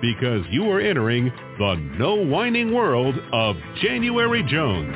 because 0.00 0.44
you 0.50 0.70
are 0.70 0.80
entering 0.80 1.32
the 1.58 1.74
no 1.98 2.16
whining 2.16 2.74
world 2.74 3.14
of 3.32 3.56
January 3.82 4.42
Jones. 4.42 4.94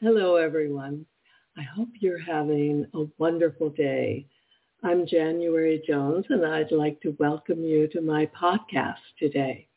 Hello, 0.00 0.36
everyone. 0.36 1.04
I 1.56 1.62
hope 1.62 1.88
you're 2.00 2.22
having 2.22 2.86
a 2.94 3.04
wonderful 3.18 3.70
day. 3.70 4.26
I'm 4.82 5.06
January 5.06 5.82
Jones, 5.86 6.24
and 6.30 6.46
I'd 6.46 6.72
like 6.72 7.00
to 7.02 7.16
welcome 7.18 7.62
you 7.62 7.86
to 7.88 8.00
my 8.00 8.26
podcast 8.40 8.94
today. 9.18 9.68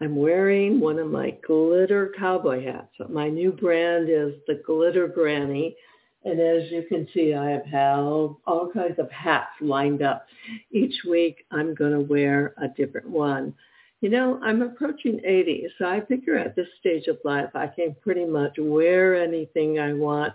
I'm 0.00 0.16
wearing 0.16 0.80
one 0.80 0.98
of 0.98 1.06
my 1.06 1.36
glitter 1.46 2.12
cowboy 2.18 2.64
hats. 2.64 2.92
My 3.08 3.28
new 3.28 3.52
brand 3.52 4.08
is 4.10 4.34
the 4.48 4.60
Glitter 4.66 5.06
Granny, 5.06 5.76
and 6.24 6.40
as 6.40 6.70
you 6.70 6.84
can 6.88 7.08
see, 7.12 7.34
I 7.34 7.50
have 7.50 7.66
held 7.66 8.36
all 8.46 8.70
kinds 8.70 8.98
of 8.98 9.10
hats 9.10 9.50
lined 9.60 10.02
up. 10.02 10.26
Each 10.70 10.94
week 11.08 11.44
I'm 11.50 11.74
going 11.74 11.92
to 11.92 12.00
wear 12.00 12.54
a 12.62 12.68
different 12.68 13.08
one. 13.08 13.54
You 14.00 14.10
know, 14.10 14.40
I'm 14.42 14.62
approaching 14.62 15.20
80, 15.24 15.68
so 15.78 15.86
I 15.86 16.00
figure 16.06 16.36
at 16.36 16.56
this 16.56 16.66
stage 16.80 17.06
of 17.06 17.18
life 17.24 17.50
I 17.54 17.68
can 17.68 17.94
pretty 18.02 18.24
much 18.24 18.54
wear 18.58 19.14
anything 19.14 19.78
I 19.78 19.92
want, 19.92 20.34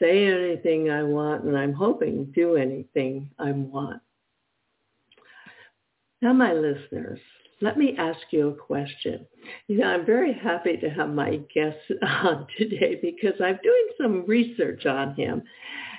say 0.00 0.26
anything 0.26 0.90
I 0.90 1.02
want, 1.02 1.44
and 1.44 1.56
I'm 1.56 1.74
hoping 1.74 2.32
do 2.34 2.56
anything 2.56 3.30
I 3.38 3.52
want. 3.52 4.00
Now, 6.22 6.32
my 6.32 6.52
listeners, 6.52 7.20
let 7.60 7.76
me 7.76 7.94
ask 7.98 8.20
you 8.30 8.48
a 8.48 8.54
question. 8.54 9.26
You 9.68 9.78
know, 9.78 9.86
I'm 9.86 10.06
very 10.06 10.32
happy 10.32 10.76
to 10.78 10.88
have 10.88 11.10
my 11.10 11.40
guest 11.54 11.78
on 12.02 12.46
today 12.58 12.98
because 13.00 13.40
I'm 13.40 13.58
doing 13.62 13.88
some 14.00 14.26
research 14.26 14.86
on 14.86 15.14
him. 15.14 15.42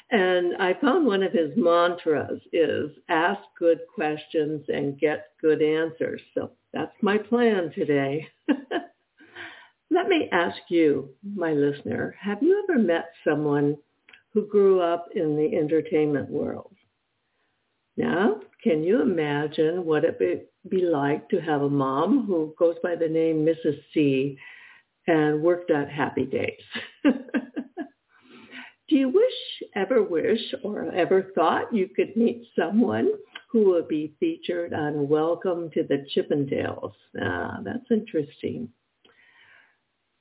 And 0.09 0.55
I 0.57 0.73
found 0.81 1.05
one 1.05 1.23
of 1.23 1.31
his 1.31 1.51
mantras 1.55 2.41
is 2.51 2.91
ask 3.07 3.39
good 3.57 3.79
questions 3.93 4.65
and 4.67 4.99
get 4.99 5.27
good 5.41 5.61
answers. 5.61 6.21
So 6.33 6.51
that's 6.73 6.95
my 7.01 7.17
plan 7.17 7.71
today. 7.73 8.27
Let 9.89 10.07
me 10.07 10.27
ask 10.31 10.57
you, 10.69 11.09
my 11.35 11.53
listener, 11.53 12.15
have 12.19 12.41
you 12.41 12.63
ever 12.63 12.79
met 12.79 13.11
someone 13.25 13.77
who 14.33 14.47
grew 14.47 14.81
up 14.81 15.07
in 15.15 15.35
the 15.37 15.57
entertainment 15.57 16.29
world? 16.29 16.73
Now, 17.97 18.39
can 18.63 18.83
you 18.83 19.01
imagine 19.01 19.85
what 19.85 20.05
it 20.05 20.17
would 20.19 20.47
be 20.69 20.81
like 20.81 21.27
to 21.29 21.39
have 21.39 21.61
a 21.61 21.69
mom 21.69 22.25
who 22.25 22.53
goes 22.57 22.75
by 22.83 22.95
the 22.95 23.07
name 23.07 23.45
Mrs. 23.45 23.79
C 23.93 24.37
and 25.07 25.41
worked 25.41 25.71
at 25.71 25.89
Happy 25.89 26.25
Days? 26.25 26.61
Do 27.03 28.97
you 28.97 29.09
wish, 29.09 29.69
ever 29.75 30.03
wish, 30.03 30.53
or 30.63 30.91
ever 30.91 31.31
thought 31.33 31.73
you 31.73 31.87
could 31.87 32.15
meet 32.17 32.45
someone 32.59 33.09
who 33.49 33.69
would 33.69 33.87
be 33.87 34.13
featured 34.19 34.73
on 34.73 35.07
Welcome 35.07 35.71
to 35.71 35.83
the 35.83 36.05
Chippendales? 36.13 36.93
Ah, 37.21 37.59
that's 37.63 37.89
interesting. 37.89 38.67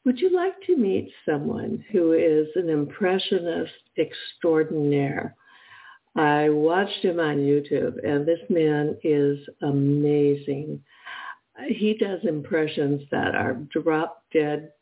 Would 0.05 0.21
you 0.21 0.31
like 0.35 0.55
to 0.67 0.77
meet 0.77 1.13
someone 1.27 1.85
who 1.93 2.13
is 2.13 2.47
an 2.55 2.71
impressionist 2.71 3.73
extraordinaire? 3.99 5.35
I 6.17 6.49
watched 6.49 7.05
him 7.05 7.21
on 7.21 7.37
YouTube, 7.37 8.05
and 8.05 8.27
this 8.27 8.41
man 8.49 8.97
is 9.05 9.39
amazing. 9.63 10.83
He 11.69 11.95
does 11.95 12.21
impressions 12.25 13.03
that 13.11 13.35
are 13.35 13.55
drop 13.71 14.25
dead, 14.33 14.73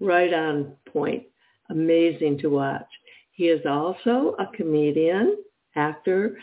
right 0.00 0.32
on 0.32 0.72
point, 0.90 1.24
amazing 1.68 2.38
to 2.38 2.48
watch. 2.48 2.86
He 3.32 3.44
is 3.48 3.64
also 3.66 4.34
a 4.38 4.46
comedian, 4.56 5.36
actor, 5.76 6.38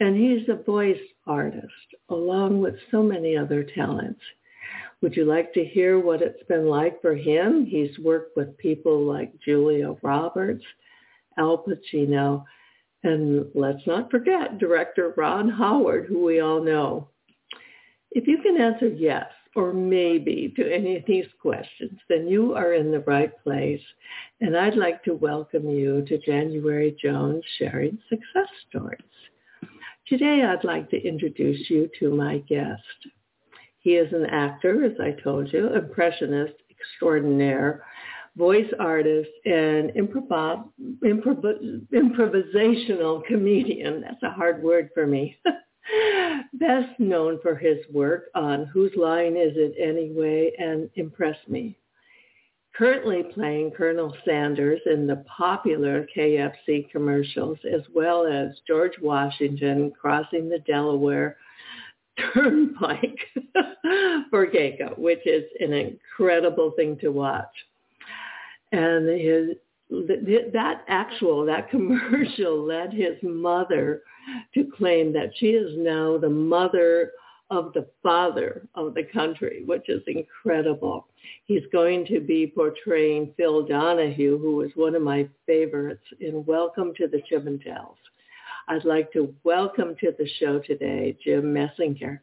and 0.00 0.16
he's 0.16 0.48
a 0.48 0.62
voice 0.62 1.00
artist, 1.26 1.72
along 2.08 2.60
with 2.60 2.74
so 2.90 3.02
many 3.02 3.36
other 3.36 3.64
talents. 3.64 4.20
Would 5.02 5.16
you 5.16 5.24
like 5.24 5.52
to 5.54 5.64
hear 5.64 5.98
what 5.98 6.22
it's 6.22 6.42
been 6.48 6.66
like 6.66 7.00
for 7.02 7.14
him? 7.14 7.66
He's 7.66 7.98
worked 7.98 8.36
with 8.36 8.56
people 8.56 9.04
like 9.04 9.38
Julia 9.44 9.94
Roberts, 10.02 10.64
Al 11.38 11.58
Pacino, 11.58 12.44
and 13.04 13.46
let's 13.54 13.86
not 13.86 14.10
forget 14.10 14.58
director 14.58 15.14
Ron 15.16 15.48
Howard, 15.48 16.06
who 16.06 16.24
we 16.24 16.40
all 16.40 16.62
know. 16.62 17.08
If 18.10 18.26
you 18.26 18.38
can 18.42 18.60
answer 18.60 18.88
yes 18.88 19.26
or 19.54 19.72
maybe 19.72 20.52
to 20.56 20.74
any 20.74 20.96
of 20.96 21.04
these 21.06 21.26
questions, 21.40 21.98
then 22.08 22.26
you 22.26 22.54
are 22.54 22.72
in 22.72 22.90
the 22.90 23.00
right 23.00 23.32
place. 23.44 23.80
And 24.40 24.56
I'd 24.56 24.76
like 24.76 25.04
to 25.04 25.14
welcome 25.14 25.68
you 25.68 26.04
to 26.06 26.18
January 26.18 26.96
Jones 27.00 27.44
Sharing 27.58 27.98
Success 28.08 28.48
Stories. 28.68 29.00
Today, 30.08 30.42
I'd 30.42 30.64
like 30.64 30.90
to 30.90 31.02
introduce 31.02 31.70
you 31.70 31.88
to 32.00 32.10
my 32.10 32.38
guest. 32.38 32.82
He 33.78 33.96
is 33.96 34.12
an 34.12 34.26
actor, 34.26 34.84
as 34.84 34.98
I 35.00 35.12
told 35.22 35.52
you, 35.52 35.74
impressionist 35.74 36.54
extraordinaire, 36.70 37.84
voice 38.36 38.70
artist 38.78 39.30
and 39.44 39.90
improv, 39.90 40.68
improv, 41.04 41.86
improvisational 41.92 43.24
comedian. 43.24 44.00
That's 44.00 44.22
a 44.22 44.30
hard 44.30 44.62
word 44.62 44.90
for 44.94 45.06
me. 45.06 45.36
Best 46.54 46.98
known 46.98 47.38
for 47.42 47.54
his 47.54 47.78
work 47.92 48.24
on 48.34 48.66
Whose 48.66 48.92
Line 48.96 49.36
Is 49.36 49.52
It 49.56 49.74
Anyway 49.80 50.52
and 50.58 50.90
Impress 50.94 51.36
Me. 51.48 51.76
Currently 52.74 53.24
playing 53.34 53.70
Colonel 53.70 54.12
Sanders 54.24 54.80
in 54.86 55.06
the 55.06 55.24
popular 55.36 56.08
KFC 56.16 56.90
commercials 56.90 57.58
as 57.72 57.82
well 57.94 58.26
as 58.26 58.48
George 58.66 58.98
Washington 59.00 59.92
crossing 59.92 60.48
the 60.48 60.58
Delaware 60.60 61.36
Turnpike 62.32 63.18
for 64.30 64.46
Geico, 64.46 64.98
which 64.98 65.24
is 65.24 65.44
an 65.60 65.72
incredible 65.72 66.72
thing 66.76 66.98
to 66.98 67.10
watch 67.10 67.46
and 68.72 69.08
his 69.08 69.56
that 69.90 70.84
actual 70.88 71.44
that 71.46 71.70
commercial 71.70 72.64
led 72.64 72.92
his 72.92 73.16
mother 73.22 74.02
to 74.54 74.70
claim 74.76 75.12
that 75.12 75.30
she 75.36 75.48
is 75.50 75.72
now 75.76 76.18
the 76.18 76.28
mother 76.28 77.12
of 77.50 77.72
the 77.74 77.86
father 78.02 78.66
of 78.74 78.94
the 78.94 79.04
country, 79.04 79.62
which 79.66 79.88
is 79.88 80.02
incredible. 80.06 81.06
He's 81.44 81.62
going 81.72 82.06
to 82.06 82.20
be 82.20 82.46
portraying 82.46 83.34
Phil 83.36 83.66
Donahue, 83.66 84.38
who 84.38 84.56
was 84.56 84.70
one 84.74 84.94
of 84.94 85.02
my 85.02 85.28
favorites 85.46 86.04
in 86.20 86.44
Welcome 86.46 86.94
to 86.96 87.06
the 87.06 87.22
Chippendales. 87.30 87.96
I'd 88.66 88.84
like 88.84 89.12
to 89.12 89.34
welcome 89.44 89.94
to 90.00 90.12
the 90.18 90.28
show 90.40 90.58
today 90.58 91.16
Jim 91.22 91.54
Meskimen. 91.54 92.18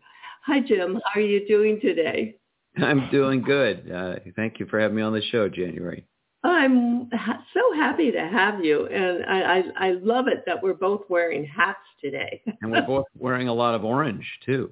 Hi, 0.46 0.60
Jim. 0.60 1.00
How 1.06 1.20
are 1.20 1.24
you 1.24 1.48
doing 1.48 1.80
today? 1.80 2.36
I'm 2.78 3.10
doing 3.12 3.42
good. 3.42 3.92
Uh, 3.92 4.16
thank 4.36 4.60
you 4.60 4.66
for 4.66 4.80
having 4.80 4.98
me 4.98 5.04
on 5.04 5.14
the 5.14 5.22
show, 5.22 5.50
January. 5.50 6.06
I'm 6.44 7.10
ha- 7.12 7.44
so 7.54 7.74
happy 7.76 8.12
to 8.12 8.20
have 8.20 8.66
you, 8.66 8.88
and 8.88 9.24
I, 9.26 9.42
I, 9.42 9.64
I 9.76 9.92
love 9.92 10.28
it 10.28 10.44
that 10.46 10.62
we're 10.62 10.74
both 10.74 11.04
wearing 11.08 11.46
hats 11.46 11.80
today. 12.00 12.42
and 12.62 12.72
we're 12.72 12.82
both 12.82 13.06
wearing 13.18 13.48
a 13.48 13.54
lot 13.54 13.76
of 13.76 13.86
orange 13.86 14.26
too. 14.46 14.72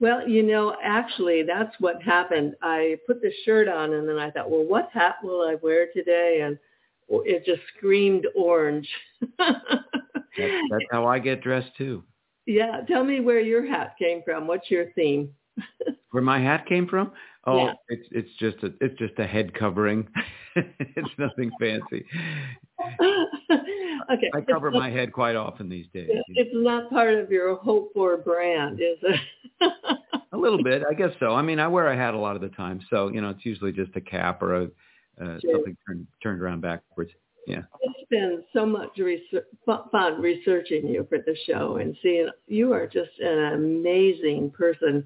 Well, 0.00 0.28
you 0.28 0.42
know, 0.42 0.76
actually, 0.82 1.44
that's 1.44 1.74
what 1.78 2.02
happened. 2.02 2.54
I 2.62 2.98
put 3.06 3.22
the 3.22 3.32
shirt 3.44 3.68
on, 3.68 3.94
and 3.94 4.08
then 4.08 4.18
I 4.18 4.30
thought, 4.30 4.50
well, 4.50 4.64
what 4.64 4.90
hat 4.92 5.16
will 5.22 5.42
I 5.42 5.54
wear 5.62 5.86
today? 5.94 6.40
And 6.42 6.58
it 7.08 7.44
just 7.44 7.62
screamed 7.76 8.26
orange. 8.34 8.88
that's, 9.38 9.60
that's 10.36 10.84
how 10.90 11.06
I 11.06 11.20
get 11.20 11.42
dressed 11.42 11.70
too. 11.78 12.02
Yeah, 12.46 12.80
tell 12.88 13.04
me 13.04 13.20
where 13.20 13.40
your 13.40 13.64
hat 13.66 13.94
came 13.98 14.22
from. 14.24 14.46
What's 14.46 14.70
your 14.70 14.86
theme? 14.92 15.30
where 16.10 16.22
my 16.22 16.40
hat 16.40 16.66
came 16.66 16.88
from? 16.88 17.12
Oh, 17.46 17.66
Yeah. 17.66 17.72
it's 17.88 18.08
it's 18.10 18.30
just 18.38 18.62
a 18.62 18.72
it's 18.80 18.98
just 18.98 19.18
a 19.18 19.26
head 19.26 19.52
covering. 19.54 20.08
it's 20.56 21.18
nothing 21.18 21.50
fancy. 21.60 22.04
okay. 23.00 24.30
I 24.34 24.40
cover 24.50 24.68
it's 24.68 24.76
my 24.78 24.90
head 24.90 25.12
quite 25.12 25.36
often 25.36 25.68
these 25.68 25.86
days. 25.92 26.08
It's 26.28 26.50
not 26.54 26.90
part 26.90 27.14
of 27.14 27.30
your 27.30 27.56
hope 27.56 27.92
for 27.94 28.16
brand, 28.16 28.80
is 28.80 28.98
it? 29.02 29.20
A 30.32 30.36
little 30.36 30.62
bit, 30.62 30.82
I 30.90 30.94
guess 30.94 31.12
so. 31.20 31.32
I 31.32 31.42
mean, 31.42 31.60
I 31.60 31.68
wear 31.68 31.92
a 31.92 31.96
hat 31.96 32.12
a 32.14 32.18
lot 32.18 32.34
of 32.34 32.42
the 32.42 32.48
time, 32.48 32.80
so 32.90 33.08
you 33.08 33.20
know, 33.20 33.30
it's 33.30 33.44
usually 33.46 33.70
just 33.70 33.94
a 33.94 34.00
cap 34.00 34.42
or 34.42 34.54
a 34.62 34.64
uh, 35.22 35.38
Sure. 35.40 35.52
something 35.52 35.76
turned 35.86 36.06
turned 36.22 36.42
around 36.42 36.60
backwards. 36.60 37.12
Yeah. 37.46 37.62
It's 37.82 38.08
been 38.10 38.42
so 38.52 38.66
much 38.66 38.96
research, 38.98 39.44
fun 39.64 40.20
researching 40.20 40.88
you 40.88 41.06
for 41.08 41.18
the 41.18 41.36
show 41.46 41.76
and 41.76 41.96
seeing 42.02 42.28
you 42.48 42.72
are 42.72 42.86
just 42.86 43.10
an 43.20 43.52
amazing 43.54 44.50
person. 44.50 45.04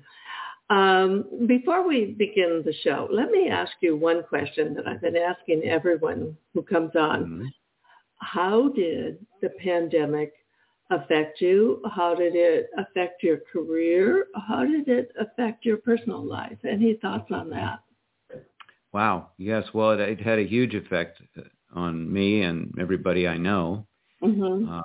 Um, 0.70 1.46
before 1.46 1.86
we 1.86 2.14
begin 2.18 2.62
the 2.64 2.74
show, 2.84 3.08
let 3.10 3.30
me 3.30 3.48
ask 3.48 3.72
you 3.80 3.96
one 3.96 4.22
question 4.22 4.74
that 4.74 4.86
I've 4.86 5.00
been 5.00 5.16
asking 5.16 5.64
everyone 5.64 6.36
who 6.54 6.62
comes 6.62 6.94
on. 6.94 7.24
Mhm. 7.24 7.52
How 8.18 8.68
did 8.68 9.26
the 9.40 9.50
pandemic 9.50 10.32
affect 10.90 11.40
you? 11.40 11.82
How 11.94 12.14
did 12.14 12.34
it 12.34 12.70
affect 12.76 13.22
your 13.22 13.38
career? 13.52 14.26
How 14.48 14.64
did 14.64 14.88
it 14.88 15.12
affect 15.18 15.64
your 15.64 15.78
personal 15.78 16.22
life? 16.24 16.58
Any 16.64 16.94
thoughts 16.94 17.30
on 17.32 17.50
that? 17.50 17.80
Wow. 18.92 19.30
Yes. 19.38 19.64
Well, 19.74 19.92
it, 19.92 20.00
it 20.00 20.20
had 20.20 20.38
a 20.38 20.46
huge 20.46 20.74
effect 20.74 21.20
uh, 21.36 21.42
on 21.74 22.10
me 22.12 22.42
and 22.42 22.72
everybody 22.78 23.26
I 23.28 23.36
know. 23.36 23.86
hmm 24.20 24.66
Uh, 24.68 24.82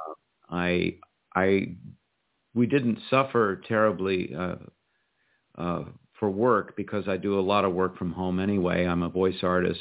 I, 0.50 0.98
I, 1.36 1.76
we 2.54 2.68
didn't 2.68 3.00
suffer 3.10 3.62
terribly 3.68 4.34
uh, 4.36 4.56
uh, 5.58 5.84
for 6.20 6.30
work 6.30 6.76
because 6.76 7.08
I 7.08 7.18
do 7.18 7.40
a 7.40 7.42
lot 7.42 7.66
of 7.66 7.74
work 7.74 7.98
from 7.98 8.12
home 8.12 8.40
anyway. 8.40 8.86
I'm 8.86 9.04
a 9.04 9.10
voice 9.10 9.38
artist. 9.44 9.80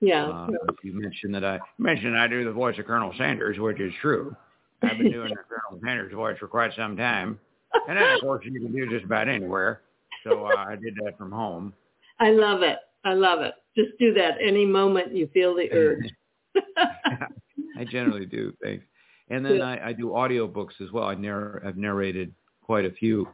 Yeah. 0.00 0.28
Uh, 0.28 0.48
you 0.82 0.92
mentioned 1.00 1.34
that 1.34 1.44
I 1.44 1.60
mentioned 1.78 2.18
I 2.18 2.26
do 2.26 2.44
the 2.44 2.52
voice 2.52 2.78
of 2.78 2.86
Colonel 2.86 3.12
Sanders, 3.16 3.58
which 3.58 3.80
is 3.80 3.92
true. 4.00 4.34
I've 4.82 4.98
been 4.98 5.12
doing 5.12 5.28
the 5.28 5.36
Colonel 5.48 5.80
Sanders 5.84 6.12
voice 6.12 6.36
for 6.38 6.48
quite 6.48 6.72
some 6.76 6.96
time, 6.96 7.38
and 7.88 7.96
then 7.96 8.14
of 8.14 8.20
course 8.20 8.44
you 8.44 8.52
can 8.52 8.72
do 8.72 8.88
just 8.90 9.04
about 9.04 9.28
anywhere. 9.28 9.82
So 10.24 10.46
uh, 10.46 10.56
I 10.56 10.74
did 10.76 10.94
that 11.04 11.16
from 11.16 11.30
home. 11.30 11.72
I 12.18 12.30
love 12.30 12.62
it. 12.62 12.78
I 13.04 13.14
love 13.14 13.40
it. 13.42 13.54
Just 13.76 13.96
do 13.98 14.12
that 14.14 14.38
any 14.40 14.66
moment 14.66 15.14
you 15.14 15.28
feel 15.32 15.54
the 15.54 15.70
urge. 15.72 16.08
I 17.78 17.84
generally 17.84 18.26
do. 18.26 18.52
Thanks. 18.62 18.84
And 19.30 19.44
then 19.44 19.56
Yeah. 19.56 19.64
I, 19.64 19.88
I 19.88 19.92
do 19.92 20.08
audiobooks 20.08 20.80
as 20.80 20.90
well. 20.92 21.04
I 21.04 21.14
narr- 21.14 21.62
I've 21.64 21.76
narrated 21.76 22.34
quite 22.62 22.84
a 22.84 22.90
few, 22.90 23.26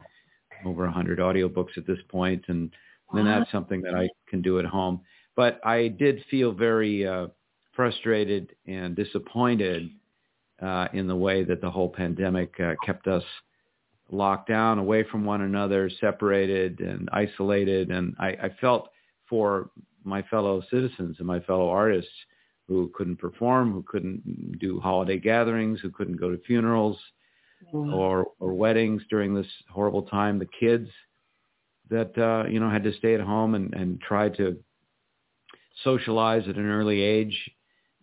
over 0.65 0.85
a 0.85 0.91
hundred 0.91 1.19
audiobooks 1.19 1.77
at 1.77 1.85
this 1.87 1.99
point, 2.09 2.43
and 2.47 2.71
then 3.13 3.25
Wow. 3.25 3.39
that's 3.39 3.51
something 3.51 3.81
that 3.81 3.95
I 3.95 4.09
can 4.27 4.41
do 4.41 4.59
at 4.59 4.65
home. 4.65 5.01
But 5.35 5.59
I 5.65 5.87
did 5.87 6.23
feel 6.29 6.51
very 6.51 7.07
uh, 7.07 7.27
frustrated 7.71 8.55
and 8.67 8.95
disappointed 8.95 9.89
uh, 10.61 10.87
in 10.93 11.07
the 11.07 11.15
way 11.15 11.43
that 11.43 11.61
the 11.61 11.69
whole 11.71 11.89
pandemic 11.89 12.59
uh, 12.59 12.75
kept 12.85 13.07
us 13.07 13.23
locked 14.11 14.49
down, 14.49 14.79
away 14.79 15.03
from 15.03 15.23
one 15.23 15.41
another, 15.41 15.89
separated 16.01 16.79
and 16.81 17.09
isolated. 17.13 17.91
And 17.91 18.15
I, 18.19 18.29
I 18.29 18.49
felt 18.59 18.89
for 19.27 19.69
my 20.03 20.21
fellow 20.23 20.61
citizens 20.69 21.17
and 21.19 21.27
my 21.27 21.39
fellow 21.41 21.69
artists 21.69 22.11
who 22.67 22.91
couldn't 22.93 23.17
perform, 23.17 23.71
who 23.71 23.83
couldn't 23.83 24.59
do 24.59 24.79
holiday 24.79 25.17
gatherings, 25.17 25.79
who 25.79 25.89
couldn't 25.89 26.17
go 26.17 26.29
to 26.29 26.37
funerals 26.45 26.97
or, 27.73 28.27
or 28.39 28.53
weddings 28.53 29.01
during 29.09 29.33
this 29.33 29.47
horrible 29.69 30.03
time, 30.03 30.39
the 30.39 30.47
kids 30.59 30.89
that, 31.89 32.17
uh, 32.17 32.47
you 32.49 32.59
know, 32.59 32.69
had 32.69 32.83
to 32.83 32.93
stay 32.93 33.13
at 33.13 33.21
home 33.21 33.55
and, 33.55 33.73
and 33.73 33.99
try 34.01 34.29
to 34.29 34.57
socialize 35.83 36.47
at 36.47 36.55
an 36.55 36.69
early 36.69 37.01
age 37.01 37.51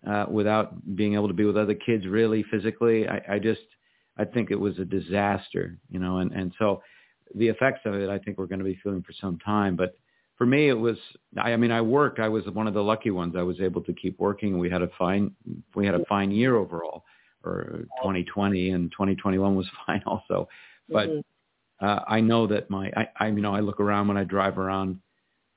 uh, 0.06 0.26
without 0.30 0.96
being 0.96 1.14
able 1.14 1.28
to 1.28 1.34
be 1.34 1.44
with 1.44 1.56
other 1.56 1.74
kids 1.74 2.06
really 2.06 2.44
physically. 2.50 3.08
I, 3.08 3.22
I 3.34 3.38
just, 3.38 3.60
I 4.18 4.24
think 4.24 4.50
it 4.50 4.58
was 4.58 4.78
a 4.78 4.84
disaster, 4.84 5.78
you 5.90 5.98
know, 5.98 6.18
and, 6.18 6.32
and 6.32 6.52
so 6.58 6.82
the 7.34 7.48
effects 7.48 7.80
of 7.84 7.94
it, 7.94 8.08
I 8.08 8.18
think 8.18 8.38
we're 8.38 8.46
going 8.46 8.60
to 8.60 8.64
be 8.64 8.78
feeling 8.82 9.02
for 9.02 9.12
some 9.20 9.38
time. 9.38 9.76
But 9.76 9.98
for 10.36 10.46
me, 10.46 10.68
it 10.68 10.78
was, 10.78 10.96
I, 11.36 11.52
I 11.52 11.56
mean, 11.56 11.70
I 11.70 11.80
worked, 11.80 12.18
I 12.18 12.28
was 12.28 12.44
one 12.46 12.66
of 12.66 12.74
the 12.74 12.82
lucky 12.82 13.10
ones. 13.10 13.34
I 13.36 13.42
was 13.42 13.60
able 13.60 13.82
to 13.82 13.92
keep 13.92 14.18
working. 14.18 14.58
We 14.58 14.70
had 14.70 14.82
a 14.82 14.90
fine, 14.98 15.32
we 15.74 15.86
had 15.86 15.94
a 15.94 16.04
fine 16.06 16.30
year 16.30 16.56
overall 16.56 17.04
or 17.46 17.86
2020 18.02 18.70
and 18.70 18.90
2021 18.92 19.54
was 19.54 19.66
fine 19.86 20.02
also. 20.06 20.48
But 20.88 21.08
Mhm. 21.08 21.22
uh, 21.80 22.00
I 22.08 22.20
know 22.20 22.46
that 22.46 22.70
my, 22.70 22.90
I, 22.96 23.08
I, 23.18 23.26
you 23.28 23.40
know, 23.40 23.54
I 23.54 23.60
look 23.60 23.80
around 23.80 24.08
when 24.08 24.16
I 24.16 24.24
drive 24.24 24.58
around 24.58 24.98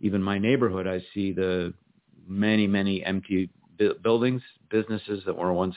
even 0.01 0.21
my 0.21 0.37
neighborhood, 0.37 0.87
I 0.87 0.99
see 1.13 1.31
the 1.33 1.73
many, 2.27 2.67
many 2.67 3.03
empty 3.03 3.49
bu- 3.77 3.97
buildings, 3.99 4.41
businesses 4.69 5.23
that 5.25 5.35
were 5.35 5.53
once, 5.53 5.75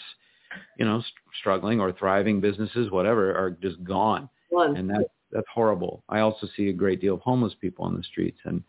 you 0.78 0.84
know, 0.84 1.00
st- 1.00 1.12
struggling 1.40 1.80
or 1.80 1.92
thriving 1.92 2.40
businesses, 2.40 2.90
whatever, 2.90 3.34
are 3.34 3.50
just 3.50 3.82
gone. 3.84 4.28
One. 4.50 4.76
And 4.76 4.90
that, 4.90 5.06
that's 5.32 5.46
horrible. 5.52 6.04
I 6.08 6.20
also 6.20 6.46
see 6.56 6.68
a 6.68 6.72
great 6.72 7.00
deal 7.00 7.14
of 7.14 7.20
homeless 7.20 7.54
people 7.60 7.84
on 7.84 7.96
the 7.96 8.02
streets 8.04 8.38
and 8.44 8.62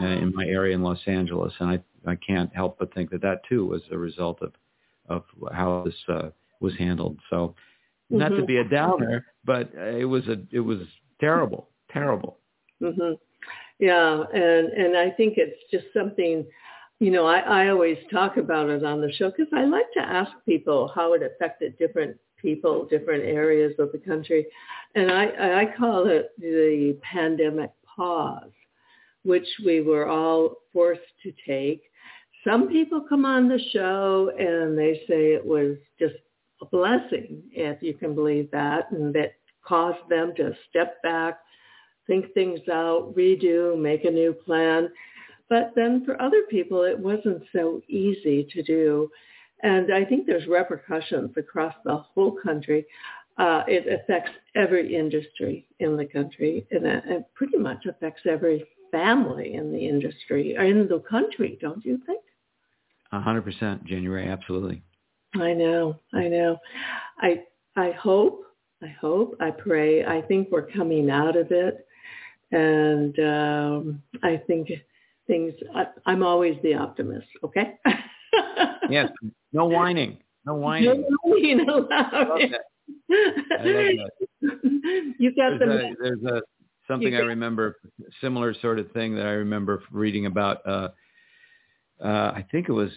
uh, 0.00 0.04
in 0.06 0.32
my 0.34 0.44
area 0.44 0.74
in 0.74 0.82
Los 0.82 1.00
Angeles. 1.06 1.52
And 1.60 1.70
I, 1.70 2.10
I 2.10 2.16
can't 2.16 2.52
help 2.54 2.78
but 2.78 2.92
think 2.94 3.10
that 3.10 3.22
that 3.22 3.40
too 3.48 3.64
was 3.66 3.82
a 3.92 3.98
result 3.98 4.42
of, 4.42 4.52
of 5.08 5.24
how 5.52 5.82
this 5.84 5.94
uh, 6.08 6.30
was 6.66 6.74
handled. 6.86 7.16
So 7.30 7.38
not 8.10 8.30
to 8.36 8.42
Mhm. 8.42 8.46
be 8.52 8.58
a 8.58 8.68
downer, 8.80 9.16
but 9.44 9.64
uh, 9.76 9.96
it 10.04 10.08
was 10.14 10.24
a, 10.34 10.36
it 10.58 10.64
was 10.70 10.80
terrible, 11.26 11.62
terrible. 11.96 12.32
hmm 12.80 13.14
Yeah, 13.90 14.10
and 14.46 14.64
and 14.82 14.92
I 15.04 15.08
think 15.18 15.30
it's 15.44 15.60
just 15.74 15.86
something, 15.98 16.34
you 17.04 17.10
know, 17.14 17.26
I, 17.36 17.38
I 17.60 17.62
always 17.72 17.98
talk 18.18 18.32
about 18.44 18.66
it 18.76 18.82
on 18.92 18.98
the 19.00 19.12
show 19.18 19.28
because 19.30 19.52
I 19.62 19.64
like 19.76 19.90
to 19.98 20.04
ask 20.20 20.30
people 20.52 20.80
how 20.96 21.06
it 21.16 21.22
affected 21.30 21.70
different 21.84 22.14
people, 22.44 22.74
different 22.96 23.24
areas 23.24 23.72
of 23.78 23.88
the 23.92 24.02
country, 24.10 24.42
and 24.98 25.06
I 25.22 25.24
I 25.62 25.64
call 25.80 26.00
it 26.16 26.24
the 26.38 26.98
pandemic 27.14 27.70
pause, 27.96 28.56
which 29.30 29.48
we 29.68 29.76
were 29.90 30.06
all 30.08 30.42
forced 30.72 31.12
to 31.24 31.30
take. 31.46 31.82
Some 32.48 32.68
people 32.68 33.00
come 33.08 33.24
on 33.24 33.48
the 33.48 33.60
show 33.72 34.30
and 34.38 34.76
they 34.80 34.94
say 35.08 35.32
it 35.38 35.44
was 35.56 35.76
just 35.98 36.14
a 36.60 36.66
blessing, 36.66 37.42
if 37.52 37.82
you 37.82 37.94
can 37.94 38.14
believe 38.14 38.50
that, 38.50 38.90
and 38.90 39.14
that 39.14 39.34
caused 39.64 40.08
them 40.08 40.32
to 40.36 40.52
step 40.68 41.02
back, 41.02 41.38
think 42.06 42.32
things 42.34 42.60
out, 42.70 43.14
redo, 43.16 43.78
make 43.80 44.04
a 44.04 44.10
new 44.10 44.32
plan. 44.32 44.88
But 45.48 45.72
then 45.74 46.04
for 46.04 46.20
other 46.20 46.42
people, 46.50 46.82
it 46.82 46.98
wasn't 46.98 47.42
so 47.52 47.80
easy 47.88 48.46
to 48.52 48.62
do. 48.62 49.10
And 49.62 49.92
I 49.92 50.04
think 50.04 50.26
there's 50.26 50.46
repercussions 50.46 51.30
across 51.36 51.74
the 51.84 51.96
whole 51.96 52.32
country. 52.32 52.86
Uh, 53.36 53.62
it 53.66 54.00
affects 54.00 54.30
every 54.54 54.94
industry 54.94 55.66
in 55.80 55.96
the 55.96 56.06
country, 56.06 56.66
and 56.70 56.86
it, 56.86 57.04
it 57.06 57.24
pretty 57.34 57.58
much 57.58 57.84
affects 57.86 58.22
every 58.28 58.64
family 58.92 59.54
in 59.54 59.72
the 59.72 59.88
industry, 59.88 60.54
in 60.54 60.86
the 60.88 61.02
country, 61.08 61.58
don't 61.60 61.84
you 61.84 62.00
think? 62.06 62.20
Hundred 63.10 63.42
percent, 63.42 63.84
January, 63.84 64.28
absolutely. 64.28 64.82
I 65.40 65.52
know, 65.52 65.98
I 66.12 66.28
know. 66.28 66.58
I 67.18 67.42
I 67.76 67.90
hope, 67.92 68.42
I 68.82 68.88
hope, 68.88 69.36
I 69.40 69.50
pray. 69.50 70.04
I 70.04 70.22
think 70.22 70.48
we're 70.50 70.66
coming 70.70 71.10
out 71.10 71.36
of 71.36 71.50
it, 71.50 71.86
and 72.52 73.18
um, 73.18 74.02
I 74.22 74.40
think 74.46 74.70
things. 75.26 75.54
I, 75.74 75.86
I'm 76.06 76.22
always 76.22 76.56
the 76.62 76.74
optimist. 76.74 77.28
Okay. 77.42 77.78
Yes, 78.90 79.08
no 79.52 79.64
whining, 79.64 80.18
no 80.44 80.56
whining. 80.56 81.04
No 81.08 81.16
whining. 81.22 81.58
whining 81.58 81.70
I 81.70 81.72
love 81.72 81.84
allowed. 81.86 82.40
that. 82.50 82.60
I 83.10 83.64
love 83.64 84.10
that. 84.42 85.14
you 85.18 85.34
got 85.34 85.58
There's 85.58 85.60
the. 85.60 85.86
a, 85.86 85.94
there's 86.02 86.22
a 86.24 86.42
something 86.86 87.14
I 87.14 87.20
remember, 87.20 87.76
similar 88.20 88.54
sort 88.60 88.78
of 88.78 88.90
thing 88.92 89.14
that 89.14 89.26
I 89.26 89.32
remember 89.32 89.82
reading 89.90 90.26
about. 90.26 90.66
Uh, 90.66 90.88
uh, 92.02 92.32
I 92.34 92.44
think 92.50 92.68
it 92.68 92.72
was, 92.72 92.90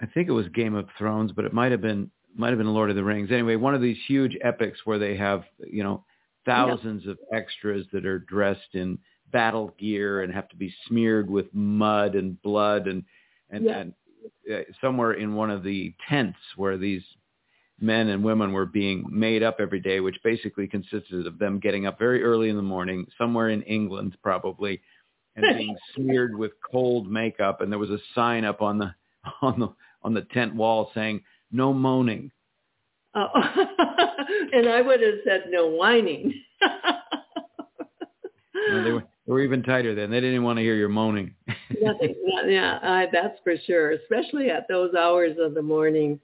I 0.00 0.06
think 0.06 0.28
it 0.28 0.32
was 0.32 0.48
Game 0.48 0.74
of 0.74 0.86
Thrones, 0.96 1.32
but 1.32 1.44
it 1.44 1.52
might 1.52 1.72
have 1.72 1.80
been 1.82 2.10
might 2.36 2.50
have 2.50 2.58
been 2.58 2.72
Lord 2.72 2.90
of 2.90 2.96
the 2.96 3.02
Rings. 3.04 3.30
Anyway, 3.32 3.56
one 3.56 3.74
of 3.74 3.80
these 3.82 3.96
huge 4.06 4.36
epics 4.42 4.80
where 4.84 4.98
they 4.98 5.16
have 5.16 5.44
you 5.66 5.82
know 5.82 6.04
thousands 6.46 7.06
of 7.06 7.18
extras 7.32 7.86
that 7.92 8.06
are 8.06 8.18
dressed 8.20 8.74
in 8.74 8.98
battle 9.32 9.74
gear 9.78 10.22
and 10.22 10.32
have 10.32 10.48
to 10.48 10.56
be 10.56 10.72
smeared 10.86 11.28
with 11.28 11.46
mud 11.52 12.14
and 12.14 12.40
blood 12.42 12.86
and 12.86 13.04
and, 13.50 13.64
Yeah. 13.64 13.78
and 13.78 13.94
uh, 14.52 14.58
somewhere 14.80 15.14
in 15.14 15.34
one 15.34 15.50
of 15.50 15.62
the 15.62 15.94
tents 16.08 16.38
where 16.56 16.76
these 16.76 17.02
men 17.80 18.08
and 18.08 18.22
women 18.22 18.52
were 18.52 18.66
being 18.66 19.04
made 19.10 19.42
up 19.42 19.56
every 19.60 19.80
day, 19.80 20.00
which 20.00 20.18
basically 20.24 20.66
consisted 20.66 21.26
of 21.26 21.38
them 21.38 21.58
getting 21.60 21.86
up 21.86 21.98
very 21.98 22.22
early 22.22 22.48
in 22.48 22.56
the 22.56 22.62
morning, 22.62 23.06
somewhere 23.16 23.50
in 23.50 23.62
England 23.62 24.16
probably, 24.22 24.80
and 25.36 25.44
being 25.58 25.76
smeared 25.94 26.36
with 26.36 26.52
cold 26.70 27.10
makeup. 27.10 27.60
And 27.60 27.70
there 27.70 27.78
was 27.78 27.90
a 27.90 27.98
sign 28.14 28.44
up 28.44 28.62
on 28.62 28.78
the 28.78 28.94
on 29.42 29.58
the 29.60 29.68
on 30.08 30.14
the 30.14 30.22
tent 30.32 30.54
wall 30.54 30.90
saying 30.94 31.22
"No 31.52 31.72
moaning." 31.74 32.30
Oh. 33.14 33.28
and 34.52 34.68
I 34.68 34.80
would 34.80 35.02
have 35.02 35.14
said 35.24 35.44
no 35.50 35.68
whining. 35.68 36.32
Know, 38.70 38.84
they 38.84 38.90
were 38.92 39.04
they 39.26 39.32
were 39.32 39.40
even 39.40 39.62
tighter 39.62 39.94
then. 39.94 40.10
They 40.10 40.20
didn't 40.20 40.42
want 40.42 40.58
to 40.58 40.62
hear 40.62 40.74
your 40.74 40.88
moaning. 40.90 41.34
Nothing. 41.80 42.14
not- 42.26 42.50
Yeah, 42.50 42.78
I, 42.82 43.06
that's 43.10 43.38
for 43.44 43.54
sure. 43.66 43.92
Especially 43.92 44.50
at 44.50 44.66
those 44.68 44.94
hours 44.94 45.36
of 45.40 45.54
the 45.54 45.62
morning. 45.62 46.18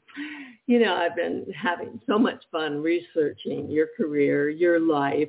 You 0.66 0.80
know, 0.80 0.94
I've 0.94 1.16
been 1.16 1.46
having 1.56 2.00
so 2.06 2.18
much 2.18 2.42
fun 2.52 2.82
researching 2.82 3.70
your 3.70 3.88
career, 3.96 4.50
your 4.50 4.78
life, 4.80 5.28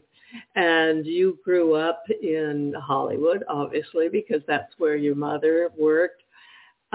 and 0.55 1.05
you 1.05 1.37
grew 1.45 1.75
up 1.75 2.03
in 2.21 2.73
Hollywood, 2.81 3.43
obviously, 3.47 4.09
because 4.09 4.41
that's 4.47 4.73
where 4.77 4.95
your 4.97 5.15
mother 5.15 5.69
worked. 5.77 6.23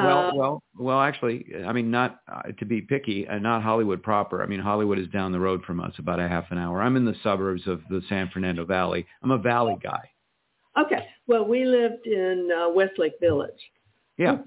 Well, 0.04 0.19
Uh, 0.28 0.35
well, 0.35 0.62
well. 0.78 1.00
Actually, 1.00 1.47
I 1.66 1.73
mean, 1.73 1.90
not 1.90 2.21
uh, 2.30 2.42
to 2.59 2.64
be 2.64 2.80
picky, 2.80 3.26
uh, 3.28 3.38
not 3.38 3.62
Hollywood 3.62 4.02
proper. 4.02 4.42
I 4.42 4.47
mean, 4.47 4.61
Hollywood 4.61 4.99
is 4.99 5.09
down 5.09 5.33
the 5.33 5.40
road 5.40 5.62
from 5.64 5.80
us, 5.80 5.92
about 5.99 6.21
a 6.21 6.28
half 6.28 6.50
an 6.50 6.59
hour. 6.59 6.80
I'm 6.83 6.97
in 6.97 7.04
the 7.04 7.16
suburbs 7.23 7.66
of 7.66 7.83
the 7.90 8.02
San 8.09 8.28
Fernando 8.30 8.64
Valley. 8.64 9.07
I'm 9.23 9.30
a 9.30 9.38
valley 9.38 9.76
guy. 9.83 10.11
okay. 10.80 11.07
Well, 11.26 11.45
we 11.47 11.64
lived 11.64 12.07
in 12.07 12.50
uh, 12.50 12.71
Westlake 12.71 13.19
Village. 13.21 13.61
Yeah, 14.19 14.38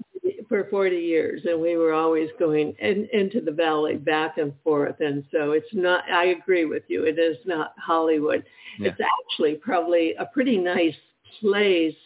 for 0.48 0.68
40 0.70 0.96
years 0.96 1.40
and 1.44 1.60
we 1.60 1.76
were 1.76 1.92
always 1.92 2.28
going 2.38 2.74
in, 2.78 3.08
into 3.12 3.40
the 3.40 3.50
valley 3.50 3.96
back 3.96 4.38
and 4.38 4.52
forth 4.62 4.96
and 5.00 5.24
so 5.32 5.52
it's 5.52 5.72
not 5.72 6.04
i 6.10 6.26
agree 6.26 6.64
with 6.64 6.82
you 6.88 7.04
it 7.04 7.18
is 7.18 7.36
not 7.44 7.72
hollywood 7.78 8.44
Yeah. 8.78 8.90
it's 8.90 9.00
actually 9.00 9.54
probably 9.56 10.14
a 10.14 10.26
pretty 10.26 10.58
nice 10.58 10.94
place 11.40 11.96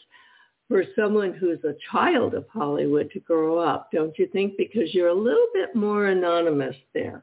for 0.68 0.84
someone 0.94 1.32
who's 1.32 1.62
a 1.64 1.74
child 1.90 2.34
of 2.34 2.46
hollywood 2.52 3.10
to 3.10 3.20
grow 3.20 3.58
up 3.58 3.90
don't 3.92 4.18
you 4.18 4.26
think 4.32 4.54
because 4.56 4.92
you're 4.94 5.08
a 5.08 5.14
little 5.14 5.48
bit 5.54 5.74
more 5.74 6.06
anonymous 6.06 6.76
there 6.94 7.22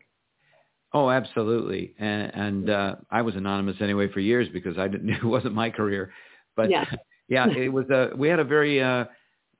Oh, 0.93 1.09
absolutely. 1.09 1.93
And, 1.99 2.31
and 2.33 2.69
uh, 2.69 2.95
I 3.11 3.21
was 3.21 3.35
anonymous 3.35 3.75
anyway 3.81 4.09
for 4.09 4.21
years 4.21 4.47
because 4.53 4.77
I 4.77 4.87
didn't. 4.87 5.09
It 5.13 5.25
wasn't 5.25 5.53
my 5.53 5.69
career, 5.69 6.13
but 6.55 6.69
Yeah. 6.69 6.85
yeah, 7.27 7.47
it 7.49 7.67
was 7.67 7.89
a. 7.89 8.11
We 8.15 8.29
had 8.29 8.39
a 8.39 8.45
very 8.45 8.81
uh, 8.81 9.03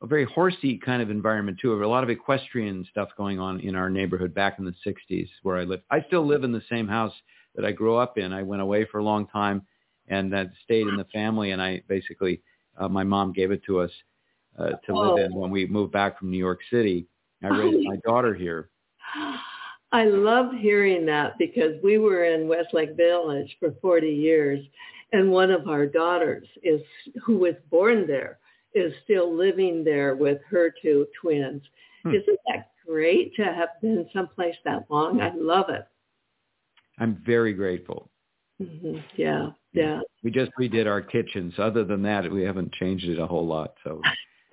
a 0.02 0.08
very 0.08 0.24
horsey 0.24 0.78
kind 0.78 1.02
of 1.02 1.10
environment 1.10 1.58
too. 1.62 1.84
A 1.84 1.86
lot 1.86 2.06
of 2.06 2.10
equestrian 2.10 2.86
stuff 2.90 3.10
going 3.18 3.38
on 3.38 3.60
in 3.60 3.76
our 3.76 3.90
neighborhood 3.90 4.34
back 4.34 4.60
in 4.60 4.66
the 4.66 4.74
'60s 4.88 5.28
where 5.44 5.58
I 5.58 5.66
lived. 5.66 5.84
I 5.92 6.04
still 6.08 6.26
live 6.26 6.46
in 6.46 6.54
the 6.54 6.62
same 6.70 6.88
house 6.88 7.14
that 7.56 7.66
I 7.66 7.74
grew 7.74 7.98
up 7.98 8.18
in. 8.18 8.32
I 8.32 8.44
went 8.44 8.62
away 8.62 8.86
for 8.86 9.00
a 9.00 9.04
long 9.04 9.28
time 9.28 9.64
and 10.08 10.32
that 10.34 10.52
stayed 10.64 10.88
in 10.88 10.98
the 10.98 11.06
family. 11.06 11.52
And 11.52 11.62
I 11.62 11.82
basically, 11.88 12.42
uh, 12.78 12.88
my 12.88 13.04
mom 13.04 13.34
gave 13.34 13.52
it 13.52 13.64
to 13.66 13.80
us 13.80 13.92
uh, 14.58 14.72
to 14.86 14.98
live 14.98 15.26
in 15.26 15.34
when 15.34 15.52
we 15.52 15.66
moved 15.66 15.92
back 15.92 16.18
from 16.20 16.32
New 16.32 16.38
York 16.38 16.60
City. 16.70 17.08
I 17.44 17.48
raised 17.48 17.84
my 17.86 17.98
daughter 18.06 18.34
here. 18.34 18.70
I 19.92 20.06
love 20.06 20.48
hearing 20.58 21.06
that 21.06 21.38
because 21.38 21.76
we 21.84 21.98
were 21.98 22.26
in 22.26 22.48
Westlake 22.48 22.96
Village 22.98 23.56
for 23.60 23.74
40 23.82 24.10
years 24.10 24.60
and 25.14 25.32
one 25.32 25.52
of 25.52 25.68
our 25.68 25.86
daughters 25.86 26.48
is 26.64 26.82
who 27.24 27.38
was 27.38 27.54
born 27.70 28.06
there 28.08 28.40
is 28.74 28.94
still 29.06 29.34
living 29.34 29.84
there 29.84 30.16
with 30.16 30.40
her 30.50 30.74
two 30.82 31.08
twins. 31.22 31.62
Hmm. 32.04 32.10
Isn't 32.10 32.40
that 32.48 32.72
great 32.86 33.34
to 33.36 33.46
have 33.46 33.70
been 33.82 34.10
someplace 34.14 34.56
that 34.66 34.86
long? 34.90 35.22
I 35.22 35.32
love 35.34 35.70
it. 35.70 35.88
I'm 37.00 37.22
very 37.26 37.54
grateful. 37.54 38.10
hmm 38.58 38.98
Yeah, 39.16 39.52
yeah. 39.76 40.00
We 40.24 40.32
just 40.32 40.52
redid 40.60 40.88
our 40.88 41.02
kitchen. 41.02 41.54
So 41.56 41.64
other 41.64 41.84
than 41.84 42.02
that, 42.04 42.32
we 42.32 42.44
haven't 42.44 42.74
changed 42.74 43.06
it 43.06 43.20
a 43.20 43.28
whole 43.28 43.46
lot. 43.46 43.76
So 43.84 44.02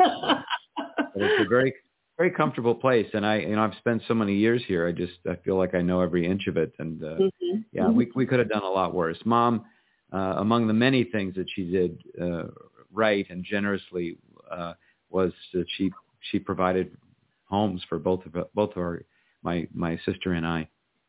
but 1.15 1.23
it's 1.23 1.41
a 1.41 1.49
very, 1.49 1.75
very 2.19 2.31
comfortable 2.31 2.75
place. 2.75 3.07
And 3.15 3.25
I, 3.25 3.39
you 3.39 3.57
know, 3.57 3.63
I've 3.63 3.77
spent 3.79 4.03
so 4.07 4.15
many 4.15 4.35
years 4.37 4.63
here. 4.67 4.87
I 4.87 4.93
just, 4.93 5.15
I 5.29 5.37
feel 5.37 5.57
like 5.57 5.75
I 5.75 5.83
know 5.83 6.01
every 6.01 6.27
inch 6.27 6.47
of 6.47 6.57
it. 6.57 6.73
And 6.79 7.03
uh, 7.03 7.17
Mhm. 7.19 7.65
yeah, 7.73 7.89
we, 7.91 8.11
we 8.15 8.27
could 8.27 8.39
have 8.39 8.49
done 8.49 8.63
a 8.63 8.69
lot 8.71 8.95
worse. 8.95 9.19
Mom, 9.25 9.65
uh, 10.13 10.35
among 10.39 10.67
the 10.67 10.75
many 10.75 11.05
things 11.05 11.35
that 11.37 11.49
she 11.55 11.71
did 11.71 12.03
uh, 12.21 12.45
right 12.93 13.27
and 13.31 13.45
generously 13.45 14.19
uh, 14.51 14.75
was 15.09 15.33
that 15.55 15.67
she, 15.77 15.91
she 16.31 16.39
provided 16.39 16.97
homes 17.45 17.83
for 17.89 17.99
both 17.99 18.25
of 18.27 18.47
both 18.55 18.71
of 18.73 18.79
our, 18.79 19.03
my, 19.43 19.67
my 19.75 19.99
sister 20.05 20.33
and 20.33 20.47
I. 20.47 20.69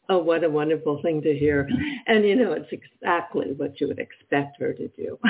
Oh, 0.10 0.17
what 0.19 0.43
a 0.43 0.50
wonderful 0.50 1.01
thing 1.01 1.22
to 1.22 1.33
hear. 1.38 1.67
And 2.07 2.25
you 2.25 2.36
know, 2.36 2.51
it's 2.53 2.72
exactly 2.72 3.53
what 3.55 3.79
you 3.79 3.88
would 3.88 4.00
expect 4.00 4.60
her 4.60 4.74
to 4.74 4.88
do. 4.89 5.17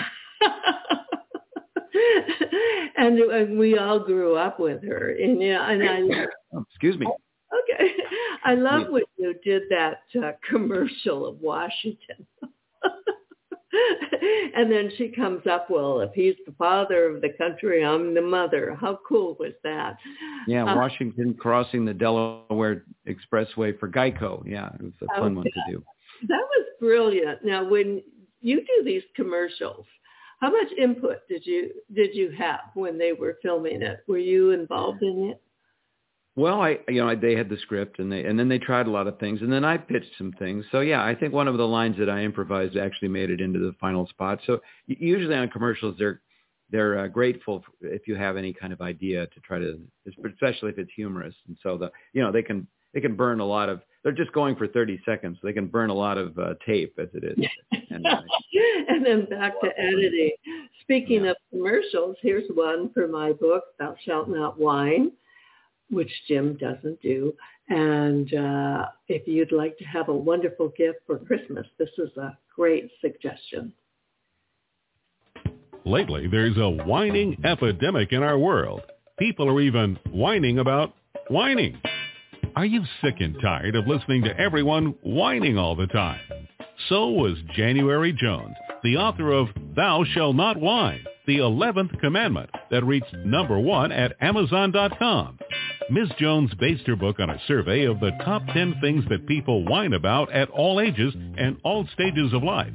and, 2.97 3.19
and 3.19 3.59
we 3.59 3.77
all 3.77 3.99
grew 3.99 4.35
up 4.35 4.59
with 4.59 4.83
her. 4.83 5.11
And 5.11 5.41
yeah, 5.41 5.69
and 5.69 5.83
I 5.83 6.25
Oh, 6.55 6.65
excuse 6.69 6.97
me. 6.97 7.05
okay. 7.07 7.91
I 8.43 8.55
love 8.55 8.87
when 8.89 9.03
you 9.17 9.35
did 9.43 9.63
that 9.69 10.01
uh, 10.21 10.31
commercial 10.49 11.25
of 11.25 11.39
Washington. 11.39 12.25
and 14.55 14.71
then 14.71 14.91
she 14.97 15.09
comes 15.09 15.41
up, 15.49 15.69
well, 15.69 16.01
if 16.01 16.11
he's 16.13 16.35
the 16.45 16.53
father 16.53 17.07
of 17.07 17.21
the 17.21 17.29
country, 17.37 17.83
I'm 17.83 18.13
the 18.13 18.21
mother. 18.21 18.77
How 18.79 18.99
cool 19.07 19.35
was 19.39 19.53
that? 19.63 19.97
Yeah, 20.47 20.63
Uh, 20.65 20.75
Washington 20.75 21.33
crossing 21.33 21.85
the 21.85 21.93
Delaware 21.93 22.83
Expressway 23.07 23.77
for 23.79 23.89
Geico. 23.89 24.43
Yeah, 24.45 24.69
it 24.75 24.81
was 24.81 24.93
a 25.01 25.19
fun 25.19 25.35
one 25.35 25.45
to 25.45 25.71
do. 25.71 25.83
That 26.27 26.45
was 26.55 26.65
brilliant. 26.79 27.43
Now, 27.43 27.67
when 27.67 28.01
you 28.41 28.57
do 28.59 28.83
these 28.83 29.03
commercials, 29.15 29.85
how 30.39 30.51
much 30.51 30.71
input 30.77 31.27
did 31.29 31.45
you 31.45 31.71
did 31.93 32.13
you 32.13 32.29
have 32.31 32.59
when 32.73 32.97
they 32.97 33.13
were 33.13 33.37
filming 33.41 33.81
it? 33.81 34.03
Were 34.07 34.17
you 34.17 34.51
involved 34.51 35.01
in 35.01 35.29
it? 35.31 35.41
Well, 36.35 36.61
I 36.61 36.79
you 36.87 37.03
know 37.05 37.15
they 37.15 37.35
had 37.35 37.49
the 37.49 37.57
script 37.57 37.99
and 37.99 38.11
they 38.11 38.25
and 38.25 38.39
then 38.39 38.49
they 38.49 38.57
tried 38.57 38.87
a 38.87 38.91
lot 38.91 39.07
of 39.07 39.19
things 39.19 39.41
and 39.41 39.51
then 39.51 39.63
I 39.63 39.77
pitched 39.77 40.17
some 40.17 40.31
things. 40.39 40.65
So 40.71 40.79
yeah, 40.79 41.03
I 41.03 41.13
think 41.13 41.31
one 41.33 41.47
of 41.47 41.57
the 41.57 41.67
lines 41.67 41.95
that 41.99 42.09
I 42.09 42.23
improvised 42.23 42.75
actually 42.75 43.09
made 43.09 43.29
it 43.29 43.39
into 43.39 43.59
the 43.59 43.75
final 43.79 44.07
spot. 44.07 44.39
So 44.47 44.59
usually 44.87 45.35
on 45.35 45.49
commercials 45.49 45.95
they're 45.99 46.21
they're 46.71 46.97
uh, 46.99 47.07
grateful 47.07 47.63
if 47.81 48.07
you 48.07 48.15
have 48.15 48.35
any 48.35 48.51
kind 48.51 48.73
of 48.73 48.81
idea 48.81 49.27
to 49.27 49.39
try 49.41 49.59
to, 49.59 49.79
especially 50.07 50.71
if 50.71 50.79
it's 50.79 50.91
humorous. 50.95 51.35
And 51.47 51.55
so 51.61 51.77
the 51.77 51.91
you 52.13 52.21
know 52.23 52.31
they 52.31 52.41
can 52.41 52.65
they 52.93 53.01
can 53.01 53.15
burn 53.15 53.39
a 53.39 53.45
lot 53.45 53.69
of. 53.69 53.81
They're 54.03 54.11
just 54.11 54.33
going 54.33 54.57
for 54.57 54.67
30 54.67 55.01
seconds. 55.05 55.37
So 55.41 55.47
they 55.47 55.53
can 55.53 55.67
burn 55.67 55.89
a 55.89 55.93
lot 55.93 56.17
of 56.17 56.37
uh, 56.37 56.55
tape 56.65 56.93
as 56.99 57.07
it 57.13 57.23
is. 57.23 57.45
And, 57.89 58.05
uh, 58.05 58.21
and 58.89 59.05
then 59.05 59.25
back 59.29 59.53
to 59.61 59.69
editing. 59.79 60.31
Speaking 60.81 61.23
Yeah. 61.23 61.31
of 61.31 61.37
commercials, 61.51 62.17
here's 62.21 62.49
one 62.53 62.91
for 62.93 63.07
my 63.07 63.31
book, 63.31 63.63
Thou 63.79 63.95
Shalt 64.05 64.27
Not 64.29 64.59
Whine, 64.59 65.11
which 65.93 66.11
Jim 66.27 66.57
doesn't 66.57 67.01
do. 67.01 67.33
And 67.69 68.33
uh, 68.33 68.85
if 69.07 69.27
you'd 69.27 69.51
like 69.51 69.77
to 69.77 69.85
have 69.85 70.09
a 70.09 70.15
wonderful 70.15 70.69
gift 70.77 70.99
for 71.07 71.17
Christmas, 71.19 71.65
this 71.77 71.89
is 71.97 72.15
a 72.17 72.37
great 72.55 72.89
suggestion. 73.01 73.73
Lately, 75.85 76.27
there's 76.27 76.57
a 76.57 76.69
whining 76.69 77.37
epidemic 77.43 78.13
in 78.13 78.23
our 78.23 78.37
world. 78.37 78.81
People 79.19 79.49
are 79.49 79.61
even 79.61 79.97
whining 80.11 80.59
about 80.59 80.93
whining. 81.29 81.77
Are 82.55 82.65
you 82.65 82.83
sick 83.01 83.15
and 83.19 83.35
tired 83.41 83.75
of 83.75 83.87
listening 83.87 84.23
to 84.23 84.39
everyone 84.39 84.95
whining 85.03 85.57
all 85.57 85.75
the 85.75 85.87
time? 85.87 86.19
So 86.89 87.09
was 87.09 87.37
January 87.55 88.13
Jones, 88.13 88.55
the 88.83 88.97
author 88.97 89.31
of 89.31 89.47
Thou 89.75 90.03
Shall 90.13 90.33
Not 90.33 90.57
Whine, 90.59 91.05
the 91.25 91.37
11th 91.37 91.99
commandment 92.01 92.49
that 92.69 92.83
reached 92.83 93.13
number 93.25 93.57
one 93.57 93.91
at 93.91 94.15
Amazon.com. 94.19 95.39
Ms. 95.89 96.09
Jones 96.19 96.51
based 96.59 96.85
her 96.87 96.95
book 96.95 97.19
on 97.19 97.29
a 97.29 97.41
survey 97.47 97.85
of 97.85 97.99
the 97.99 98.11
top 98.23 98.41
10 98.53 98.75
things 98.81 99.03
that 99.09 99.27
people 99.27 99.65
whine 99.65 99.93
about 99.93 100.31
at 100.33 100.49
all 100.49 100.81
ages 100.81 101.13
and 101.37 101.57
all 101.63 101.87
stages 101.93 102.33
of 102.33 102.43
life. 102.43 102.73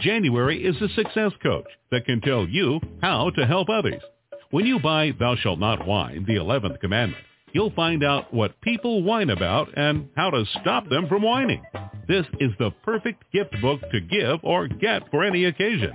January 0.00 0.64
is 0.64 0.76
a 0.82 0.88
success 0.94 1.32
coach 1.42 1.66
that 1.90 2.04
can 2.04 2.20
tell 2.20 2.46
you 2.48 2.80
how 3.00 3.30
to 3.30 3.46
help 3.46 3.68
others. 3.68 4.02
When 4.50 4.66
you 4.66 4.78
buy 4.80 5.12
Thou 5.18 5.36
Shalt 5.36 5.58
Not 5.58 5.86
Whine, 5.86 6.24
the 6.26 6.36
11th 6.36 6.80
commandment, 6.80 7.24
you'll 7.56 7.70
find 7.70 8.04
out 8.04 8.34
what 8.34 8.60
people 8.60 9.02
whine 9.02 9.30
about 9.30 9.66
and 9.78 10.10
how 10.14 10.28
to 10.28 10.44
stop 10.60 10.86
them 10.90 11.08
from 11.08 11.22
whining. 11.22 11.62
This 12.06 12.26
is 12.38 12.50
the 12.58 12.70
perfect 12.84 13.24
gift 13.32 13.54
book 13.62 13.80
to 13.92 14.00
give 14.02 14.40
or 14.42 14.68
get 14.68 15.10
for 15.10 15.24
any 15.24 15.46
occasion. 15.46 15.90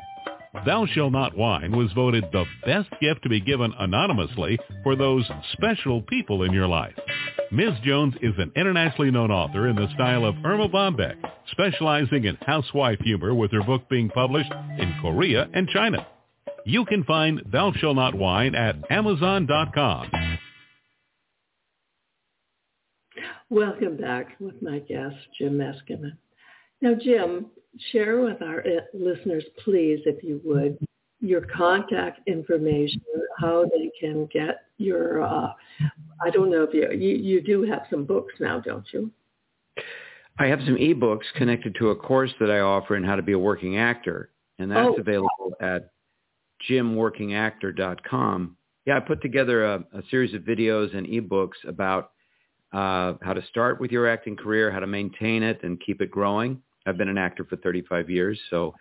Thou 0.65 0.87
Shalt 0.87 1.13
Not 1.13 1.37
Whine 1.37 1.77
was 1.77 1.93
voted 1.93 2.25
the 2.31 2.45
best 2.65 2.89
gift 2.99 3.21
to 3.21 3.29
be 3.29 3.39
given 3.39 3.71
anonymously 3.77 4.57
for 4.81 4.95
those 4.95 5.23
special 5.53 6.01
people 6.01 6.41
in 6.41 6.51
your 6.51 6.65
life. 6.65 6.95
Ms. 7.51 7.73
Jones 7.83 8.15
is 8.23 8.33
an 8.39 8.51
internationally 8.55 9.11
known 9.11 9.29
author 9.29 9.67
in 9.67 9.75
the 9.75 9.93
style 9.93 10.25
of 10.25 10.43
Erma 10.43 10.67
Bombeck, 10.67 11.15
specializing 11.51 12.23
in 12.23 12.37
housewife 12.41 12.99
humor 13.01 13.35
with 13.35 13.51
her 13.51 13.61
book 13.61 13.87
being 13.87 14.09
published 14.09 14.51
in 14.79 14.95
Korea 14.99 15.47
and 15.53 15.69
China. 15.69 16.07
You 16.65 16.85
can 16.85 17.03
find 17.03 17.43
Thou 17.51 17.71
Shall 17.73 17.93
Not 17.93 18.15
Whine 18.15 18.55
at 18.55 18.77
Amazon.com. 18.89 20.20
Welcome 23.51 23.97
back 23.97 24.37
with 24.39 24.61
my 24.61 24.79
guest, 24.79 25.17
Jim 25.37 25.57
Meskimen. 25.57 26.13
Now, 26.81 26.93
Jim, 26.93 27.47
share 27.91 28.21
with 28.21 28.41
our 28.41 28.61
uh, 28.61 28.79
listeners, 28.93 29.43
please, 29.65 29.99
if 30.05 30.23
you 30.23 30.39
would, 30.45 30.77
your 31.19 31.41
contact 31.41 32.21
information, 32.27 33.01
how 33.37 33.65
they 33.65 33.91
can 33.99 34.29
get 34.31 34.61
your, 34.77 35.21
uh, 35.21 35.51
I 36.23 36.29
don't 36.29 36.49
know 36.49 36.63
if 36.63 36.73
you, 36.73 36.89
you, 36.97 37.17
you 37.17 37.41
do 37.41 37.63
have 37.63 37.81
some 37.89 38.05
books 38.05 38.33
now, 38.39 38.61
don't 38.61 38.87
you? 38.93 39.11
I 40.39 40.45
have 40.47 40.61
some 40.65 40.77
ebooks 40.77 41.25
connected 41.35 41.75
to 41.75 41.89
a 41.89 41.95
course 41.95 42.31
that 42.39 42.49
I 42.49 42.61
offer 42.61 42.95
in 42.95 43.03
how 43.03 43.17
to 43.17 43.21
be 43.21 43.33
a 43.33 43.39
working 43.39 43.77
actor, 43.77 44.29
and 44.59 44.71
that's 44.71 44.87
Oh. 44.91 44.95
available 44.97 45.53
at 45.59 45.91
jimworkingactor.com. 46.69 48.55
Yeah, 48.85 48.95
I 48.95 48.99
put 49.01 49.21
together 49.21 49.65
a, 49.65 49.83
a 49.93 50.01
series 50.09 50.33
of 50.33 50.43
videos 50.43 50.95
and 50.95 51.05
ebooks 51.05 51.67
about 51.67 52.11
uh, 52.73 53.13
how 53.21 53.33
to 53.33 53.41
start 53.47 53.79
with 53.79 53.91
your 53.91 54.07
acting 54.07 54.35
career, 54.35 54.71
how 54.71 54.79
to 54.79 54.87
maintain 54.87 55.43
it 55.43 55.63
and 55.63 55.79
keep 55.79 56.01
it 56.01 56.11
growing. 56.11 56.61
I've 56.85 56.97
been 56.97 57.09
an 57.09 57.17
actor 57.17 57.43
for 57.45 57.57
35 57.57 58.09
years, 58.09 58.39
so. 58.49 58.75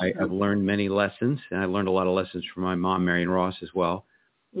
I, 0.00 0.12
I've 0.20 0.32
learned 0.32 0.64
many 0.64 0.88
lessons, 0.88 1.40
and 1.50 1.60
I 1.60 1.66
learned 1.66 1.88
a 1.88 1.92
lot 1.92 2.06
of 2.06 2.14
lessons 2.14 2.44
from 2.54 2.62
my 2.64 2.74
mom, 2.74 3.04
Marion 3.04 3.30
Ross, 3.30 3.56
as 3.62 3.74
well. 3.74 4.06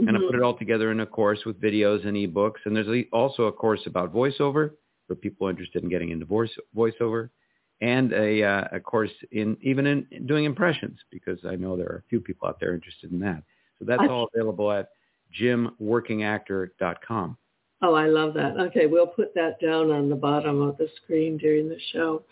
And 0.06 0.10
I 0.16 0.20
Mhm. 0.20 0.26
put 0.26 0.36
it 0.36 0.42
all 0.42 0.56
together 0.58 0.90
in 0.92 1.00
a 1.00 1.06
course 1.06 1.44
with 1.44 1.60
videos 1.60 2.06
and 2.06 2.16
ebooks. 2.16 2.64
And 2.64 2.76
there's 2.76 3.04
also 3.12 3.44
a 3.44 3.52
course 3.52 3.86
about 3.86 4.12
voiceover 4.14 4.76
for 5.06 5.14
people 5.16 5.48
interested 5.48 5.82
in 5.82 5.88
getting 5.88 6.10
into 6.10 6.26
voice 6.26 6.56
voiceover, 6.76 7.30
and 7.80 8.12
a 8.12 8.42
uh, 8.42 8.68
a 8.72 8.80
course 8.80 9.10
in 9.32 9.56
even 9.62 9.86
in 9.86 10.26
doing 10.26 10.44
impressions 10.44 10.98
because 11.10 11.44
I 11.44 11.56
know 11.56 11.76
there 11.76 11.88
are 11.88 11.98
a 12.04 12.08
few 12.08 12.20
people 12.20 12.48
out 12.48 12.60
there 12.60 12.74
interested 12.74 13.10
in 13.12 13.20
that. 13.20 13.42
So 13.78 13.84
that's 13.86 14.08
all 14.08 14.28
available 14.34 14.70
at 14.72 14.90
jimworkingactor.com. 15.38 17.36
Oh, 17.82 17.94
I 17.94 18.06
love 18.06 18.34
that. 18.34 18.58
Okay, 18.58 18.86
we'll 18.86 19.06
put 19.06 19.34
that 19.34 19.58
down 19.60 19.90
on 19.90 20.10
the 20.10 20.16
bottom 20.16 20.60
of 20.60 20.76
the 20.76 20.88
screen 21.02 21.38
during 21.38 21.68
the 21.68 21.78
show. 21.92 22.22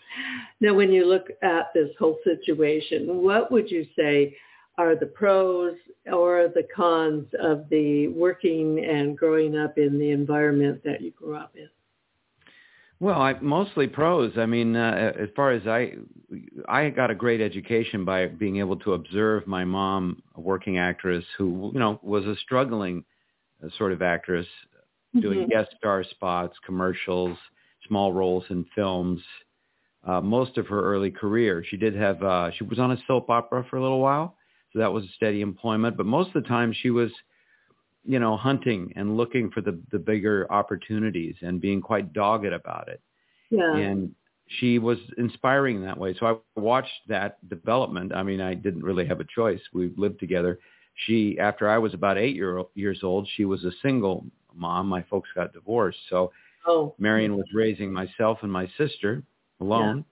Now, 0.61 0.75
when 0.75 0.91
you 0.91 1.05
look 1.05 1.29
at 1.41 1.73
this 1.73 1.89
whole 1.97 2.19
situation, 2.23 3.23
what 3.23 3.51
would 3.51 3.71
you 3.71 3.87
say 3.97 4.35
are 4.77 4.95
the 4.95 5.07
pros 5.07 5.75
or 6.11 6.49
the 6.53 6.67
cons 6.73 7.25
of 7.41 7.67
the 7.69 8.07
working 8.09 8.85
and 8.85 9.17
growing 9.17 9.57
up 9.57 9.77
in 9.77 9.97
the 9.97 10.11
environment 10.11 10.81
that 10.85 11.01
you 11.01 11.11
grew 11.11 11.35
up 11.35 11.51
in? 11.55 11.69
Well, 12.99 13.21
I, 13.21 13.33
mostly 13.39 13.87
pros. 13.87 14.33
I 14.37 14.45
mean, 14.45 14.75
uh, 14.75 15.13
as 15.19 15.29
far 15.35 15.51
as 15.51 15.65
I, 15.65 15.93
I 16.67 16.89
got 16.89 17.09
a 17.09 17.15
great 17.15 17.41
education 17.41 18.05
by 18.05 18.27
being 18.27 18.57
able 18.57 18.75
to 18.77 18.93
observe 18.93 19.47
my 19.47 19.63
mom, 19.63 20.21
a 20.35 20.41
working 20.41 20.77
actress 20.77 21.23
who, 21.37 21.71
you 21.73 21.79
know, 21.79 21.99
was 22.03 22.25
a 22.25 22.35
struggling 22.43 23.03
uh, 23.63 23.69
sort 23.77 23.93
of 23.93 24.01
actress, 24.01 24.47
doing 25.19 25.39
Mhm. 25.39 25.49
guest 25.49 25.71
star 25.77 26.03
spots, 26.03 26.57
commercials, 26.65 27.37
small 27.87 28.13
roles 28.13 28.49
in 28.49 28.63
films. 28.75 29.21
Uh, 30.03 30.21
most 30.21 30.57
of 30.57 30.67
her 30.67 30.81
early 30.81 31.11
career, 31.11 31.63
she 31.63 31.77
did 31.77 31.95
have. 31.95 32.21
Uh, 32.23 32.51
she 32.51 32.63
was 32.63 32.79
on 32.79 32.91
a 32.91 32.97
soap 33.07 33.29
opera 33.29 33.63
for 33.69 33.77
a 33.77 33.81
little 33.81 33.99
while, 33.99 34.37
so 34.71 34.79
that 34.79 34.91
was 34.91 35.03
steady 35.15 35.41
employment. 35.41 35.97
But 35.97 36.05
most 36.05 36.27
of 36.27 36.41
the 36.41 36.47
time, 36.47 36.71
she 36.73 36.89
was 36.89 37.11
you 38.05 38.17
know, 38.17 38.37
hunting 38.37 38.91
and 38.95 39.17
looking 39.17 39.51
for 39.51 39.61
the, 39.61 39.79
the 39.91 39.99
bigger 39.99 40.47
opportunities 40.51 41.35
and 41.41 41.59
being 41.61 41.81
quite 41.81 42.13
dogged 42.13 42.45
about 42.45 42.87
it. 42.87 43.01
Yeah. 43.49 43.75
And 43.75 44.15
she 44.47 44.79
was 44.79 44.97
inspiring 45.17 45.75
in 45.77 45.83
that 45.83 45.97
way. 45.97 46.15
So 46.19 46.25
I 46.25 46.59
watched 46.59 47.07
that 47.07 47.47
development. 47.49 48.13
I 48.13 48.23
mean, 48.23 48.41
I 48.41 48.53
didn't 48.55 48.83
really 48.83 49.05
have 49.05 49.19
a 49.19 49.25
choice. 49.25 49.59
We 49.73 49.91
lived 49.95 50.19
together. 50.19 50.59
She, 51.05 51.37
after 51.39 51.69
I 51.69 51.77
was 51.77 51.93
about 51.93 52.17
eight 52.17 52.35
year, 52.35 52.63
years 52.73 53.01
old, 53.03 53.27
she 53.35 53.45
was 53.45 53.63
a 53.63 53.71
single 53.81 54.25
mom. 54.55 54.87
My 54.87 55.03
folks 55.03 55.29
got 55.35 55.53
divorced. 55.53 55.99
So 56.09 56.31
oh, 56.65 56.95
Marion 56.99 57.35
was 57.35 57.45
raising 57.53 57.91
myself 57.91 58.39
and 58.41 58.51
my 58.51 58.67
sister 58.77 59.23
alone 59.61 60.05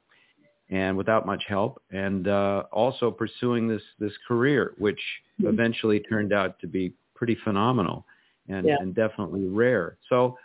and 0.69 0.97
without 0.97 1.25
much 1.25 1.43
help 1.47 1.81
and 1.91 2.27
uh, 2.27 2.63
also 2.71 3.09
pursuing 3.11 3.67
this, 3.67 3.81
this 3.99 4.13
career, 4.27 4.73
which 4.77 4.99
Mhm. 5.39 5.49
eventually 5.53 5.99
turned 6.01 6.33
out 6.33 6.59
to 6.59 6.67
be 6.67 6.93
pretty 7.15 7.35
phenomenal 7.43 8.05
and, 8.49 8.65
Yeah. 8.67 8.77
and 8.79 8.93
definitely 8.95 9.45
rare. 9.47 9.97
So 10.09 10.37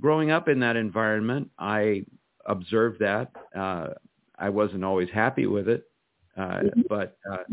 growing 0.00 0.30
up 0.30 0.48
in 0.48 0.60
that 0.60 0.76
environment, 0.76 1.50
I 1.58 2.04
observed 2.46 2.98
that. 3.00 3.30
Uh, 3.54 3.94
I 4.38 4.48
wasn't 4.48 4.84
always 4.84 5.10
happy 5.10 5.46
with 5.46 5.68
it, 5.68 5.90
uh, 6.36 6.60
Mhm. 6.62 6.88
but 6.88 7.18
uh, 7.30 7.44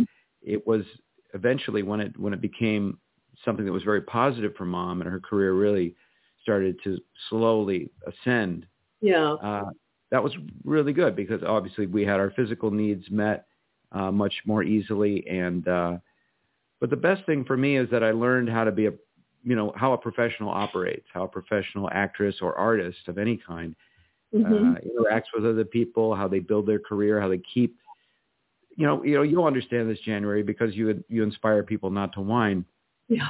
it 0.44 0.66
was 0.68 0.86
eventually 1.34 1.82
when 1.82 2.00
it 2.00 2.18
when 2.20 2.34
it 2.34 2.42
became 2.42 3.00
something 3.44 3.66
that 3.66 3.72
was 3.72 3.84
very 3.84 4.02
positive 4.02 4.56
for 4.56 4.66
mom 4.66 5.02
and 5.02 5.10
her 5.10 5.20
career 5.20 5.54
really 5.54 5.96
started 6.42 6.80
to 6.84 7.00
slowly 7.30 7.90
ascend. 8.08 8.66
yeah. 9.02 9.34
Uh, 9.34 9.70
that 10.12 10.24
was 10.24 10.34
really 10.64 10.94
good 10.94 11.16
because 11.16 11.42
obviously 11.44 11.88
we 11.88 12.04
had 12.06 12.20
our 12.20 12.32
physical 12.32 12.70
needs 12.72 13.10
met 13.10 13.48
uh, 13.92 14.12
much 14.12 14.34
more 14.46 14.64
easily. 14.64 15.28
And 15.28 15.68
uh, 15.68 15.98
but 16.80 16.90
the 16.90 16.96
best 16.96 17.26
thing 17.26 17.44
for 17.44 17.58
me 17.58 17.76
is 17.78 17.90
that 17.90 18.04
I 18.04 18.12
learned 18.12 18.48
how 18.50 18.64
to 18.64 18.72
be 18.72 18.86
a 18.86 18.94
you 19.44 19.56
know 19.56 19.74
how 19.76 19.94
a 19.94 19.98
professional 19.98 20.50
operates, 20.50 21.08
how 21.14 21.24
a 21.24 21.28
professional 21.28 21.90
actress 21.92 22.36
or 22.42 22.56
artist 22.56 23.08
of 23.08 23.18
any 23.18 23.38
kind 23.38 23.76
Mhm. 24.34 24.76
uh, 24.76 24.80
interacts 24.82 25.32
with 25.34 25.46
other 25.46 25.64
people, 25.66 26.14
how 26.14 26.28
they 26.28 26.40
build 26.40 26.66
their 26.66 26.80
career, 26.80 27.22
how 27.22 27.30
they 27.30 27.38
keep. 27.54 27.78
You 28.76 28.86
know, 28.86 29.04
you 29.04 29.16
know, 29.16 29.22
you'll 29.22 29.46
understand 29.46 29.90
this 29.90 30.00
January 30.02 30.44
because 30.44 30.76
you 30.76 30.88
would, 30.88 31.04
you 31.08 31.24
inspire 31.24 31.64
people 31.64 31.90
not 31.90 32.12
to 32.14 32.22
whine. 32.22 32.66
Yeah. 33.08 33.28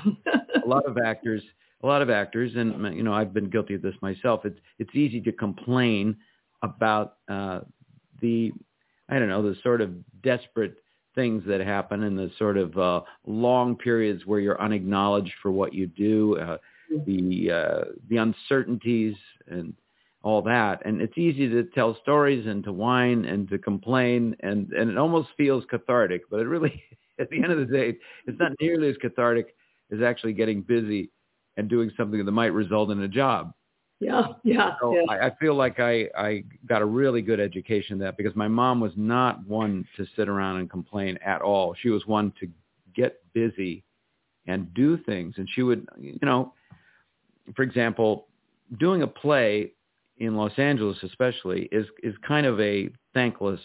A 0.64 0.68
lot 0.68 0.86
of 0.86 0.98
actors, 0.98 1.42
a 1.84 1.88
lot 1.88 2.02
of 2.02 2.10
actors, 2.10 2.52
and 2.56 2.96
you 2.96 3.04
know, 3.04 3.14
I've 3.14 3.34
been 3.34 3.50
guilty 3.50 3.76
of 3.76 3.82
this 3.82 3.96
myself. 4.02 4.46
It's 4.46 4.60
it's 4.80 4.96
easy 4.96 5.22
to 5.22 5.32
complain 5.32 6.16
about 6.64 7.18
uh, 7.30 7.62
the, 8.22 8.52
I 9.10 9.20
don't 9.20 9.30
know, 9.30 9.44
the 9.44 9.56
sort 9.64 9.82
of 9.82 9.92
desperate 10.22 10.76
things 11.14 11.44
that 11.48 11.62
happen 11.62 12.04
and 12.04 12.18
the 12.18 12.32
sort 12.38 12.58
of 12.58 12.78
uh, 12.78 13.02
long 13.26 13.76
periods 13.76 14.26
where 14.26 14.40
you're 14.40 14.62
unacknowledged 14.62 15.34
for 15.42 15.52
what 15.52 15.74
you 15.74 15.88
do, 15.88 16.38
uh, 16.38 16.58
the 17.06 17.52
uh, 17.52 17.92
the 18.10 18.18
uncertainties 18.18 19.16
and 19.48 19.74
all 20.26 20.42
that. 20.42 20.84
And 20.86 21.02
it's 21.02 21.18
easy 21.18 21.48
to 21.48 21.64
tell 21.76 21.96
stories 22.02 22.48
and 22.48 22.64
to 22.64 22.74
whine 22.74 23.26
and 23.26 23.48
to 23.50 23.60
complain 23.60 24.36
and, 24.40 24.72
and 24.74 24.90
it 24.90 24.98
almost 24.98 25.30
feels 25.38 25.64
cathartic, 25.70 26.24
but 26.32 26.40
it 26.40 26.48
really, 26.48 26.84
at 27.20 27.30
the 27.30 27.42
end 27.42 27.52
of 27.52 27.60
the 27.60 27.66
day, 27.66 27.96
it's 28.26 28.40
not 28.40 28.52
nearly 28.60 28.90
as 28.90 28.98
cathartic 28.98 29.56
as 29.92 30.02
actually 30.02 30.34
getting 30.34 30.62
busy 30.62 31.12
and 31.58 31.70
doing 31.70 31.92
something 31.96 32.24
that 32.24 32.32
might 32.32 32.54
result 32.54 32.92
in 32.92 33.02
a 33.02 33.08
job. 33.08 33.54
yeah. 34.00 34.28
Yeah. 34.44 34.74
So 34.82 34.94
yeah. 34.94 35.04
I, 35.10 35.28
I 35.28 35.36
feel 35.36 35.56
like 35.56 35.80
I, 35.80 36.10
I 36.18 36.44
got 36.68 36.82
a 36.82 36.86
really 36.86 37.22
good 37.22 37.40
education 37.40 37.94
in 37.94 38.00
that 38.00 38.18
because 38.18 38.36
my 38.36 38.48
mom 38.48 38.80
was 38.80 38.92
not 38.96 39.46
one 39.48 39.88
to 39.98 40.06
sit 40.16 40.28
around 40.28 40.58
and 40.58 40.70
complain 40.70 41.18
at 41.26 41.42
all. 41.42 41.76
She 41.82 41.90
was 41.90 42.06
one 42.06 42.34
to 42.40 42.48
get 42.94 43.22
busy 43.34 43.84
and 44.48 44.74
do 44.74 44.98
things. 44.98 45.36
And 45.38 45.48
she 45.54 45.64
would, 45.64 45.88
you 45.98 46.20
know, 46.22 46.54
for 47.56 47.64
example, 47.64 48.28
doing 48.80 49.02
a 49.02 49.08
play 49.08 49.72
in 50.18 50.36
Los 50.36 50.58
Angeles 50.58 50.98
especially 51.04 51.68
is, 51.72 51.86
is 52.04 52.16
kind 52.28 52.46
of 52.46 52.60
a 52.60 52.90
thankless 53.14 53.60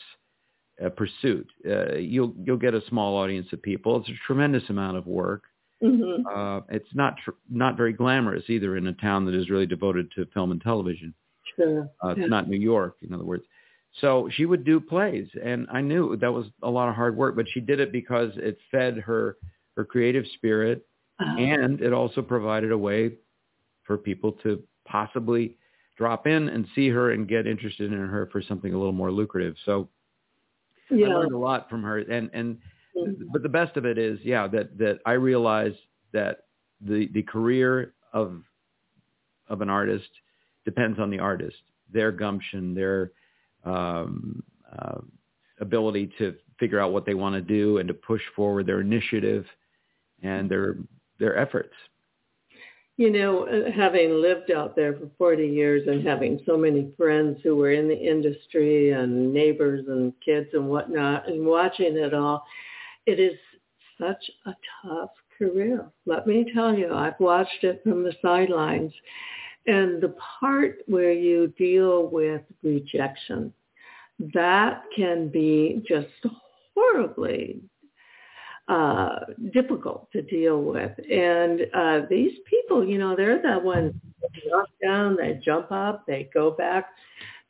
uh, 0.85 0.88
pursuit. 0.90 1.48
Uh, 1.68 1.94
you'll, 1.96 2.35
you'll 2.44 2.56
get 2.56 2.74
a 2.74 2.83
small 2.88 3.16
audience 3.16 3.48
of 3.52 3.62
people. 3.62 3.98
It's 3.98 4.09
a 4.09 4.26
tremendous 4.26 4.62
amount 4.68 4.96
of 4.96 5.06
work. 5.06 5.44
Mhm. 5.82 6.24
Uh, 6.26 6.60
it's 6.68 6.94
not 6.94 7.16
tr- 7.18 7.30
not 7.48 7.76
very 7.76 7.92
glamorous 7.92 8.48
either 8.50 8.76
in 8.76 8.86
a 8.88 8.92
town 8.92 9.24
that 9.24 9.34
is 9.34 9.48
really 9.50 9.66
devoted 9.66 10.10
to 10.12 10.26
film 10.26 10.50
and 10.50 10.60
television. 10.60 11.14
Sure. 11.56 11.90
Uh, 12.04 12.10
it's 12.10 12.20
Yeah. 12.20 12.26
not 12.26 12.48
New 12.48 12.58
York, 12.58 12.96
in 13.02 13.12
other 13.14 13.24
words. 13.24 13.44
So 13.92 14.28
she 14.28 14.44
would 14.46 14.62
do 14.64 14.78
plays, 14.78 15.28
and 15.42 15.66
I 15.70 15.80
knew 15.80 16.14
that 16.16 16.32
was 16.32 16.50
a 16.62 16.70
lot 16.70 16.88
of 16.88 16.94
hard 16.94 17.16
work, 17.16 17.34
but 17.34 17.48
she 17.48 17.60
did 17.60 17.80
it 17.80 17.90
because 17.92 18.36
it 18.36 18.58
fed 18.70 18.98
her 18.98 19.36
her 19.76 19.84
creative 19.84 20.26
spirit, 20.28 20.86
Uh, 21.18 21.36
and 21.38 21.80
it 21.80 21.92
also 21.92 22.22
provided 22.22 22.70
a 22.72 22.78
way 22.78 23.16
for 23.84 23.96
people 23.96 24.32
to 24.32 24.62
possibly 24.84 25.56
drop 25.96 26.26
in 26.26 26.48
and 26.48 26.66
see 26.74 26.88
her 26.88 27.10
and 27.12 27.28
get 27.28 27.46
interested 27.46 27.92
in 27.92 27.98
her 28.06 28.26
for 28.26 28.40
something 28.42 28.72
a 28.74 28.78
little 28.78 28.92
more 28.92 29.10
lucrative. 29.10 29.56
So 29.64 29.88
I 30.90 30.94
learned 30.94 31.32
a 31.32 31.38
lot 31.38 31.68
from 31.70 31.82
her, 31.82 31.98
and 31.98 32.28
and. 32.32 32.58
But 33.33 33.42
the 33.42 33.48
best 33.48 33.76
of 33.76 33.85
it 33.87 33.98
is, 33.98 34.18
yeah, 34.22 34.46
that 34.48 34.76
that 34.79 35.00
I 35.07 35.12
realize 35.12 35.74
that 36.12 36.44
the 36.81 37.09
the 37.12 37.22
career 37.22 37.94
of 38.12 38.42
of 39.48 39.61
an 39.61 39.70
artist 39.70 40.09
depends 40.64 40.98
on 40.98 41.11
the 41.11 41.18
artist, 41.18 41.57
their 41.92 42.12
gumption, 42.12 42.74
their 42.74 43.12
um, 43.64 44.42
uh, 44.79 45.00
ability 45.61 46.11
to 46.18 46.35
figure 46.59 46.79
out 46.81 46.92
what 46.92 47.05
they 47.07 47.14
want 47.14 47.35
to 47.35 47.40
do 47.40 47.79
and 47.79 47.88
to 47.88 47.94
push 47.94 48.22
forward 48.37 48.66
their 48.66 48.81
initiative 48.81 49.44
and 50.22 50.50
their 50.50 50.76
their 51.18 51.37
efforts. 51.37 51.74
you 52.96 53.11
know, 53.11 53.46
having 53.74 54.20
lived 54.20 54.50
out 54.50 54.76
there 54.76 54.92
for 54.92 55.09
40 55.16 55.46
years 55.46 55.88
and 55.88 56.07
having 56.07 56.38
so 56.44 56.57
many 56.57 56.92
friends 56.98 57.38
who 57.42 57.57
were 57.57 57.72
in 57.72 57.88
the 57.88 57.96
industry 57.98 58.90
and 58.92 59.33
neighbors 59.33 59.87
and 59.88 60.12
kids 60.22 60.48
and 60.53 60.68
whatnot 60.68 61.26
and 61.26 61.46
watching 61.46 61.96
it 61.96 62.12
all, 62.12 62.44
it 63.06 63.20
is 63.20 63.38
such 63.98 64.30
a 64.46 64.52
tough 64.82 65.10
career. 65.38 65.86
Let 66.06 66.26
me 66.26 66.50
tell 66.54 66.74
you, 66.74 66.92
I've 66.92 67.18
watched 67.18 67.62
it 67.64 67.82
from 67.82 68.04
the 68.04 68.14
sidelines. 68.22 68.92
And 69.66 70.02
the 70.02 70.14
part 70.40 70.78
where 70.86 71.12
you 71.12 71.48
deal 71.58 72.08
with 72.08 72.42
rejection, 72.62 73.52
that 74.34 74.82
can 74.96 75.28
be 75.28 75.82
just 75.86 76.08
horribly 76.74 77.60
uh, 78.68 79.20
difficult 79.52 80.10
to 80.12 80.22
deal 80.22 80.62
with. 80.62 80.92
And 81.10 81.66
uh, 81.74 82.06
these 82.08 82.32
people, 82.48 82.86
you 82.86 82.98
know, 82.98 83.16
they're 83.16 83.42
the 83.42 83.58
ones 83.58 83.94
knock 84.46 84.68
down, 84.82 85.16
they 85.16 85.40
jump 85.44 85.72
up, 85.72 86.06
they 86.06 86.30
go 86.32 86.50
back 86.50 86.90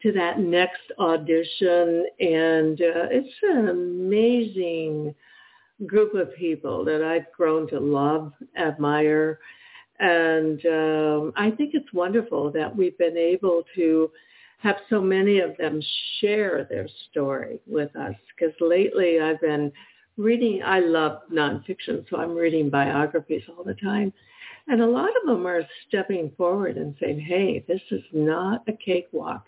to 0.02 0.12
that 0.12 0.40
next 0.40 0.80
audition. 0.98 2.06
And 2.20 2.80
uh, 2.80 3.06
it's 3.10 3.34
an 3.42 3.68
amazing 3.68 5.14
group 5.86 6.14
of 6.14 6.34
people 6.34 6.84
that 6.84 7.02
I've 7.02 7.30
grown 7.36 7.68
to 7.68 7.80
love, 7.80 8.32
admire. 8.56 9.38
And 9.98 10.64
um, 10.66 11.32
I 11.36 11.50
think 11.50 11.74
it's 11.74 11.92
wonderful 11.92 12.50
that 12.52 12.74
we've 12.74 12.96
been 12.98 13.16
able 13.16 13.64
to 13.76 14.10
have 14.58 14.76
so 14.88 15.00
many 15.00 15.40
of 15.40 15.56
them 15.56 15.80
share 16.20 16.66
their 16.68 16.86
story 17.10 17.60
with 17.66 17.94
us. 17.96 18.14
Because 18.34 18.54
lately 18.60 19.20
I've 19.20 19.40
been 19.40 19.72
reading, 20.16 20.62
I 20.62 20.80
love 20.80 21.22
nonfiction, 21.32 22.04
so 22.08 22.18
I'm 22.18 22.34
reading 22.34 22.70
biographies 22.70 23.42
all 23.48 23.64
the 23.64 23.74
time. 23.74 24.12
And 24.68 24.82
a 24.82 24.86
lot 24.86 25.08
of 25.08 25.26
them 25.26 25.46
are 25.46 25.62
stepping 25.88 26.30
forward 26.36 26.76
and 26.76 26.94
saying, 27.00 27.20
hey, 27.20 27.64
this 27.66 27.80
is 27.90 28.02
not 28.12 28.62
a 28.68 28.72
cakewalk. 28.72 29.46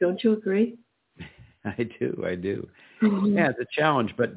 Don't 0.00 0.22
you 0.22 0.34
agree? 0.34 0.76
I 1.64 1.88
do. 1.98 2.22
I 2.24 2.34
do. 2.34 2.68
Mm-hmm. 3.02 3.36
Yeah, 3.36 3.50
it's 3.50 3.58
a 3.60 3.80
challenge, 3.80 4.14
but 4.16 4.32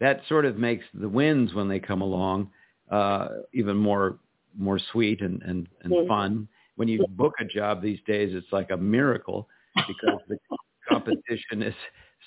that 0.00 0.20
sort 0.28 0.44
of 0.44 0.56
makes 0.58 0.84
the 0.94 1.08
wins 1.08 1.54
when 1.54 1.68
they 1.68 1.80
come 1.80 2.02
along 2.02 2.50
uh, 2.90 3.28
even 3.52 3.76
more 3.76 4.18
more 4.56 4.78
sweet 4.92 5.20
and 5.20 5.42
and, 5.42 5.68
and 5.82 5.92
mm-hmm. 5.92 6.08
fun. 6.08 6.48
When 6.76 6.88
you 6.88 7.06
book 7.08 7.34
a 7.40 7.44
job 7.44 7.82
these 7.82 8.00
days, 8.06 8.34
it's 8.34 8.52
like 8.52 8.70
a 8.70 8.76
miracle 8.76 9.48
because 9.74 10.20
the 10.28 10.38
competition 10.88 11.62
is 11.62 11.74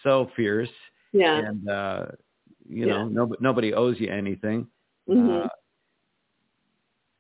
so 0.04 0.30
fierce. 0.36 0.70
Yeah. 1.12 1.38
And 1.38 1.70
uh, 1.70 2.06
you 2.68 2.86
know, 2.86 3.04
yeah. 3.04 3.10
nobody 3.12 3.38
nobody 3.42 3.74
owes 3.74 4.00
you 4.00 4.10
anything. 4.10 4.68
Mm-hmm. 5.08 5.46
Uh, 5.46 5.48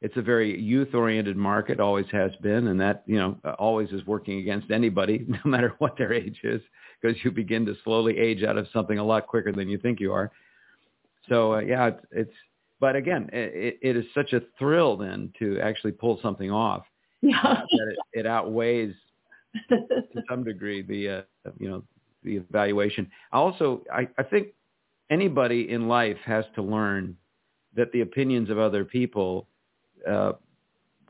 it's 0.02 0.16
a 0.16 0.22
very 0.22 0.58
youth-oriented 0.60 1.36
market, 1.36 1.82
always 1.82 2.06
has 2.14 2.32
been, 2.42 2.68
and 2.68 2.80
that 2.80 3.04
you 3.06 3.18
know 3.18 3.38
always 3.58 3.90
is 3.90 4.06
working 4.06 4.40
against 4.40 4.72
anybody, 4.72 5.26
no 5.28 5.40
matter 5.46 5.76
what 5.80 5.98
their 5.98 6.14
age 6.14 6.40
is 6.44 6.62
because 7.02 7.18
you 7.24 7.32
begin 7.32 7.66
to 7.66 7.76
slowly 7.84 8.18
age 8.18 8.44
out 8.44 8.58
of 8.58 8.68
something 8.74 8.98
a 8.98 9.04
lot 9.04 9.28
quicker 9.28 9.52
than 9.52 9.70
you 9.70 9.78
think 9.78 10.00
you 10.00 10.12
are. 10.14 10.32
So 11.28 11.56
uh, 11.56 11.60
yeah, 11.60 11.88
it's, 11.88 12.06
it's 12.12 12.34
but 12.80 12.96
again, 12.96 13.30
it, 13.34 13.78
it 13.82 13.98
is 13.98 14.06
such 14.14 14.34
a 14.34 14.42
thrill 14.58 14.96
then 14.98 15.34
to 15.40 15.60
actually 15.60 15.92
pull 15.92 16.20
something 16.22 16.50
off 16.50 16.86
yeah. 17.22 17.40
uh, 17.44 17.56
that 17.56 17.88
it, 17.92 18.20
it 18.22 18.26
outweighs 18.26 18.94
to 19.70 19.78
some 20.30 20.44
degree 20.44 20.82
the 20.82 21.10
uh, 21.10 21.52
you 21.58 21.70
know 21.70 21.84
the 22.24 22.38
evaluation. 22.38 23.10
Also, 23.32 23.84
I, 23.94 24.08
I 24.18 24.24
think 24.24 24.50
anybody 25.10 25.70
in 25.70 25.88
life 25.88 26.18
has 26.26 26.46
to 26.56 26.62
learn 26.62 27.16
that 27.76 27.92
the 27.92 28.02
opinions 28.02 28.50
of 28.50 28.58
other 28.58 28.84
people 28.84 29.48
uh, 30.08 30.34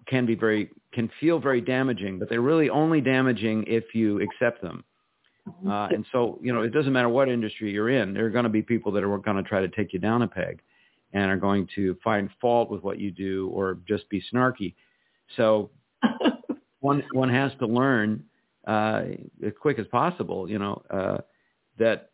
can 0.07 0.25
be 0.25 0.35
very 0.35 0.69
can 0.93 1.09
feel 1.19 1.39
very 1.39 1.61
damaging, 1.61 2.17
but 2.17 2.29
they're 2.29 2.41
really 2.41 2.69
only 2.69 3.01
damaging 3.01 3.63
if 3.67 3.93
you 3.93 4.21
accept 4.21 4.61
them. 4.61 4.83
Uh, 5.67 5.87
and 5.91 6.05
so, 6.11 6.39
you 6.41 6.53
know, 6.53 6.61
it 6.61 6.69
doesn't 6.69 6.93
matter 6.93 7.09
what 7.09 7.29
industry 7.29 7.71
you're 7.71 7.89
in. 7.89 8.13
There 8.13 8.25
are 8.25 8.29
going 8.29 8.43
to 8.43 8.49
be 8.49 8.61
people 8.61 8.91
that 8.93 9.03
are 9.03 9.17
going 9.17 9.37
to 9.37 9.43
try 9.43 9.61
to 9.61 9.67
take 9.67 9.93
you 9.93 9.99
down 9.99 10.21
a 10.21 10.27
peg 10.27 10.61
and 11.13 11.31
are 11.31 11.37
going 11.37 11.67
to 11.75 11.97
find 12.03 12.29
fault 12.39 12.69
with 12.69 12.83
what 12.83 12.99
you 12.99 13.11
do 13.11 13.49
or 13.53 13.79
just 13.87 14.07
be 14.09 14.23
snarky. 14.33 14.75
So 15.37 15.71
one, 16.79 17.03
one 17.13 17.29
has 17.29 17.51
to 17.59 17.65
learn 17.65 18.23
uh, 18.67 19.03
as 19.45 19.53
quick 19.59 19.79
as 19.79 19.87
possible, 19.87 20.49
you 20.49 20.59
know, 20.59 20.81
uh, 20.89 21.17
that 21.77 22.11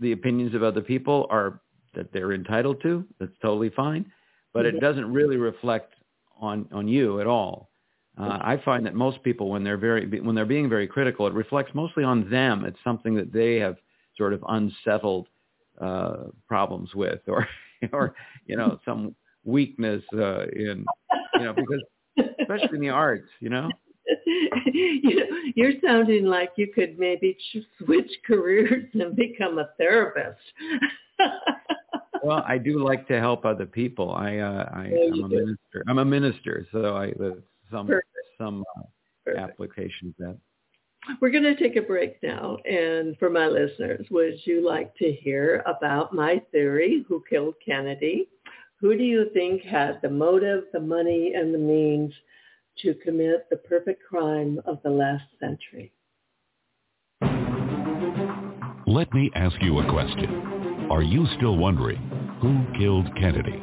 the 0.00 0.12
opinions 0.12 0.54
of 0.54 0.62
other 0.62 0.80
people 0.80 1.26
are 1.30 1.60
that 1.94 2.12
they're 2.12 2.32
entitled 2.32 2.80
to. 2.82 3.04
That's 3.18 3.32
totally 3.42 3.70
fine. 3.70 4.10
But 4.52 4.66
it 4.66 4.80
doesn't 4.80 5.12
really 5.12 5.36
reflect 5.36 5.94
on, 6.40 6.68
on 6.72 6.88
you 6.88 7.20
at 7.20 7.26
all. 7.26 7.67
Uh, 8.18 8.38
I 8.40 8.60
find 8.64 8.84
that 8.86 8.94
most 8.94 9.22
people, 9.22 9.48
when 9.48 9.62
they're 9.62 9.76
very 9.76 10.06
when 10.20 10.34
they're 10.34 10.44
being 10.44 10.68
very 10.68 10.88
critical, 10.88 11.26
it 11.26 11.34
reflects 11.34 11.72
mostly 11.74 12.02
on 12.02 12.28
them. 12.28 12.64
It's 12.64 12.78
something 12.82 13.14
that 13.14 13.32
they 13.32 13.56
have 13.56 13.76
sort 14.16 14.32
of 14.32 14.44
unsettled 14.48 15.28
uh, 15.80 16.24
problems 16.48 16.94
with, 16.94 17.20
or 17.28 17.46
or 17.92 18.14
you 18.46 18.56
know 18.56 18.80
some 18.84 19.14
weakness 19.44 20.02
uh, 20.14 20.46
in 20.48 20.84
you 21.34 21.44
know 21.44 21.52
because 21.52 21.82
especially 22.40 22.76
in 22.76 22.80
the 22.80 22.88
arts, 22.88 23.28
you 23.40 23.50
know. 23.50 23.68
you 24.72 25.16
know, 25.16 25.26
you're 25.54 25.74
sounding 25.84 26.24
like 26.24 26.50
you 26.56 26.72
could 26.72 26.98
maybe 26.98 27.36
switch 27.84 28.10
careers 28.26 28.86
and 28.94 29.14
become 29.14 29.58
a 29.58 29.68
therapist. 29.76 30.40
well, 32.22 32.42
I 32.46 32.56
do 32.58 32.82
like 32.82 33.06
to 33.08 33.20
help 33.20 33.44
other 33.44 33.66
people. 33.66 34.12
I, 34.12 34.38
uh, 34.38 34.70
I, 34.72 34.92
I'm 35.12 35.24
a 35.24 35.28
minister. 35.28 35.84
I'm 35.86 35.98
a 35.98 36.04
minister, 36.04 36.66
so 36.72 36.96
I 36.96 37.12
some 37.70 37.86
Perfect. 37.86 38.06
some 38.38 38.64
uh, 38.76 39.38
applications 39.38 40.14
that. 40.18 40.36
We're 41.20 41.30
going 41.30 41.44
to 41.44 41.56
take 41.56 41.76
a 41.76 41.82
break 41.82 42.22
now. 42.22 42.58
And 42.68 43.16
for 43.18 43.30
my 43.30 43.46
listeners, 43.46 44.06
would 44.10 44.34
you 44.44 44.66
like 44.66 44.94
to 44.96 45.12
hear 45.12 45.62
about 45.64 46.12
my 46.12 46.42
theory, 46.52 47.04
who 47.08 47.22
killed 47.28 47.54
Kennedy? 47.64 48.28
Who 48.80 48.96
do 48.96 49.04
you 49.04 49.30
think 49.32 49.62
had 49.62 50.00
the 50.02 50.10
motive, 50.10 50.64
the 50.72 50.80
money, 50.80 51.32
and 51.34 51.54
the 51.54 51.58
means 51.58 52.12
to 52.82 52.94
commit 52.94 53.48
the 53.50 53.56
perfect 53.56 54.02
crime 54.08 54.60
of 54.66 54.80
the 54.82 54.90
last 54.90 55.24
century? 55.40 55.92
Let 58.86 59.12
me 59.12 59.30
ask 59.34 59.56
you 59.62 59.80
a 59.80 59.90
question. 59.90 60.88
Are 60.90 61.02
you 61.02 61.26
still 61.36 61.56
wondering 61.56 61.98
who 62.40 62.64
killed 62.78 63.06
Kennedy? 63.16 63.62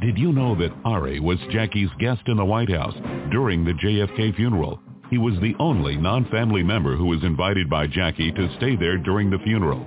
Did 0.00 0.16
you 0.16 0.32
know 0.32 0.54
that 0.54 0.72
Ari 0.86 1.20
was 1.20 1.38
Jackie's 1.50 1.90
guest 1.98 2.22
in 2.26 2.38
the 2.38 2.44
White 2.44 2.70
House 2.70 2.94
during 3.30 3.64
the 3.66 3.74
JFK 3.74 4.34
funeral? 4.34 4.80
He 5.10 5.18
was 5.18 5.34
the 5.40 5.54
only 5.58 5.98
non-family 5.98 6.62
member 6.62 6.96
who 6.96 7.04
was 7.04 7.22
invited 7.22 7.68
by 7.68 7.86
Jackie 7.86 8.32
to 8.32 8.56
stay 8.56 8.76
there 8.76 8.96
during 8.96 9.28
the 9.28 9.40
funeral. 9.44 9.86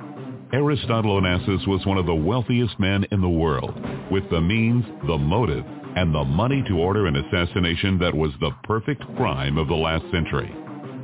Aristotle 0.53 1.19
Onassis 1.19 1.67
was 1.67 1.83
one 1.87 1.97
of 1.97 2.05
the 2.05 2.13
wealthiest 2.13 2.79
men 2.79 3.07
in 3.11 3.21
the 3.21 3.29
world, 3.29 3.73
with 4.11 4.29
the 4.29 4.39
means, 4.39 4.85
the 5.07 5.17
motive, 5.17 5.65
and 5.95 6.13
the 6.13 6.23
money 6.23 6.63
to 6.67 6.77
order 6.77 7.07
an 7.07 7.15
assassination 7.15 7.97
that 7.97 8.13
was 8.13 8.31
the 8.39 8.51
perfect 8.65 9.01
crime 9.15 9.57
of 9.57 9.67
the 9.67 9.73
last 9.73 10.03
century. 10.11 10.53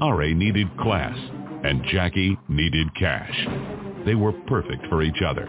Ari 0.01 0.35
needed 0.35 0.67
class, 0.77 1.17
and 1.63 1.83
Jackie 1.85 2.37
needed 2.47 2.93
cash. 2.93 3.47
They 4.05 4.13
were 4.13 4.33
perfect 4.45 4.85
for 4.87 5.01
each 5.01 5.23
other. 5.27 5.47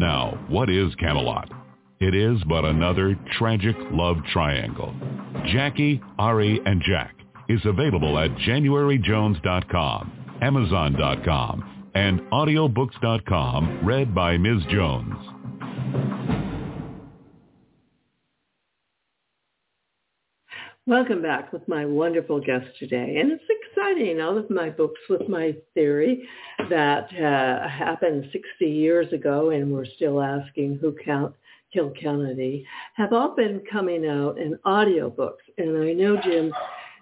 Now, 0.00 0.36
what 0.48 0.68
is 0.68 0.92
Camelot? 0.96 1.57
It 2.00 2.14
is 2.14 2.38
but 2.48 2.64
another 2.64 3.18
tragic 3.38 3.74
love 3.90 4.18
triangle. 4.32 4.94
Jackie, 5.46 6.00
Ari, 6.16 6.60
and 6.64 6.80
Jack 6.80 7.16
is 7.48 7.60
available 7.64 8.16
at 8.20 8.30
januaryjones.com, 8.36 10.38
amazon.com, 10.40 11.90
and 11.94 12.20
audiobooks.com, 12.20 13.80
read 13.84 14.14
by 14.14 14.36
Ms. 14.36 14.62
Jones. 14.70 15.16
Welcome 20.86 21.20
back 21.20 21.52
with 21.52 21.66
my 21.66 21.84
wonderful 21.84 22.40
guest 22.40 22.66
today. 22.78 23.16
And 23.20 23.32
it's 23.32 23.42
exciting. 23.50 24.20
All 24.20 24.38
of 24.38 24.48
my 24.48 24.70
books 24.70 25.00
with 25.10 25.28
my 25.28 25.56
theory 25.74 26.28
that 26.70 27.08
uh, 27.12 27.68
happened 27.68 28.28
60 28.32 28.64
years 28.64 29.12
ago 29.12 29.50
and 29.50 29.72
we're 29.72 29.84
still 29.84 30.22
asking 30.22 30.78
who 30.80 30.94
count 31.04 31.34
Kilkenny 31.72 32.66
have 32.94 33.12
all 33.12 33.34
been 33.34 33.62
coming 33.70 34.06
out 34.06 34.38
in 34.38 34.58
audiobooks. 34.66 35.44
And 35.58 35.82
I 35.82 35.92
know, 35.92 36.20
Jim, 36.22 36.52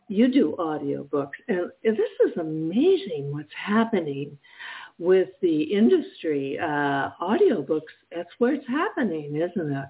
you 0.09 0.33
do 0.33 0.57
audiobooks. 0.59 1.37
And 1.48 1.70
this 1.83 1.98
is 2.26 2.37
amazing 2.38 3.33
what's 3.33 3.52
happening 3.55 4.38
with 4.98 5.29
the 5.42 5.62
industry. 5.62 6.59
Uh, 6.59 7.11
audiobooks, 7.20 7.92
that's 8.14 8.31
where 8.38 8.55
it's 8.55 8.68
happening, 8.68 9.37
isn't 9.37 9.72
it? 9.72 9.87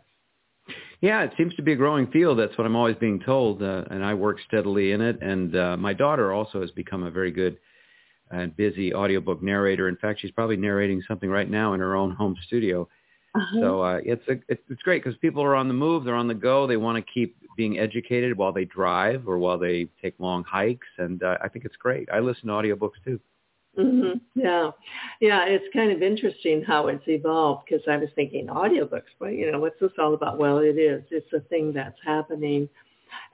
Yeah, 1.01 1.23
it 1.23 1.33
seems 1.37 1.55
to 1.57 1.63
be 1.63 1.73
a 1.73 1.77
growing 1.77 2.09
field. 2.09 2.39
That's 2.39 2.57
what 2.59 2.67
I'm 2.67 2.75
always 2.75 2.97
being 2.97 3.21
told, 3.21 3.63
uh, 3.63 3.85
and 3.91 4.05
I 4.05 4.15
work 4.15 4.39
steadily 4.47 4.93
in 4.93 5.01
it. 5.01 5.21
And 5.23 5.55
uh, 5.55 5.77
my 5.77 5.93
daughter 5.93 6.33
also 6.33 6.61
has 6.61 6.71
become 6.71 7.05
a 7.05 7.11
very 7.11 7.31
good 7.31 7.59
and 8.31 8.57
busy 8.57 8.93
audiobook 8.93 9.43
narrator. 9.43 9.89
In 9.89 9.97
fact, 9.97 10.21
she's 10.21 10.33
probably 10.33 10.57
narrating 10.57 11.03
something 11.07 11.31
right 11.31 11.49
now 11.49 11.75
in 11.75 11.81
her 11.81 11.95
own 11.95 12.11
home 12.11 12.37
studio. 12.47 12.89
Uh-huh. 13.37 13.61
So 13.61 13.83
uh, 13.83 14.01
it's 14.05 14.27
a, 14.29 14.33
it's, 14.49 14.63
it's 14.69 14.83
great 14.83 15.05
because 15.05 15.19
people 15.19 15.43
are 15.43 15.55
on 15.55 15.69
the 15.69 15.75
move, 15.75 16.05
they're 16.05 16.15
on 16.15 16.29
the 16.29 16.35
go, 16.35 16.67
they 16.67 16.77
want 16.77 16.97
to 16.97 17.13
keep 17.13 17.37
being 17.57 17.79
educated 17.79 18.37
while 18.37 18.53
they 18.53 18.65
drive 18.65 19.29
or 19.29 19.39
while 19.39 19.59
they 19.59 19.89
take 20.01 20.15
long 20.19 20.45
hikes, 20.45 20.87
and 20.99 21.23
uh, 21.23 21.37
I 21.43 21.49
think 21.49 21.65
it's 21.65 21.77
great. 21.77 22.09
I 22.13 22.21
listen 22.21 22.49
to 22.49 22.53
audiobooks 22.53 23.03
too. 23.05 23.21
Mm-hmm. 23.79 24.19
Yeah, 24.35 24.71
yeah, 25.21 25.45
it's 25.45 25.67
kind 25.75 25.93
of 25.93 26.03
interesting 26.03 26.63
how 26.63 26.87
it's 26.87 27.05
evolved 27.07 27.65
because 27.69 27.87
I 27.87 27.99
was 27.99 28.09
thinking 28.15 28.47
audiobooks, 28.47 29.13
but 29.19 29.35
you 29.35 29.53
know, 29.53 29.61
what's 29.61 29.79
this 29.81 29.93
all 29.99 30.15
about? 30.15 30.39
Well, 30.39 30.59
it 30.59 30.79
is. 30.79 31.03
It's 31.11 31.33
a 31.35 31.41
thing 31.41 31.73
that's 31.75 31.99
happening, 32.05 32.69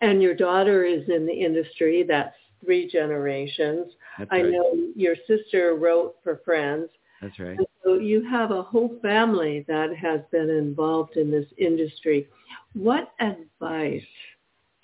and 0.01 0.21
your 0.21 0.35
daughter 0.35 0.85
is 0.85 1.09
in 1.09 1.27
the 1.27 1.33
industry. 1.33 2.05
That's 2.07 2.35
three 2.65 2.91
generations. 2.91 3.93
That's 4.19 4.31
I 4.33 4.43
right. 4.43 4.51
know 4.51 4.75
your 4.97 5.15
sister 5.29 5.77
wrote 5.77 6.17
for 6.25 6.41
Friends. 6.45 6.89
That's 7.23 7.39
right. 7.39 7.57
So 7.85 7.95
you 7.95 8.29
have 8.29 8.51
a 8.51 8.63
whole 8.63 8.99
family 9.01 9.65
that 9.69 9.95
has 9.97 10.21
been 10.33 10.51
involved 10.51 11.17
in 11.17 11.31
this 11.31 11.47
industry. 11.57 12.29
What 12.75 13.13
advice 13.21 14.03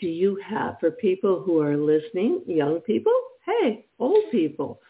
do 0.01 0.07
you 0.07 0.41
have 0.45 0.77
for 0.79 0.93
people 0.93 1.43
who 1.45 1.61
are 1.61 1.77
listening, 1.77 2.43
young 2.47 2.81
people, 2.81 3.13
hey, 3.45 3.87
old 3.99 4.23
people, 4.31 4.81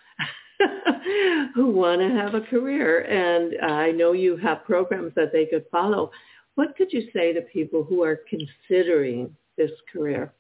who 1.55 1.71
want 1.71 2.03
to 2.03 2.11
have 2.11 2.35
a 2.35 2.43
career? 2.43 3.01
And 3.01 3.55
I 3.63 3.93
know 3.93 4.13
you 4.13 4.37
have 4.37 4.65
programs 4.65 5.15
that 5.17 5.33
they 5.33 5.47
could 5.47 5.65
follow. 5.73 6.11
What 6.57 6.77
could 6.77 6.93
you 6.93 7.09
say 7.15 7.33
to 7.33 7.41
people 7.41 7.83
who 7.83 8.03
are 8.03 8.21
considering 8.29 9.35
this 9.57 9.71
career? 9.91 10.35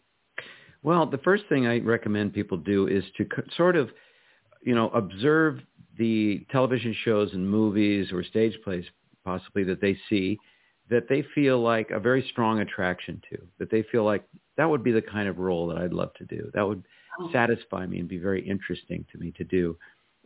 Well, 0.83 1.07
the 1.07 1.19
first 1.19 1.45
thing 1.49 1.67
I 1.67 1.79
recommend 1.79 2.35
people 2.35 2.59
do 2.59 2.87
is 2.87 3.05
to 3.17 3.27
sort 3.57 3.77
of, 3.77 3.91
you 4.63 4.75
know, 4.75 4.91
observe 4.91 5.61
the 5.99 6.47
television 6.51 6.95
shows 7.05 7.33
and 7.33 7.49
movies 7.49 8.13
or 8.13 8.23
stage 8.23 8.57
plays 8.65 8.85
possibly 9.25 9.65
that 9.65 9.81
they 9.81 9.97
see 10.09 10.39
that 10.91 11.09
they 11.09 11.25
feel 11.35 11.61
like 11.61 11.91
a 11.91 12.01
very 12.01 12.27
strong 12.31 12.61
attraction 12.61 13.21
to, 13.31 13.39
that 13.59 13.71
they 13.71 13.83
feel 13.93 14.05
like 14.05 14.25
that 14.57 14.69
would 14.69 14.83
be 14.83 14.93
the 14.93 15.03
kind 15.03 15.29
of 15.29 15.39
role 15.39 15.67
that 15.69 15.77
I'd 15.77 15.93
love 15.93 16.15
to 16.15 16.25
do. 16.25 16.51
That 16.55 16.67
would 16.67 16.83
oh. 17.21 17.29
satisfy 17.33 17.85
me 17.87 17.99
and 17.99 18.09
be 18.09 18.19
very 18.19 18.47
interesting 18.47 19.05
to 19.13 19.19
me 19.19 19.33
to 19.37 19.45
do. 19.45 19.77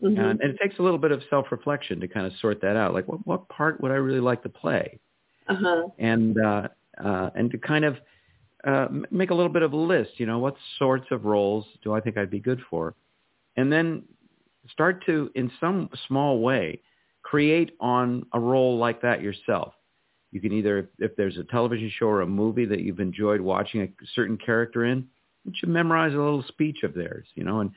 Mm-hmm. 0.03 0.21
And, 0.21 0.41
and, 0.41 0.55
it 0.55 0.59
takes 0.63 0.79
a 0.79 0.83
little 0.83 0.99
bit 0.99 1.13
of 1.13 1.23
self-reflection 1.31 2.01
to 2.01 2.09
kind 2.09 2.27
of 2.27 2.33
sort 2.41 2.61
that 2.63 2.77
out. 2.77 2.95
Like, 2.95 3.09
what, 3.09 3.27
what 3.27 3.49
part 3.49 3.81
would 3.81 3.91
I 3.91 3.97
really 3.97 4.21
like 4.21 4.43
to 4.45 4.49
play? 4.49 5.01
Uh-huh. 5.49 5.89
And 5.99 6.37
uh, 6.41 6.69
uh, 7.03 7.31
and 7.35 7.51
to 7.51 7.59
kind 7.59 7.85
of 7.85 7.97
uh, 8.65 8.89
make 9.11 9.31
a 9.31 9.35
little 9.35 9.53
bit 9.53 9.63
of 9.63 9.73
a 9.73 9.77
list. 9.77 10.13
You 10.17 10.27
know, 10.27 10.39
what 10.39 10.55
sorts 10.79 11.07
of 11.11 11.25
roles 11.25 11.65
do 11.83 11.93
I 11.93 12.01
think 12.01 12.17
I'd 12.17 12.31
be 12.31 12.41
good 12.41 12.61
for? 12.71 12.95
And 13.57 13.73
then 13.73 14.05
start 14.71 15.05
to, 15.07 15.31
in 15.35 15.51
some 15.61 15.89
small 16.07 16.41
way, 16.41 16.81
create 17.23 17.77
on 17.81 18.25
a 18.33 18.41
role 18.41 18.79
like 18.79 19.03
that 19.03 19.23
yourself. 19.23 19.75
You 20.31 20.41
can 20.41 20.53
either, 20.53 20.91
if 20.99 21.15
there's 21.17 21.37
a 21.37 21.45
television 21.45 21.91
show 21.99 22.07
or 22.07 22.23
a 22.23 22.27
movie 22.27 22.65
that 22.67 22.81
you've 22.81 23.01
enjoyed 23.01 23.41
watching 23.41 23.83
a 23.83 23.89
certain 24.15 24.39
character 24.39 24.85
in, 24.85 25.07
you 25.45 25.53
should 25.55 25.69
memorize 25.69 26.15
a 26.15 26.17
little 26.17 26.45
speech 26.49 26.85
of 26.85 26.95
theirs, 26.95 27.27
you 27.35 27.45
know, 27.45 27.61
and, 27.61 27.71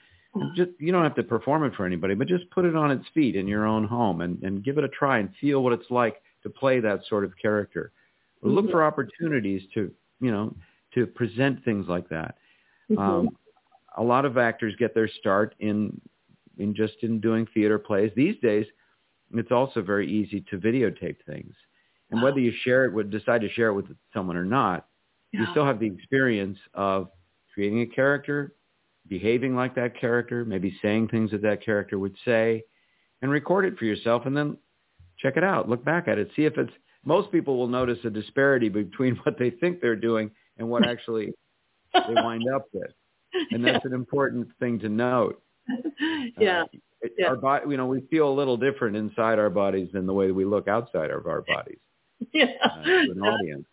just, 0.54 0.71
you 0.80 0.91
don't 0.91 1.04
have 1.04 1.15
to 1.15 1.24
perform 1.24 1.63
it 1.63 1.74
for 1.76 1.86
anybody, 1.86 2.13
but 2.13 2.28
just 2.28 2.50
put 2.50 2.65
it 2.65 2.76
on 2.76 2.91
its 2.91 3.06
feet 3.13 3.38
in 3.38 3.48
your 3.48 3.65
own 3.65 3.86
home 3.88 4.19
and, 4.19 4.43
and 4.43 4.65
give 4.65 4.78
it 4.78 4.84
a 4.84 4.89
try 4.89 5.19
and 5.19 5.30
feel 5.39 5.63
what 5.63 5.71
it's 5.71 5.89
like 5.89 6.21
to 6.43 6.50
play 6.50 6.82
that 6.82 7.00
sort 7.08 7.24
of 7.24 7.32
character. 7.41 7.93
Mm-hmm. 8.43 8.54
Look 8.54 8.69
for 8.69 8.84
opportunities 8.84 9.62
to, 9.76 9.89
you 10.19 10.32
know, 10.32 10.54
to 10.93 11.08
present 11.08 11.63
things 11.63 11.88
like 11.88 12.10
that. 12.10 12.36
Mm-hmm. 12.91 13.02
Um, 13.02 13.30
a 13.98 14.04
lot 14.04 14.26
of 14.26 14.38
actors 14.38 14.76
get 14.78 14.93
their 14.93 15.08
start 15.08 15.56
in 15.60 16.02
in 16.58 16.76
just 16.76 16.96
in 17.02 17.20
doing 17.20 17.48
theater 17.54 17.80
plays. 17.80 18.12
These 18.15 18.36
days, 18.41 18.65
it's 19.34 19.52
also 19.52 19.82
very 19.82 20.10
easy 20.10 20.41
to 20.50 20.58
videotape 20.58 21.18
things, 21.26 21.54
and 22.12 22.22
wow. 22.22 22.26
whether 22.26 22.39
you 22.39 22.54
share 22.63 22.86
it, 22.86 22.94
would 22.94 23.10
decide 23.10 23.41
to 23.41 23.50
share 23.50 23.68
it 23.68 23.74
with 23.74 23.86
someone 24.13 24.38
or 24.38 24.46
not, 24.46 24.88
yeah. 25.32 25.41
you 25.41 25.48
still 25.52 25.65
have 25.65 25.80
the 25.80 25.88
experience 25.88 26.58
of 26.74 27.10
creating 27.54 27.82
a 27.82 27.88
character, 27.88 28.54
behaving 29.08 29.56
like 29.56 29.76
that 29.76 30.00
character, 30.00 30.46
maybe 30.46 30.78
saying 30.82 31.08
things 31.08 31.32
that 31.32 31.41
that 31.41 31.63
character 31.63 31.98
would 31.98 32.15
say, 32.26 32.63
and 33.22 33.32
record 33.32 33.65
it 33.65 33.78
for 33.78 33.86
yourself, 33.86 34.26
and 34.26 34.36
then 34.36 34.58
check 35.18 35.38
it 35.38 35.44
out, 35.44 35.70
look 35.70 35.84
back 35.84 36.08
at 36.08 36.18
it, 36.18 36.30
see 36.36 36.46
if 36.46 36.58
it's. 36.58 36.74
Most 37.08 37.32
people 37.32 37.56
will 37.58 37.68
notice 37.68 38.00
a 38.04 38.10
disparity 38.10 38.68
between 38.68 39.15
what 39.24 39.38
they 39.38 39.52
think 39.52 39.80
they're 39.80 39.96
doing 39.96 40.32
and 40.58 40.68
what 40.70 40.88
actually 40.88 41.34
they 41.94 42.13
wind 42.15 42.44
up 42.54 42.65
with. 42.74 42.91
And 43.52 43.63
that's 43.63 43.84
yeah. 43.84 43.89
an 43.89 43.94
important 43.94 44.48
thing 44.60 44.80
to 44.80 44.89
note. 44.89 45.41
Yeah. 46.39 46.63
Uh, 46.63 47.08
yeah. 47.17 47.28
Our 47.28 47.36
body, 47.36 47.65
you 47.69 47.78
know, 47.78 47.86
we 47.86 48.01
feel 48.10 48.30
a 48.30 48.34
little 48.34 48.58
different 48.58 48.95
inside 48.95 49.38
our 49.38 49.49
bodies 49.49 49.89
than 49.93 50.06
the 50.06 50.13
way 50.13 50.32
we 50.32 50.45
look 50.45 50.67
outside 50.67 51.12
of 51.12 51.28
our 51.28 51.41
bodies. 51.41 51.78
Yeah. 52.34 52.45
Uh, 52.63 52.82
an 52.86 53.21
audience. 53.21 53.65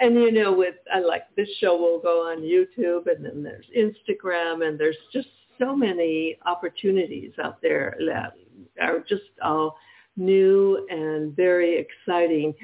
And 0.00 0.14
you 0.14 0.32
know, 0.32 0.52
with 0.52 0.74
I 0.92 1.00
like 1.00 1.24
this 1.36 1.48
show 1.60 1.76
will 1.76 2.00
go 2.00 2.22
on 2.30 2.40
YouTube, 2.40 3.06
and 3.14 3.24
then 3.24 3.42
there's 3.42 3.66
Instagram, 3.76 4.66
and 4.66 4.78
there's 4.78 4.96
just 5.12 5.28
so 5.58 5.74
many 5.76 6.38
opportunities 6.46 7.32
out 7.42 7.60
there 7.62 7.96
that 8.06 8.34
are 8.80 9.00
just 9.00 9.22
all 9.42 9.76
new 10.16 10.86
and 10.90 11.34
very 11.34 11.78
exciting. 11.78 12.54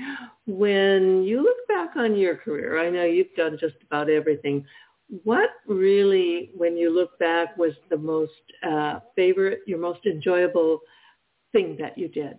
When 0.46 1.22
you 1.22 1.42
look 1.42 1.68
back 1.68 1.96
on 1.96 2.16
your 2.16 2.36
career, 2.36 2.84
I 2.84 2.90
know 2.90 3.04
you've 3.04 3.34
done 3.36 3.56
just 3.60 3.76
about 3.86 4.10
everything. 4.10 4.64
What 5.08 5.50
really, 5.66 6.50
when 6.56 6.76
you 6.76 6.94
look 6.94 7.18
back, 7.18 7.56
was 7.56 7.72
the 7.90 7.98
most 7.98 8.32
uh, 8.62 9.00
favorite, 9.14 9.60
your 9.66 9.78
most 9.78 10.06
enjoyable 10.06 10.80
thing 11.52 11.76
that 11.80 11.96
you 11.98 12.08
did? 12.08 12.38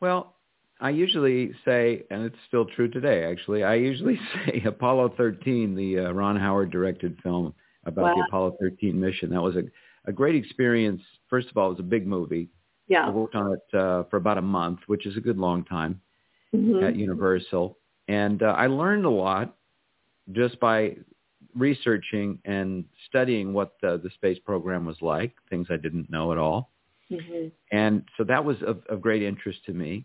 Well, 0.00 0.36
I 0.80 0.90
usually 0.90 1.52
say, 1.64 2.04
and 2.10 2.24
it's 2.24 2.36
still 2.48 2.64
true 2.64 2.88
today, 2.88 3.24
actually, 3.24 3.62
I 3.64 3.74
usually 3.74 4.18
say 4.46 4.62
Apollo 4.64 5.14
13, 5.16 5.74
the 5.74 6.06
uh, 6.06 6.12
Ron 6.12 6.36
Howard 6.36 6.70
directed 6.70 7.18
film 7.22 7.54
about 7.84 8.04
wow. 8.04 8.14
the 8.14 8.24
Apollo 8.28 8.56
13 8.60 8.98
mission. 8.98 9.30
That 9.30 9.42
was 9.42 9.56
a, 9.56 9.62
a 10.06 10.12
great 10.12 10.34
experience. 10.34 11.02
First 11.28 11.48
of 11.50 11.56
all, 11.56 11.68
it 11.68 11.72
was 11.74 11.80
a 11.80 11.84
big 11.84 12.06
movie. 12.06 12.48
Yeah. 12.88 13.06
I 13.06 13.10
worked 13.10 13.34
on 13.34 13.52
it 13.52 13.76
uh, 13.76 14.04
for 14.10 14.16
about 14.16 14.38
a 14.38 14.42
month, 14.42 14.80
which 14.86 15.06
is 15.06 15.16
a 15.16 15.20
good 15.20 15.38
long 15.38 15.64
time 15.64 16.00
mm-hmm. 16.54 16.84
at 16.84 16.96
Universal. 16.96 17.78
And 18.08 18.42
uh, 18.42 18.54
I 18.56 18.66
learned 18.66 19.04
a 19.04 19.10
lot 19.10 19.56
just 20.32 20.58
by 20.60 20.96
researching 21.56 22.38
and 22.44 22.84
studying 23.08 23.52
what 23.52 23.74
the, 23.82 24.00
the 24.02 24.10
space 24.10 24.38
program 24.44 24.84
was 24.84 24.96
like, 25.00 25.34
things 25.48 25.66
I 25.70 25.76
didn't 25.76 26.10
know 26.10 26.32
at 26.32 26.38
all. 26.38 26.70
Mm-hmm. 27.10 27.48
And 27.72 28.04
so 28.16 28.24
that 28.24 28.44
was 28.44 28.56
of, 28.66 28.82
of 28.88 29.00
great 29.00 29.22
interest 29.22 29.64
to 29.66 29.72
me. 29.72 30.04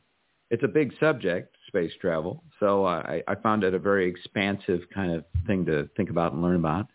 It's 0.49 0.63
a 0.63 0.67
big 0.67 0.93
subject, 0.99 1.55
space 1.67 1.91
travel. 1.99 2.43
So 2.59 2.85
I, 2.85 3.21
I 3.27 3.35
found 3.35 3.63
it 3.63 3.73
a 3.73 3.79
very 3.79 4.07
expansive 4.07 4.81
kind 4.93 5.11
of 5.11 5.25
thing 5.47 5.65
to 5.65 5.89
think 5.97 6.09
about 6.09 6.33
and 6.33 6.41
learn 6.41 6.55
about. 6.55 6.87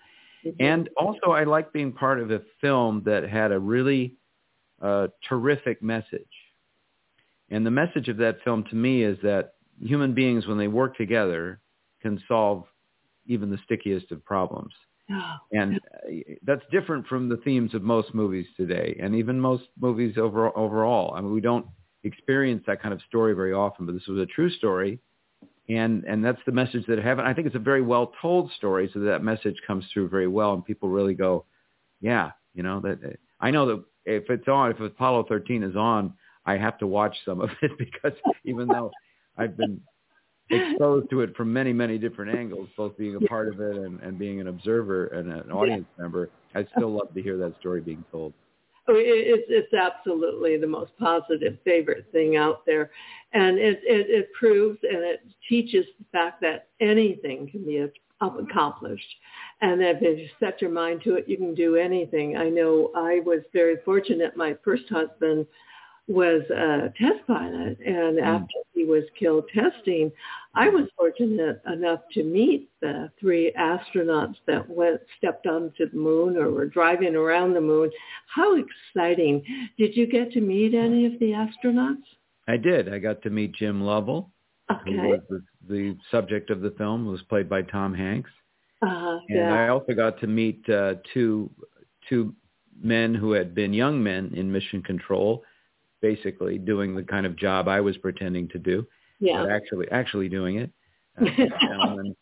Mm-hmm. 0.45 0.63
And 0.63 0.89
also 0.97 1.33
I 1.33 1.45
like 1.45 1.73
being 1.73 1.93
part 1.93 2.21
of 2.21 2.31
a 2.31 2.43
film 2.61 3.03
that 3.07 3.29
had 3.29 3.53
a 3.53 3.59
really 3.59 4.17
a 4.81 5.11
terrific 5.29 5.83
message. 5.83 6.25
And 7.51 7.67
the 7.67 7.71
message 7.71 8.09
of 8.09 8.17
that 8.19 8.39
film 8.45 8.65
to 8.71 8.77
me 8.77 9.03
is 9.03 9.19
that 9.23 9.55
human 9.81 10.15
beings, 10.15 10.47
when 10.47 10.59
they 10.59 10.69
work 10.69 10.97
together, 10.97 11.61
can 12.01 12.23
solve 12.29 12.65
even 13.27 13.51
the 13.51 13.59
stickiest 13.65 14.11
of 14.13 14.25
problems. 14.25 14.73
And 15.53 15.81
uh, 16.07 16.35
that's 16.45 16.63
different 16.71 17.07
from 17.09 17.29
the 17.29 17.39
themes 17.39 17.75
of 17.75 17.83
most 17.83 18.15
movies 18.15 18.47
today, 18.57 18.97
and 19.03 19.17
even 19.17 19.41
most 19.41 19.65
movies 19.81 20.17
over, 20.17 20.57
overall. 20.57 21.13
I 21.15 21.21
mean, 21.21 21.33
we 21.33 21.41
don't 21.41 21.67
experience 22.05 22.63
that 22.67 22.81
kind 22.81 22.95
of 22.95 23.01
story 23.09 23.35
very 23.35 23.53
often, 23.53 23.85
but 23.87 23.93
this 23.93 24.07
was 24.07 24.21
a 24.21 24.27
true 24.27 24.51
story, 24.51 25.01
and 25.69 26.05
and 26.05 26.25
that's 26.25 26.41
the 26.47 26.53
message 26.53 26.87
that. 26.87 27.01
And 27.01 27.21
I 27.21 27.35
think 27.35 27.49
it's 27.49 27.57
a 27.57 27.61
very 27.61 27.83
well 27.83 28.13
told 28.23 28.53
story, 28.53 28.89
so 28.95 29.01
that 29.01 29.25
message 29.25 29.57
comes 29.67 29.85
through 29.93 30.09
very 30.09 30.29
well, 30.29 30.55
and 30.55 30.65
people 30.65 30.89
really 30.89 31.15
go, 31.15 31.45
yeah, 32.01 32.31
you 32.55 32.63
know 32.63 32.79
that. 32.81 33.19
I 33.41 33.51
know 33.51 33.67
that 33.67 33.85
if 34.05 34.31
it's 34.31 34.49
on, 34.49 34.71
if 34.71 34.81
Apollo 34.81 35.27
13 35.29 35.63
is 35.63 35.75
on, 35.75 36.15
I 36.45 36.57
have 36.57 36.79
to 36.79 36.87
watch 36.87 37.17
some 37.25 37.41
of 37.41 37.51
it 37.63 37.73
because 37.79 38.17
even 38.45 38.69
though 38.69 38.91
I've 39.37 39.57
been 39.57 39.81
exposed 40.51 41.11
to 41.11 41.21
it 41.21 41.37
from 41.37 41.53
many, 41.53 41.73
many 41.73 41.99
different 41.99 42.37
angles, 42.37 42.69
both 42.77 42.97
being 42.97 43.17
a 43.17 43.21
part 43.21 43.49
of 43.49 43.61
it 43.61 43.77
and, 43.77 44.01
and 44.01 44.19
being 44.19 44.41
an 44.41 44.49
observer 44.49 45.07
and 45.09 45.33
an 45.33 45.51
audience 45.51 45.87
yeah. 45.97 46.03
member, 46.03 46.31
I 46.55 46.67
still 46.77 46.91
love 46.91 47.15
to 47.15 47.23
hear 47.23 47.37
that 47.39 47.59
story 47.61 47.81
being 47.81 48.05
told. 48.11 48.33
Oh, 48.89 48.95
it's 48.97 49.47
it's 49.49 49.73
absolutely 49.73 50.57
the 50.57 50.67
most 50.67 50.91
positive 50.99 51.59
favorite 51.65 52.07
thing 52.11 52.37
out 52.37 52.67
there, 52.67 52.91
and 53.33 53.57
it 53.59 53.81
it, 53.85 54.11
it 54.11 54.33
proves 54.33 54.79
and 54.83 55.05
it 55.05 55.21
teaches 55.49 55.87
the 55.99 56.05
fact 56.11 56.41
that 56.41 56.69
anything 56.81 57.49
can 57.49 57.65
be 57.65 57.87
accomplished, 58.21 59.15
and 59.61 59.81
that 59.81 60.03
if 60.03 60.19
you 60.19 60.29
set 60.41 60.61
your 60.61 60.71
mind 60.71 61.03
to 61.05 61.15
it, 61.15 61.29
you 61.29 61.37
can 61.37 61.55
do 61.55 61.77
anything. 61.77 62.37
I 62.37 62.49
know 62.49 62.91
I 62.97 63.21
was 63.21 63.41
very 63.53 63.77
fortunate. 63.85 64.37
My 64.37 64.57
first 64.65 64.89
husband 64.89 65.47
was 66.09 66.43
a 66.51 66.93
test 67.01 67.27
pilot, 67.27 67.79
and 67.85 68.19
mm. 68.19 68.23
after 68.23 68.55
he 68.75 68.85
was 68.85 69.05
killed 69.19 69.45
testing, 69.55 70.11
I 70.55 70.69
was 70.69 70.89
fortunate 70.97 71.63
enough 71.73 72.01
to 72.15 72.25
meet 72.25 72.69
the 72.81 73.11
three 73.21 73.53
astronauts 73.59 74.35
that 74.47 74.69
went 74.69 75.01
stepped 75.17 75.47
onto 75.47 75.89
the 75.89 75.97
moon 75.97 76.37
or 76.37 76.51
were 76.51 76.67
driving 76.67 77.15
around 77.15 77.55
the 77.55 77.61
moon. 77.61 77.91
How 78.27 78.57
exciting! 78.57 79.45
Did 79.79 79.97
you 79.97 80.07
get 80.07 80.33
to 80.33 80.41
meet 80.41 80.75
any 80.75 81.07
of 81.07 81.19
the 81.21 81.33
astronauts? 81.33 82.03
I 82.49 82.57
did. 82.57 82.93
I 82.93 82.99
got 82.99 83.23
to 83.23 83.31
meet 83.31 83.55
Jim 83.55 83.81
Lovell, 83.81 84.31
okay. 84.71 84.93
who 84.93 85.09
was 85.09 85.21
the, 85.29 85.43
the 85.69 85.97
subject 86.11 86.51
of 86.51 86.63
the 86.63 86.73
film, 86.73 87.07
was 87.07 87.23
played 87.29 87.49
by 87.49 87.63
Tom 87.63 87.95
Hanks. 87.95 88.31
Uh, 88.83 89.19
and 89.29 89.39
yeah. 89.39 89.55
I 89.55 89.69
also 89.69 89.93
got 89.93 90.19
to 90.21 90.27
meet 90.27 90.69
uh, 90.69 90.95
two 91.15 91.51
two 92.09 92.35
men 92.83 93.15
who 93.15 93.33
had 93.33 93.55
been 93.55 93.73
young 93.73 94.03
men 94.03 94.33
in 94.35 94.51
mission 94.51 94.83
control 94.83 95.45
basically 96.01 96.59
doing 96.59 96.95
the 96.95 97.03
kind 97.03 97.27
of 97.27 97.37
job 97.37 97.69
I 97.69 97.81
was 97.81 97.97
pretending 97.99 98.49
to 98.49 98.59
do. 98.59 98.87
Yeah. 99.19 99.43
But 99.43 99.53
actually, 99.53 99.89
actually 99.91 100.29
doing 100.29 100.57
it. 100.59 100.71
Uh, 101.21 101.27
two 101.27 101.49
gentlemen, 101.61 102.17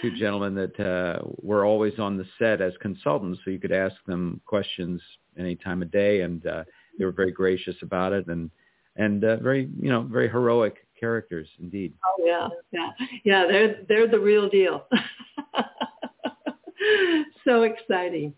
two 0.00 0.16
gentlemen 0.16 0.54
that 0.54 0.80
uh, 0.80 1.20
were 1.42 1.64
always 1.64 1.98
on 1.98 2.16
the 2.16 2.24
set 2.38 2.60
as 2.60 2.72
consultants, 2.80 3.40
so 3.44 3.50
you 3.50 3.58
could 3.58 3.72
ask 3.72 3.94
them 4.06 4.40
questions 4.46 5.00
any 5.38 5.56
time 5.56 5.82
of 5.82 5.90
day, 5.90 6.22
and 6.22 6.46
uh, 6.46 6.64
they 6.98 7.04
were 7.04 7.12
very 7.12 7.32
gracious 7.32 7.76
about 7.82 8.12
it, 8.12 8.26
and 8.28 8.50
and 8.96 9.24
uh, 9.24 9.36
very 9.36 9.68
you 9.80 9.90
know 9.90 10.02
very 10.02 10.28
heroic 10.28 10.86
characters 10.98 11.48
indeed. 11.58 11.92
Oh 12.04 12.24
yeah, 12.24 12.48
yeah, 12.72 12.90
yeah. 13.24 13.46
They're 13.46 13.76
they're 13.88 14.08
the 14.08 14.20
real 14.20 14.48
deal. 14.48 14.86
so 17.44 17.62
exciting. 17.62 18.34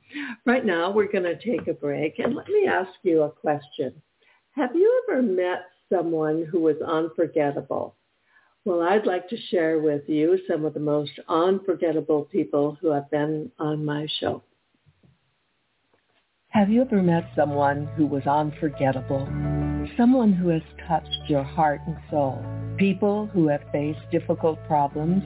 Right 0.47 0.65
now, 0.65 0.91
we're 0.91 1.11
going 1.11 1.25
to 1.25 1.37
take 1.37 1.69
a 1.69 1.75
break, 1.75 2.19
and 2.19 2.35
let 2.35 2.49
me 2.49 2.67
ask 2.67 2.91
you 3.03 3.23
a 3.23 3.31
question. 3.31 3.93
Have 4.55 4.77
you 4.77 5.03
ever 5.09 5.23
met 5.23 5.65
someone 5.91 6.45
who 6.45 6.61
was 6.61 6.77
unforgettable? 6.87 7.97
Well, 8.67 8.83
I'd 8.83 9.07
like 9.07 9.27
to 9.31 9.37
share 9.51 9.79
with 9.79 10.03
you 10.09 10.39
some 10.47 10.67
of 10.67 10.75
the 10.75 10.81
most 10.81 11.13
unforgettable 11.27 12.25
people 12.25 12.77
who 12.79 12.89
have 12.89 13.11
been 13.11 13.51
on 13.59 13.83
my 13.83 14.07
show. 14.21 14.43
Have 16.49 16.69
you 16.69 16.83
ever 16.83 17.03
met 17.03 17.31
someone 17.35 17.87
who 17.97 18.07
was 18.07 18.27
unforgettable? 18.27 19.27
Someone 19.97 20.35
who 20.35 20.49
has 20.49 20.63
touched 20.87 21.31
your 21.31 21.45
heart 21.45 21.81
and 21.87 21.97
soul? 22.11 22.45
People 22.77 23.31
who 23.33 23.49
have 23.49 23.63
faced 23.73 24.11
difficult 24.11 24.59
problems? 24.67 25.23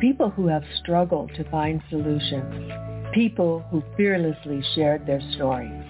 People 0.00 0.30
who 0.30 0.46
have 0.46 0.62
struggled 0.80 1.34
to 1.34 1.50
find 1.50 1.82
solutions? 1.90 2.70
People 3.12 3.64
who 3.72 3.82
fearlessly 3.96 4.62
shared 4.76 5.04
their 5.04 5.20
stories? 5.34 5.87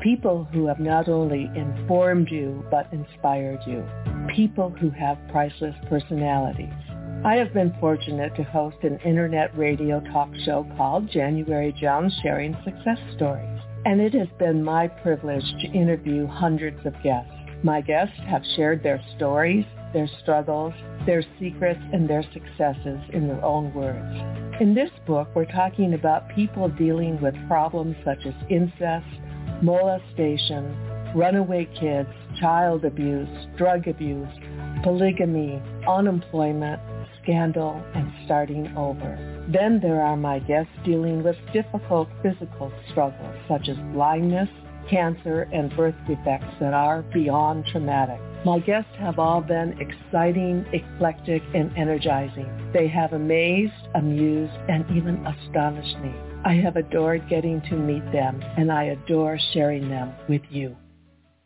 People 0.00 0.44
who 0.52 0.66
have 0.68 0.78
not 0.78 1.08
only 1.08 1.50
informed 1.56 2.30
you, 2.30 2.64
but 2.70 2.86
inspired 2.92 3.58
you. 3.66 3.84
People 4.32 4.70
who 4.70 4.90
have 4.90 5.18
priceless 5.28 5.74
personalities. 5.88 6.72
I 7.24 7.34
have 7.34 7.52
been 7.52 7.74
fortunate 7.80 8.36
to 8.36 8.44
host 8.44 8.76
an 8.82 9.00
internet 9.04 9.56
radio 9.58 10.00
talk 10.12 10.28
show 10.44 10.64
called 10.76 11.10
January 11.10 11.74
Jones 11.80 12.16
Sharing 12.22 12.56
Success 12.62 12.98
Stories. 13.16 13.60
And 13.86 14.00
it 14.00 14.14
has 14.14 14.28
been 14.38 14.62
my 14.62 14.86
privilege 14.86 15.42
to 15.62 15.72
interview 15.72 16.28
hundreds 16.28 16.86
of 16.86 16.94
guests. 17.02 17.32
My 17.64 17.80
guests 17.80 18.14
have 18.28 18.42
shared 18.54 18.84
their 18.84 19.02
stories, 19.16 19.64
their 19.92 20.08
struggles, 20.22 20.74
their 21.06 21.24
secrets, 21.40 21.80
and 21.92 22.08
their 22.08 22.22
successes 22.32 23.00
in 23.12 23.26
their 23.26 23.44
own 23.44 23.74
words. 23.74 24.60
In 24.60 24.74
this 24.74 24.90
book, 25.08 25.28
we're 25.34 25.44
talking 25.44 25.94
about 25.94 26.28
people 26.36 26.68
dealing 26.68 27.20
with 27.20 27.34
problems 27.48 27.96
such 28.04 28.26
as 28.26 28.34
incest, 28.48 29.06
molestation, 29.62 30.76
runaway 31.14 31.66
kids, 31.80 32.08
child 32.40 32.84
abuse, 32.84 33.28
drug 33.56 33.88
abuse, 33.88 34.28
polygamy, 34.82 35.60
unemployment, 35.88 36.80
scandal, 37.22 37.82
and 37.94 38.12
starting 38.24 38.74
over. 38.76 39.46
Then 39.52 39.80
there 39.80 40.02
are 40.02 40.16
my 40.16 40.38
guests 40.40 40.72
dealing 40.84 41.22
with 41.22 41.36
difficult 41.52 42.08
physical 42.22 42.72
struggles 42.90 43.36
such 43.48 43.68
as 43.68 43.76
blindness, 43.92 44.48
cancer, 44.90 45.48
and 45.52 45.74
birth 45.76 45.94
defects 46.06 46.54
that 46.60 46.74
are 46.74 47.02
beyond 47.12 47.66
traumatic. 47.66 48.20
My 48.44 48.60
guests 48.60 48.90
have 48.98 49.18
all 49.18 49.40
been 49.40 49.76
exciting, 49.80 50.64
eclectic, 50.72 51.42
and 51.54 51.76
energizing. 51.76 52.70
They 52.72 52.88
have 52.88 53.12
amazed, 53.12 53.72
amused, 53.94 54.54
and 54.68 54.84
even 54.96 55.26
astonished 55.26 55.98
me. 55.98 56.12
I 56.44 56.54
have 56.54 56.76
adored 56.76 57.28
getting 57.28 57.60
to 57.62 57.76
meet 57.76 58.04
them, 58.12 58.42
and 58.56 58.70
I 58.70 58.84
adore 58.84 59.38
sharing 59.52 59.88
them 59.88 60.12
with 60.28 60.42
you. 60.50 60.76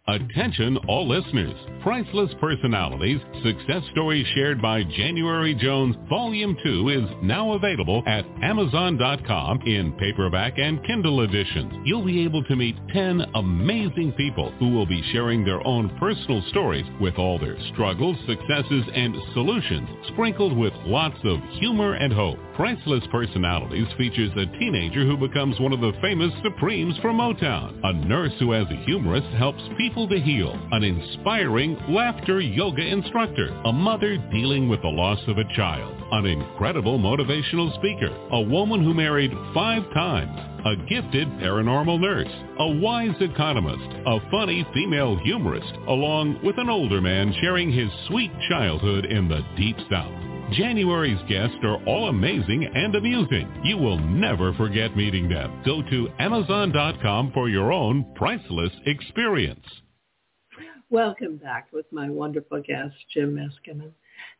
Attention 0.08 0.76
all 0.88 1.08
listeners. 1.08 1.54
Priceless 1.80 2.32
Personalities, 2.40 3.20
Success 3.44 3.82
Stories 3.92 4.26
Shared 4.34 4.60
by 4.60 4.82
January 4.82 5.54
Jones, 5.54 5.94
Volume 6.08 6.56
2 6.64 6.88
is 6.88 7.08
now 7.22 7.52
available 7.52 8.02
at 8.08 8.24
Amazon.com 8.42 9.60
in 9.62 9.92
paperback 9.92 10.54
and 10.58 10.84
Kindle 10.84 11.20
editions. 11.20 11.72
You'll 11.84 12.04
be 12.04 12.24
able 12.24 12.42
to 12.44 12.56
meet 12.56 12.74
10 12.92 13.20
amazing 13.36 14.12
people 14.16 14.50
who 14.58 14.70
will 14.70 14.86
be 14.86 15.08
sharing 15.12 15.44
their 15.44 15.64
own 15.64 15.88
personal 16.00 16.42
stories 16.48 16.86
with 17.00 17.14
all 17.14 17.38
their 17.38 17.56
struggles, 17.72 18.16
successes, 18.26 18.84
and 18.92 19.14
solutions, 19.34 19.88
sprinkled 20.08 20.58
with 20.58 20.72
lots 20.84 21.18
of 21.22 21.38
humor 21.60 21.94
and 21.94 22.12
hope. 22.12 22.38
Priceless 22.54 23.02
Personalities 23.10 23.86
features 23.96 24.30
a 24.36 24.44
teenager 24.58 25.06
who 25.06 25.16
becomes 25.16 25.58
one 25.58 25.72
of 25.72 25.80
the 25.80 25.92
famous 26.02 26.30
Supremes 26.42 26.94
from 27.00 27.16
Motown, 27.16 27.80
a 27.82 27.94
nurse 27.94 28.32
who 28.38 28.52
as 28.52 28.66
a 28.70 28.84
humorist 28.84 29.26
helps 29.38 29.62
people 29.78 30.06
to 30.08 30.20
heal, 30.20 30.52
an 30.72 30.84
inspiring 30.84 31.78
laughter 31.88 32.40
yoga 32.40 32.82
instructor, 32.82 33.48
a 33.64 33.72
mother 33.72 34.18
dealing 34.30 34.68
with 34.68 34.82
the 34.82 34.88
loss 34.88 35.18
of 35.28 35.38
a 35.38 35.56
child, 35.56 35.96
an 36.12 36.26
incredible 36.26 36.98
motivational 36.98 37.74
speaker, 37.78 38.14
a 38.32 38.42
woman 38.42 38.84
who 38.84 38.92
married 38.92 39.32
five 39.54 39.82
times, 39.94 40.38
a 40.66 40.76
gifted 40.88 41.28
paranormal 41.40 41.98
nurse, 41.98 42.32
a 42.58 42.80
wise 42.80 43.16
economist, 43.20 43.96
a 44.06 44.30
funny 44.30 44.66
female 44.74 45.16
humorist, 45.16 45.72
along 45.88 46.38
with 46.44 46.58
an 46.58 46.68
older 46.68 47.00
man 47.00 47.34
sharing 47.40 47.72
his 47.72 47.88
sweet 48.08 48.30
childhood 48.50 49.06
in 49.06 49.26
the 49.26 49.40
Deep 49.56 49.76
South. 49.90 50.31
January's 50.54 51.20
guests 51.28 51.56
are 51.62 51.82
all 51.86 52.08
amazing 52.08 52.64
and 52.74 52.94
amusing. 52.94 53.50
You 53.64 53.78
will 53.78 53.98
never 53.98 54.52
forget 54.54 54.96
meeting 54.96 55.28
them. 55.28 55.62
Go 55.64 55.82
to 55.82 56.08
Amazon.com 56.18 57.32
for 57.32 57.48
your 57.48 57.72
own 57.72 58.04
priceless 58.14 58.72
experience. 58.86 59.64
Welcome 60.90 61.38
back 61.38 61.68
with 61.72 61.86
my 61.90 62.10
wonderful 62.10 62.60
guest, 62.60 62.94
Jim 63.14 63.34
Meskimen. 63.34 63.92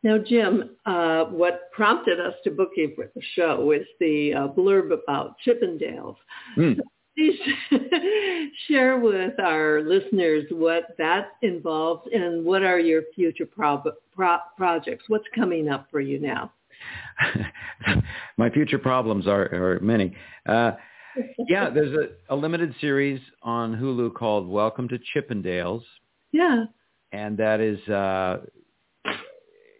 Now, 0.03 0.17
Jim, 0.19 0.71
uh, 0.85 1.25
what 1.25 1.71
prompted 1.71 2.19
us 2.19 2.35
to 2.43 2.51
book 2.51 2.69
you 2.75 2.91
for 2.95 3.09
the 3.15 3.21
show 3.35 3.71
is 3.71 3.87
the 3.99 4.33
uh, 4.33 4.47
blurb 4.49 4.91
about 4.91 5.35
Chippendales. 5.45 6.17
Mm. 6.57 6.77
So 6.77 6.83
please 7.15 7.39
share 8.67 8.97
with 8.97 9.39
our 9.39 9.81
listeners 9.81 10.45
what 10.51 10.95
that 10.97 11.31
involves 11.41 12.07
and 12.13 12.43
what 12.45 12.63
are 12.63 12.79
your 12.79 13.03
future 13.15 13.45
pro- 13.45 13.83
pro- 14.15 14.37
projects? 14.57 15.05
What's 15.07 15.25
coming 15.35 15.69
up 15.69 15.87
for 15.91 16.01
you 16.01 16.19
now? 16.19 16.51
My 18.37 18.49
future 18.49 18.79
problems 18.79 19.27
are, 19.27 19.43
are 19.53 19.79
many. 19.81 20.15
Uh, 20.45 20.71
yeah, 21.47 21.69
there's 21.69 21.95
a, 21.95 22.33
a, 22.33 22.35
limited 22.35 22.73
series 22.81 23.21
on 23.43 23.75
Hulu 23.75 24.15
called 24.15 24.47
Welcome 24.47 24.89
to 24.89 24.99
Chippendales. 25.15 25.83
Yeah. 26.31 26.65
And 27.11 27.37
that 27.37 27.59
is, 27.59 27.79
uh, 27.87 28.39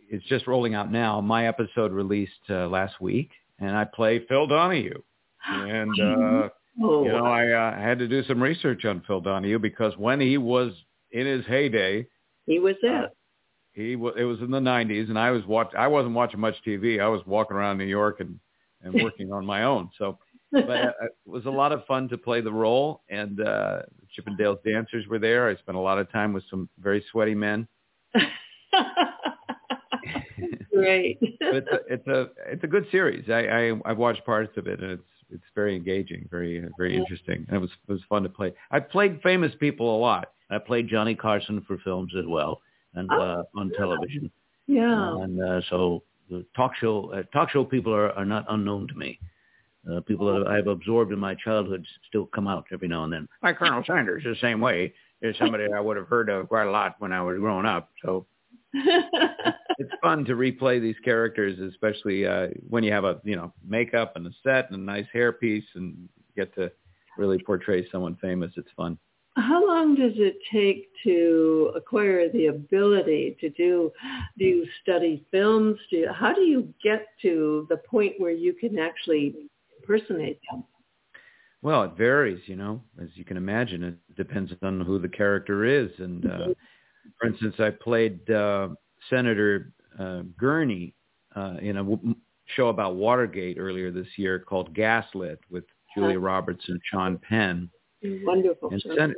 it's 0.09 0.25
just 0.25 0.45
rolling 0.45 0.75
out 0.75 0.91
now. 0.91 1.19
My 1.21 1.47
episode 1.47 1.91
released 1.91 2.33
uh, 2.51 2.67
last 2.67 3.01
week, 3.01 3.31
and 3.59 3.75
I 3.75 3.85
play 3.85 4.23
Phil 4.29 4.45
Donahue. 4.45 5.01
And 5.47 5.99
uh, 6.01 6.49
Oh. 6.81 7.03
You 7.03 7.11
know, 7.11 7.25
I 7.25 7.51
uh, 7.51 7.77
had 7.77 7.99
to 7.99 8.07
do 8.07 8.23
some 8.23 8.41
research 8.41 8.85
on 8.85 9.03
Phil 9.05 9.21
Donahue 9.21 9.59
because 9.59 9.95
when 9.97 10.19
he 10.19 10.37
was 10.37 10.73
in 11.11 11.27
his 11.27 11.45
heyday, 11.45 12.07
he 12.45 12.59
was 12.59 12.75
it. 12.81 13.05
Uh, 13.05 13.07
he 13.73 13.95
was. 13.95 14.13
It 14.17 14.23
was 14.23 14.39
in 14.39 14.51
the 14.51 14.59
'90s, 14.59 15.09
and 15.09 15.17
I 15.17 15.31
was 15.31 15.45
watch. 15.45 15.71
I 15.77 15.87
wasn't 15.87 16.15
watching 16.15 16.39
much 16.39 16.55
TV. 16.65 17.01
I 17.01 17.07
was 17.07 17.21
walking 17.25 17.57
around 17.57 17.77
New 17.77 17.85
York 17.85 18.19
and 18.19 18.39
and 18.81 18.93
working 19.03 19.31
on 19.31 19.45
my 19.45 19.63
own. 19.63 19.89
So, 19.97 20.17
but 20.51 20.69
uh, 20.69 20.91
it 21.01 21.11
was 21.25 21.45
a 21.45 21.51
lot 21.51 21.71
of 21.71 21.85
fun 21.85 22.09
to 22.09 22.17
play 22.17 22.41
the 22.41 22.51
role, 22.51 23.01
and 23.09 23.39
uh, 23.41 23.83
Chippendales 24.17 24.63
dancers 24.63 25.07
were 25.07 25.19
there. 25.19 25.49
I 25.49 25.55
spent 25.57 25.77
a 25.77 25.81
lot 25.81 25.99
of 25.99 26.11
time 26.11 26.33
with 26.33 26.43
some 26.49 26.69
very 26.79 27.03
sweaty 27.11 27.35
men. 27.35 27.67
Great. 30.73 31.17
it's 31.21 31.67
a, 31.67 31.79
it's 31.93 32.07
a 32.07 32.29
it's 32.47 32.63
a 32.63 32.67
good 32.67 32.85
series. 32.91 33.29
I, 33.29 33.45
I 33.45 33.73
I've 33.85 33.97
watched 33.97 34.25
parts 34.25 34.57
of 34.57 34.67
it, 34.67 34.79
and 34.81 34.91
it's 34.91 35.03
it's 35.33 35.43
very 35.55 35.75
engaging, 35.75 36.27
very 36.31 36.63
very 36.77 36.95
interesting, 36.95 37.45
and 37.47 37.57
it 37.57 37.59
was 37.59 37.71
it 37.87 37.91
was 37.91 38.01
fun 38.07 38.23
to 38.23 38.29
play. 38.29 38.53
I 38.71 38.79
played 38.79 39.19
famous 39.21 39.51
people 39.59 39.95
a 39.95 39.99
lot. 39.99 40.33
I 40.49 40.59
played 40.59 40.87
Johnny 40.87 41.15
Carson 41.15 41.63
for 41.67 41.77
films 41.79 42.13
as 42.17 42.25
well, 42.27 42.61
and 42.93 43.09
oh, 43.11 43.21
uh, 43.21 43.43
on 43.55 43.71
television. 43.77 44.31
Yeah, 44.67 45.17
and 45.17 45.41
uh, 45.41 45.61
so 45.69 46.03
the 46.29 46.45
talk 46.55 46.75
show 46.79 47.11
uh, 47.13 47.23
talk 47.33 47.49
show 47.49 47.65
people 47.65 47.93
are, 47.93 48.11
are 48.11 48.25
not 48.25 48.45
unknown 48.49 48.87
to 48.87 48.93
me. 48.93 49.19
Uh, 49.91 49.99
people 50.01 50.33
that 50.33 50.47
I've 50.47 50.67
absorbed 50.67 51.11
in 51.11 51.19
my 51.19 51.35
childhood 51.35 51.85
still 52.07 52.27
come 52.27 52.47
out 52.47 52.65
every 52.71 52.87
now 52.87 53.03
and 53.03 53.11
then. 53.11 53.27
Like 53.41 53.57
Colonel 53.57 53.83
Sanders, 53.85 54.23
the 54.23 54.35
same 54.39 54.61
way. 54.61 54.93
Is 55.21 55.37
somebody 55.37 55.65
I 55.73 55.79
would 55.79 55.95
have 55.95 56.09
heard 56.09 56.27
of 56.27 56.49
quite 56.49 56.67
a 56.67 56.71
lot 56.71 56.95
when 56.99 57.13
I 57.13 57.21
was 57.21 57.37
growing 57.37 57.65
up. 57.65 57.89
So 58.03 58.25
it's 59.77 59.91
fun 60.01 60.25
to 60.25 60.33
replay 60.33 60.81
these 60.81 60.95
characters, 61.03 61.59
especially 61.59 62.25
uh, 62.25 62.47
when 62.69 62.83
you 62.83 62.91
have 62.91 63.03
a 63.03 63.19
you 63.23 63.35
know 63.35 63.53
makeup 63.65 64.13
and 64.15 64.25
a 64.25 64.31
set 64.43 64.69
and 64.71 64.79
a 64.79 64.83
nice 64.83 65.05
hairpiece 65.13 65.65
and 65.75 66.09
get 66.35 66.53
to 66.55 66.71
really 67.17 67.37
portray 67.43 67.87
someone 67.91 68.15
famous. 68.21 68.51
It's 68.57 68.71
fun. 68.75 68.97
How 69.35 69.65
long 69.65 69.95
does 69.95 70.13
it 70.15 70.37
take 70.51 70.89
to 71.03 71.71
acquire 71.75 72.29
the 72.29 72.47
ability 72.47 73.35
to 73.41 73.49
do? 73.49 73.91
Do 74.37 74.45
you 74.45 74.67
study 74.81 75.25
films? 75.31 75.79
Do 75.89 75.97
you, 75.97 76.09
how 76.13 76.33
do 76.33 76.41
you 76.41 76.71
get 76.83 77.07
to 77.23 77.65
the 77.69 77.77
point 77.77 78.13
where 78.19 78.31
you 78.31 78.53
can 78.53 78.77
actually 78.77 79.49
impersonate 79.79 80.39
them? 80.51 80.63
Well, 81.63 81.83
it 81.83 81.93
varies, 81.97 82.41
you 82.45 82.57
know, 82.57 82.83
as 83.01 83.07
you 83.15 83.23
can 83.23 83.37
imagine. 83.37 83.83
It 83.83 84.15
depends 84.15 84.51
on 84.61 84.81
who 84.81 84.99
the 84.99 85.07
character 85.07 85.65
is. 85.65 85.89
And 85.97 86.25
uh, 86.25 86.29
mm-hmm. 86.29 86.51
For 87.19 87.27
instance, 87.27 87.55
I 87.59 87.69
played 87.69 88.29
uh, 88.29 88.69
Senator 89.09 89.73
uh, 89.99 90.23
Gurney 90.37 90.95
uh, 91.35 91.55
in 91.61 91.77
a 91.77 91.83
w- 91.83 92.15
show 92.45 92.67
about 92.67 92.95
Watergate 92.95 93.57
earlier 93.59 93.91
this 93.91 94.07
year 94.17 94.39
called 94.39 94.73
Gaslit 94.73 95.39
with 95.49 95.63
Julia 95.95 96.19
Roberts 96.19 96.63
and 96.67 96.79
Sean 96.91 97.17
Penn. 97.17 97.69
Wonderful. 98.03 98.69
And 98.69 98.83
Sen- 98.95 99.15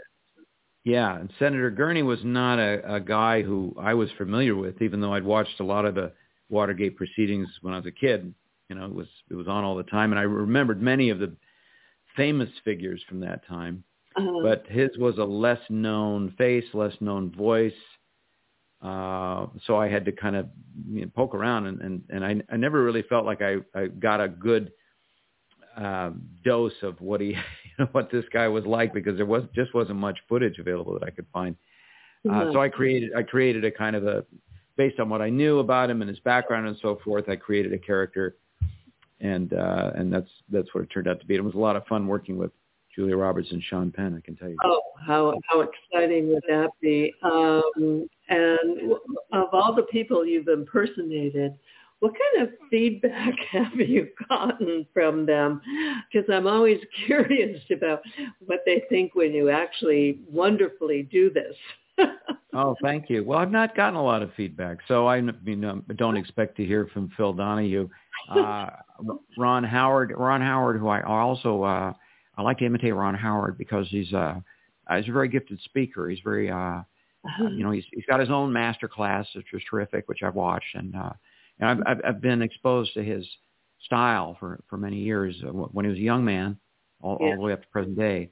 yeah, 0.84 1.20
and 1.20 1.32
Senator 1.40 1.72
Gurney 1.72 2.04
was 2.04 2.20
not 2.24 2.60
a, 2.60 2.96
a 2.96 3.00
guy 3.00 3.42
who 3.42 3.76
I 3.80 3.96
was 3.96 4.10
familiar 4.18 4.56
with, 4.56 4.82
even 4.82 5.02
though 5.02 5.14
I'd 5.14 5.24
watched 5.24 5.60
a 5.60 5.64
lot 5.64 5.86
of 5.86 5.96
the 5.96 6.12
Watergate 6.50 6.96
proceedings 6.96 7.48
when 7.62 7.74
I 7.74 7.78
was 7.78 7.88
a 7.88 7.92
kid. 7.92 8.34
You 8.70 8.76
know, 8.76 8.86
it 8.86 8.94
was 8.94 9.08
it 9.30 9.36
was 9.36 9.48
on 9.48 9.64
all 9.64 9.76
the 9.76 9.84
time, 9.84 10.12
and 10.12 10.20
I 10.20 10.24
remembered 10.24 10.82
many 10.82 11.10
of 11.10 11.20
the 11.20 11.36
famous 12.16 12.50
figures 12.64 13.04
from 13.10 13.20
that 13.22 13.46
time. 13.48 13.84
Uh-huh. 14.18 14.40
But 14.44 14.66
his 14.68 14.98
was 14.98 15.18
a 15.18 15.24
less 15.24 15.60
known 15.70 16.34
face, 16.38 16.66
less 16.74 16.94
known 17.02 17.32
voice. 17.32 17.74
Uh, 18.82 19.48
so 19.66 19.78
I 19.78 19.88
had 19.90 20.06
to 20.06 20.12
kind 20.12 20.36
of 20.36 20.48
you 20.90 21.02
know, 21.02 21.12
poke 21.16 21.34
around, 21.34 21.68
and 21.68 21.82
and, 21.82 22.04
and 22.10 22.26
I, 22.26 22.42
I 22.52 22.58
never 22.58 22.84
really 22.84 23.02
felt 23.04 23.26
like 23.26 23.42
I, 23.42 23.58
I 23.74 23.88
got 23.88 24.22
a 24.22 24.28
good 24.28 24.72
uh, 25.76 26.12
dose 26.44 26.74
of 26.84 27.00
what 27.02 27.20
he, 27.20 27.28
you 27.28 27.36
know, 27.80 27.88
what 27.92 28.12
this 28.12 28.26
guy 28.32 28.48
was 28.48 28.66
like 28.66 28.94
because 28.94 29.18
there 29.18 29.26
was 29.26 29.44
just 29.54 29.74
wasn't 29.74 30.00
much 30.00 30.18
footage 30.30 30.60
available 30.60 30.94
that 30.94 31.04
I 31.04 31.10
could 31.10 31.28
find. 31.34 31.56
Uh, 32.30 32.52
so 32.52 32.60
I 32.60 32.70
created 32.70 33.12
I 33.16 33.22
created 33.22 33.66
a 33.66 33.72
kind 33.72 33.96
of 33.96 34.08
a 34.08 34.26
based 34.78 35.00
on 35.00 35.10
what 35.10 35.22
I 35.22 35.30
knew 35.30 35.60
about 35.60 35.90
him 35.90 36.02
and 36.02 36.10
his 36.10 36.20
background 36.20 36.68
and 36.68 36.78
so 36.82 37.00
forth. 37.04 37.30
I 37.30 37.36
created 37.36 37.72
a 37.72 37.78
character 37.78 38.38
and 39.20 39.54
uh, 39.54 39.92
and 39.96 40.12
that's 40.12 40.30
that's 40.50 40.74
what 40.74 40.84
it 40.84 40.88
turned 40.88 41.08
out 41.08 41.20
to 41.20 41.26
be. 41.26 41.36
It 41.36 41.44
was 41.44 41.54
a 41.54 41.60
lot 41.60 41.76
of 41.76 41.86
fun 41.88 42.08
working 42.08 42.38
with 42.38 42.52
Julia 42.96 43.18
Roberts 43.18 43.52
and 43.52 43.62
Sean 43.64 43.92
Penn. 43.92 44.16
I 44.18 44.26
can 44.26 44.36
tell 44.36 44.50
you. 44.50 44.58
Oh, 44.64 44.82
how 45.06 45.40
how 45.50 45.62
exciting 45.62 46.30
would 46.30 46.44
that 46.48 46.70
be? 46.82 47.14
Um, 47.24 48.08
and 48.30 48.94
of 49.34 49.48
all 49.52 49.76
the 49.76 49.86
people 49.92 50.26
you've 50.26 50.48
impersonated, 50.48 51.54
what 52.00 52.14
kind 52.14 52.48
of 52.48 52.54
feedback 52.70 53.34
have 53.52 53.76
you 53.76 54.08
gotten 54.30 54.86
from 54.94 55.26
them? 55.26 55.62
Because 56.12 56.30
I'm 56.32 56.48
always 56.48 56.80
curious 57.06 57.62
about 57.72 58.02
what 58.46 58.62
they 58.66 58.84
think 58.90 59.16
when 59.16 59.34
you 59.34 59.50
actually 59.50 60.20
wonderfully 60.30 61.04
do 61.04 61.30
this. 61.30 61.56
oh, 62.54 62.76
thank 62.82 63.10
you. 63.10 63.24
Well, 63.24 63.40
I've 63.40 63.52
not 63.52 63.76
gotten 63.76 63.96
a 63.96 64.04
lot 64.04 64.22
of 64.22 64.34
feedback, 64.36 64.80
so 64.88 65.08
I 65.08 65.22
mean, 65.22 65.64
um, 65.64 65.84
don't 65.96 66.18
expect 66.18 66.58
to 66.58 66.66
hear 66.66 66.88
from 66.94 67.10
Phil 67.16 67.34
Donahue 67.34 67.88
uh, 68.30 68.70
Ron 69.38 69.64
Howard. 69.64 70.14
Ron 70.16 70.42
Howard, 70.42 70.80
who 70.80 70.88
I 70.88 71.02
also 71.04 71.64
uh, 71.64 71.94
I 72.38 72.42
like 72.42 72.58
to 72.60 72.66
imitate 72.66 72.94
Ron 72.94 73.16
Howard 73.16 73.58
because 73.58 73.88
he's 73.90 74.14
uh, 74.14 74.36
he's 74.96 75.10
a 75.10 75.12
very 75.12 75.30
gifted 75.30 75.60
speaker. 75.62 76.10
He's 76.10 76.20
very 76.24 76.50
uh, 76.50 76.56
uh-huh. 77.26 77.50
you 77.50 77.64
know 77.64 77.72
he's 77.72 77.86
he's 77.92 78.06
got 78.06 78.20
his 78.20 78.30
own 78.30 78.52
master 78.52 78.88
class, 78.88 79.28
which 79.36 79.48
was 79.54 79.62
terrific, 79.70 80.08
which 80.08 80.24
I've 80.24 80.36
watched, 80.36 80.76
and 80.76 80.96
uh, 80.96 81.14
and 81.60 81.84
I've, 81.86 82.02
I've 82.06 82.22
been 82.22 82.42
exposed 82.42 82.94
to 82.96 83.04
his 83.04 83.26
style 83.86 84.38
for 84.40 84.62
for 84.70 84.78
many 84.78 84.98
years 84.98 85.36
uh, 85.44 85.52
when 85.52 85.86
he 85.86 85.90
was 85.90 86.00
a 86.00 86.02
young 86.02 86.26
man, 86.26 86.58
all, 87.02 87.18
yeah. 87.20 87.28
all 87.28 87.36
the 87.36 87.42
way 87.42 87.54
up 87.54 87.62
to 87.62 87.68
present 87.70 87.98
day. 87.98 88.30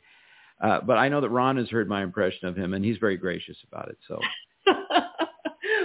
Uh, 0.62 0.80
but 0.82 0.98
I 0.98 1.10
know 1.10 1.22
that 1.22 1.30
Ron 1.30 1.58
has 1.58 1.70
heard 1.70 1.90
my 1.90 2.04
impression 2.04 2.48
of 2.48 2.56
him, 2.56 2.74
and 2.74 2.86
he's 2.86 2.98
very 2.98 3.18
gracious 3.18 3.58
about 3.68 3.90
it. 3.90 3.98
So 4.08 4.20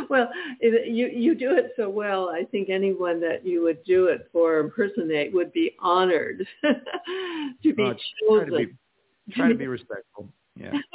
well, 0.10 0.28
you 0.60 1.08
you 1.08 1.34
do 1.34 1.56
it 1.56 1.72
so 1.76 1.88
well. 1.88 2.28
I 2.28 2.44
think 2.44 2.68
anyone 2.68 3.20
that 3.20 3.44
you 3.46 3.62
would 3.62 3.82
do 3.84 4.06
it 4.06 4.28
for 4.32 4.58
impersonate 4.58 5.32
would 5.32 5.52
be 5.52 5.74
honored 5.80 6.46
to 6.62 7.74
be 7.74 7.84
uh, 7.84 7.94
chosen. 8.28 8.48
Try 8.48 8.48
to 8.48 8.56
be, 8.56 9.32
try 9.32 9.48
to 9.48 9.54
be 9.54 9.66
respectful. 9.66 10.28
Yeah. 10.56 10.72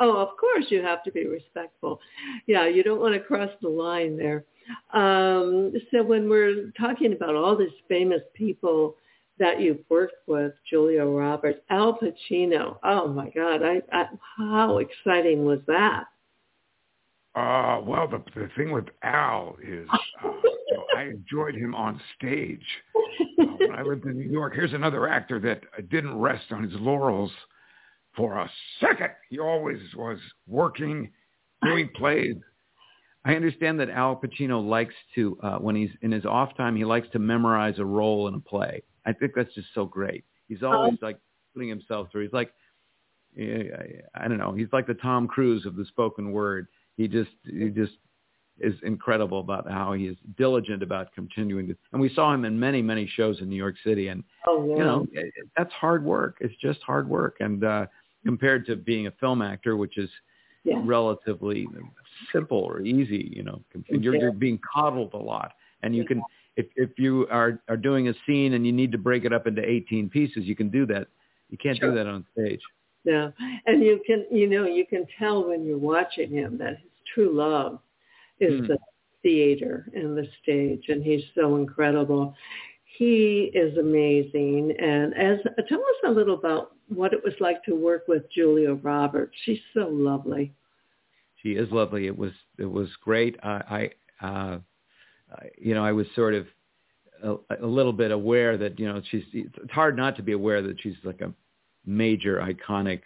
oh, 0.00 0.16
of 0.16 0.36
course 0.38 0.66
you 0.68 0.82
have 0.82 1.02
to 1.04 1.10
be 1.10 1.26
respectful. 1.26 2.00
Yeah, 2.46 2.68
you 2.68 2.82
don't 2.82 3.00
want 3.00 3.14
to 3.14 3.20
cross 3.20 3.50
the 3.60 3.68
line 3.68 4.16
there. 4.16 4.44
Um, 4.92 5.72
so 5.90 6.02
when 6.02 6.28
we're 6.28 6.70
talking 6.78 7.12
about 7.12 7.34
all 7.34 7.56
these 7.56 7.68
famous 7.88 8.20
people 8.34 8.96
that 9.38 9.60
you've 9.60 9.84
worked 9.88 10.26
with, 10.26 10.52
Julia 10.68 11.04
Roberts, 11.04 11.60
Al 11.70 11.98
Pacino. 11.98 12.76
Oh 12.82 13.08
my 13.08 13.30
God, 13.30 13.62
I, 13.62 13.82
I 13.92 14.06
how 14.36 14.78
exciting 14.78 15.44
was 15.44 15.60
that? 15.66 16.04
Uh, 17.38 17.80
well, 17.82 18.08
the, 18.08 18.20
the 18.34 18.48
thing 18.56 18.72
with 18.72 18.86
Al 19.04 19.56
is 19.62 19.86
uh, 20.24 20.28
you 20.42 20.76
know, 20.76 20.84
I 20.96 21.02
enjoyed 21.02 21.54
him 21.54 21.72
on 21.72 22.00
stage. 22.16 22.64
Uh, 23.40 23.44
when 23.58 23.74
I 23.76 23.82
lived 23.82 24.06
in 24.06 24.18
New 24.18 24.28
York, 24.28 24.54
here's 24.54 24.72
another 24.72 25.06
actor 25.06 25.38
that 25.40 25.88
didn't 25.88 26.18
rest 26.18 26.46
on 26.50 26.64
his 26.64 26.72
laurels 26.80 27.30
for 28.16 28.38
a 28.38 28.50
second. 28.80 29.10
He 29.30 29.38
always 29.38 29.78
was 29.96 30.18
working, 30.48 31.12
doing 31.62 31.88
plays. 31.94 32.34
I 33.24 33.34
understand 33.34 33.78
that 33.78 33.88
Al 33.90 34.16
Pacino 34.16 34.66
likes 34.66 34.94
to, 35.14 35.38
uh, 35.40 35.58
when 35.58 35.76
he's 35.76 35.90
in 36.02 36.10
his 36.10 36.24
off 36.24 36.56
time, 36.56 36.74
he 36.74 36.84
likes 36.84 37.06
to 37.12 37.20
memorize 37.20 37.78
a 37.78 37.84
role 37.84 38.26
in 38.26 38.34
a 38.34 38.40
play. 38.40 38.82
I 39.06 39.12
think 39.12 39.32
that's 39.36 39.54
just 39.54 39.68
so 39.76 39.84
great. 39.84 40.24
He's 40.48 40.64
always 40.64 40.92
um, 40.94 40.98
like 41.02 41.20
putting 41.54 41.68
himself 41.68 42.08
through. 42.10 42.22
He's 42.22 42.32
like, 42.32 42.52
I 43.38 44.26
don't 44.26 44.38
know. 44.38 44.54
He's 44.54 44.72
like 44.72 44.88
the 44.88 44.94
Tom 44.94 45.28
Cruise 45.28 45.66
of 45.66 45.76
the 45.76 45.84
spoken 45.84 46.32
word 46.32 46.66
he 46.98 47.08
just 47.08 47.30
he 47.44 47.70
just 47.70 47.94
is 48.60 48.74
incredible 48.82 49.38
about 49.40 49.70
how 49.70 49.92
he 49.92 50.06
is 50.06 50.16
diligent 50.36 50.82
about 50.82 51.14
continuing 51.14 51.68
to. 51.68 51.76
And 51.92 52.02
we 52.02 52.12
saw 52.12 52.34
him 52.34 52.44
in 52.44 52.58
many 52.58 52.82
many 52.82 53.10
shows 53.16 53.40
in 53.40 53.48
New 53.48 53.56
York 53.56 53.76
City, 53.82 54.08
and 54.08 54.22
oh, 54.46 54.66
yeah. 54.68 54.76
you 54.76 54.84
know 54.84 55.06
that's 55.56 55.72
hard 55.72 56.04
work. 56.04 56.36
It's 56.40 56.54
just 56.60 56.80
hard 56.82 57.08
work, 57.08 57.36
and 57.40 57.64
uh, 57.64 57.86
compared 58.26 58.66
to 58.66 58.76
being 58.76 59.06
a 59.06 59.12
film 59.12 59.40
actor, 59.40 59.76
which 59.76 59.96
is 59.96 60.10
yeah. 60.64 60.82
relatively 60.84 61.66
simple 62.32 62.58
or 62.58 62.80
easy, 62.80 63.32
you 63.34 63.44
know, 63.44 63.62
you're, 63.88 64.16
you're 64.16 64.32
being 64.32 64.58
coddled 64.74 65.14
a 65.14 65.18
lot, 65.18 65.52
and 65.82 65.94
you 65.94 66.04
can 66.04 66.20
if 66.56 66.66
if 66.74 66.90
you 66.98 67.28
are 67.30 67.60
are 67.68 67.76
doing 67.76 68.08
a 68.08 68.14
scene 68.26 68.54
and 68.54 68.66
you 68.66 68.72
need 68.72 68.90
to 68.92 68.98
break 68.98 69.24
it 69.24 69.32
up 69.32 69.46
into 69.46 69.64
18 69.64 70.10
pieces, 70.10 70.44
you 70.44 70.56
can 70.56 70.68
do 70.68 70.84
that. 70.86 71.06
You 71.48 71.56
can't 71.56 71.78
sure. 71.78 71.90
do 71.90 71.96
that 71.96 72.06
on 72.06 72.26
stage. 72.32 72.60
Yeah, 73.08 73.30
and 73.64 73.82
you 73.82 74.02
can 74.06 74.26
you 74.30 74.46
know 74.46 74.66
you 74.66 74.84
can 74.84 75.06
tell 75.18 75.48
when 75.48 75.64
you're 75.64 75.78
watching 75.78 76.30
him 76.30 76.58
that 76.58 76.76
his 76.76 76.90
true 77.14 77.34
love 77.34 77.78
is 78.38 78.60
mm. 78.60 78.68
the 78.68 78.78
theater 79.22 79.88
and 79.94 80.16
the 80.16 80.28
stage, 80.42 80.84
and 80.88 81.02
he's 81.02 81.24
so 81.34 81.56
incredible. 81.56 82.34
He 82.98 83.50
is 83.54 83.78
amazing. 83.78 84.74
And 84.78 85.14
as 85.14 85.38
tell 85.70 85.78
us 85.78 85.96
a 86.06 86.10
little 86.10 86.34
about 86.34 86.72
what 86.88 87.14
it 87.14 87.24
was 87.24 87.32
like 87.40 87.64
to 87.64 87.74
work 87.74 88.08
with 88.08 88.30
Julia 88.30 88.74
Roberts. 88.74 89.34
She's 89.44 89.60
so 89.72 89.88
lovely. 89.90 90.52
She 91.42 91.52
is 91.52 91.70
lovely. 91.70 92.08
It 92.08 92.18
was 92.18 92.32
it 92.58 92.70
was 92.70 92.88
great. 93.02 93.36
I, 93.42 93.90
I 94.20 94.26
uh, 94.26 94.58
you 95.56 95.72
know, 95.74 95.84
I 95.84 95.92
was 95.92 96.06
sort 96.14 96.34
of 96.34 96.46
a, 97.22 97.36
a 97.62 97.66
little 97.66 97.94
bit 97.94 98.10
aware 98.10 98.58
that 98.58 98.78
you 98.78 98.86
know 98.86 99.00
she's. 99.10 99.24
It's 99.32 99.72
hard 99.72 99.96
not 99.96 100.14
to 100.16 100.22
be 100.22 100.32
aware 100.32 100.60
that 100.60 100.76
she's 100.82 100.96
like 101.04 101.22
a 101.22 101.32
major, 101.88 102.38
iconic, 102.38 103.00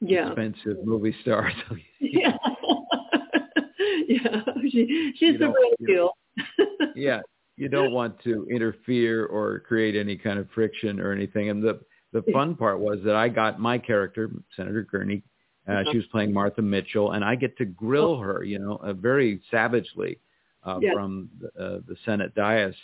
yeah. 0.00 0.28
expensive 0.28 0.84
movie 0.84 1.14
star. 1.22 1.52
So, 1.68 1.76
yeah. 2.00 2.36
yeah, 4.08 4.40
she, 4.70 5.12
she's 5.16 5.40
a 5.40 5.46
real 5.46 5.74
deal. 5.86 6.10
yeah, 6.96 7.20
you 7.56 7.68
don't 7.68 7.92
want 7.92 8.18
to 8.24 8.46
interfere 8.50 9.26
or 9.26 9.60
create 9.60 9.96
any 9.96 10.16
kind 10.16 10.38
of 10.38 10.48
friction 10.54 11.00
or 11.00 11.12
anything. 11.12 11.50
And 11.50 11.62
the 11.62 11.80
the 12.12 12.22
fun 12.32 12.54
part 12.54 12.78
was 12.78 13.00
that 13.04 13.16
I 13.16 13.28
got 13.28 13.58
my 13.58 13.76
character, 13.76 14.30
Senator 14.56 14.84
Gurney. 14.84 15.24
Uh, 15.68 15.72
uh-huh. 15.72 15.90
She 15.90 15.96
was 15.98 16.06
playing 16.06 16.32
Martha 16.32 16.62
Mitchell, 16.62 17.12
and 17.12 17.24
I 17.24 17.34
get 17.34 17.58
to 17.58 17.64
grill 17.64 18.16
oh. 18.16 18.20
her, 18.20 18.44
you 18.44 18.60
know, 18.60 18.76
uh, 18.76 18.92
very 18.92 19.40
savagely 19.50 20.20
uh, 20.62 20.78
yeah. 20.80 20.92
from 20.92 21.28
the, 21.40 21.46
uh, 21.60 21.80
the 21.88 21.96
Senate 22.04 22.34
dais, 22.36 22.74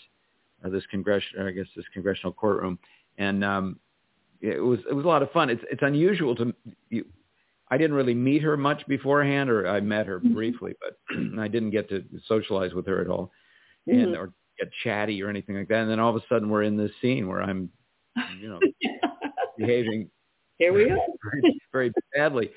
or 0.64 0.70
this 0.70 0.84
congressional, 0.91 1.47
I 1.47 1.53
guess 1.53 1.66
this 1.76 1.84
congressional 1.95 2.32
courtroom, 2.32 2.78
and 3.18 3.45
um, 3.45 3.78
it 4.41 4.61
was 4.62 4.80
it 4.88 4.95
was 4.95 5.05
a 5.05 5.09
lot 5.09 5.22
of 5.22 5.30
fun. 5.32 5.51
It's 5.51 5.62
it's 5.70 5.82
unusual 5.82 6.34
to 6.36 6.55
you. 6.91 7.05
I 7.72 7.78
didn't 7.78 7.95
really 7.97 8.14
meet 8.14 8.43
her 8.43 8.57
much 8.57 8.86
beforehand, 8.88 9.49
or 9.51 9.66
I 9.68 9.80
met 9.80 10.07
her 10.07 10.18
Mm-hmm. 10.20 10.34
briefly, 10.34 10.74
but 10.80 10.99
I 11.41 11.49
didn't 11.49 11.70
get 11.70 11.88
to 11.91 12.05
socialize 12.26 12.74
with 12.74 12.86
her 12.86 13.01
at 13.01 13.09
all, 13.09 13.30
and 13.86 14.16
or 14.16 14.32
get 14.59 14.70
chatty 14.84 15.22
or 15.22 15.28
anything 15.30 15.57
like 15.57 15.68
that. 15.68 15.82
And 15.82 15.91
then 15.91 16.01
all 16.01 16.11
of 16.11 16.16
a 16.16 16.26
sudden, 16.28 16.51
we're 16.51 16.62
in 16.64 16.76
this 16.76 16.91
scene 17.01 17.28
where 17.28 17.43
I'm, 17.43 17.70
you 18.41 18.49
know, 18.49 18.61
behaving 19.57 20.11
Here 20.59 20.72
we 20.72 20.84
are. 20.91 20.99
very, 21.24 21.45
very 21.72 21.93
badly. 22.14 22.51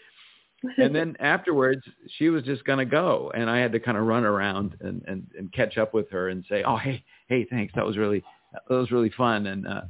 And 0.78 0.96
then 0.96 1.16
afterwards, 1.20 1.82
she 2.18 2.30
was 2.30 2.44
just 2.44 2.64
going 2.66 2.80
to 2.80 2.86
go, 2.86 3.32
and 3.36 3.50
I 3.50 3.58
had 3.60 3.72
to 3.74 3.80
kind 3.80 3.98
of 3.98 4.06
run 4.06 4.24
around 4.24 4.76
and, 4.82 5.04
and 5.08 5.28
and 5.38 5.52
catch 5.54 5.78
up 5.78 5.94
with 5.94 6.10
her 6.12 6.30
and 6.30 6.44
say, 6.50 6.64
"Oh, 6.64 6.78
hey, 6.78 7.04
hey, 7.28 7.46
thanks. 7.50 7.74
That 7.76 7.86
was 7.86 7.98
really 7.98 8.24
that 8.54 8.70
was 8.70 8.92
really 8.92 9.12
fun." 9.12 9.48
And 9.48 9.68
uh, 9.68 9.82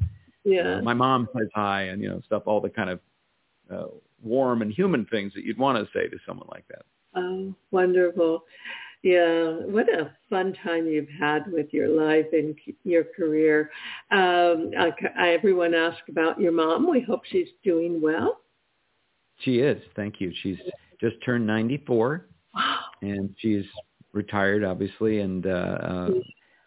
yeah. 0.43 0.81
my 0.81 0.93
mom 0.93 1.27
says 1.37 1.47
hi, 1.53 1.83
and 1.83 2.01
you 2.01 2.09
know, 2.09 2.21
stuff, 2.25 2.43
all 2.45 2.61
the 2.61 2.69
kind 2.69 2.89
of 2.89 2.99
uh, 3.71 3.87
warm 4.21 4.61
and 4.61 4.71
human 4.71 5.05
things 5.05 5.33
that 5.33 5.43
you'd 5.43 5.57
want 5.57 5.77
to 5.77 5.91
say 5.97 6.07
to 6.07 6.17
someone 6.25 6.47
like 6.51 6.65
that. 6.69 6.85
Oh, 7.15 7.53
wonderful. 7.71 8.43
Yeah, 9.03 9.57
what 9.65 9.89
a 9.89 10.11
fun 10.29 10.55
time 10.63 10.87
you've 10.87 11.09
had 11.19 11.51
with 11.51 11.73
your 11.73 11.89
life 11.89 12.27
and 12.31 12.55
your 12.85 13.03
career. 13.03 13.69
Um, 14.11 14.71
I, 14.79 14.91
I, 15.17 15.29
everyone 15.31 15.73
asked 15.73 16.07
about 16.07 16.39
your 16.39 16.53
mom. 16.53 16.89
We 16.89 17.01
hope 17.01 17.23
she's 17.25 17.49
doing 17.65 18.01
well. 18.01 18.39
She 19.39 19.59
is. 19.59 19.81
Thank 19.97 20.21
you. 20.21 20.31
She's 20.41 20.57
just 21.01 21.17
turned 21.25 21.45
94, 21.45 22.27
Wow. 22.55 22.79
and 23.01 23.35
she's 23.39 23.65
retired, 24.13 24.63
obviously, 24.63 25.19
and 25.19 25.45
uh, 25.47 25.49
uh, 25.49 26.09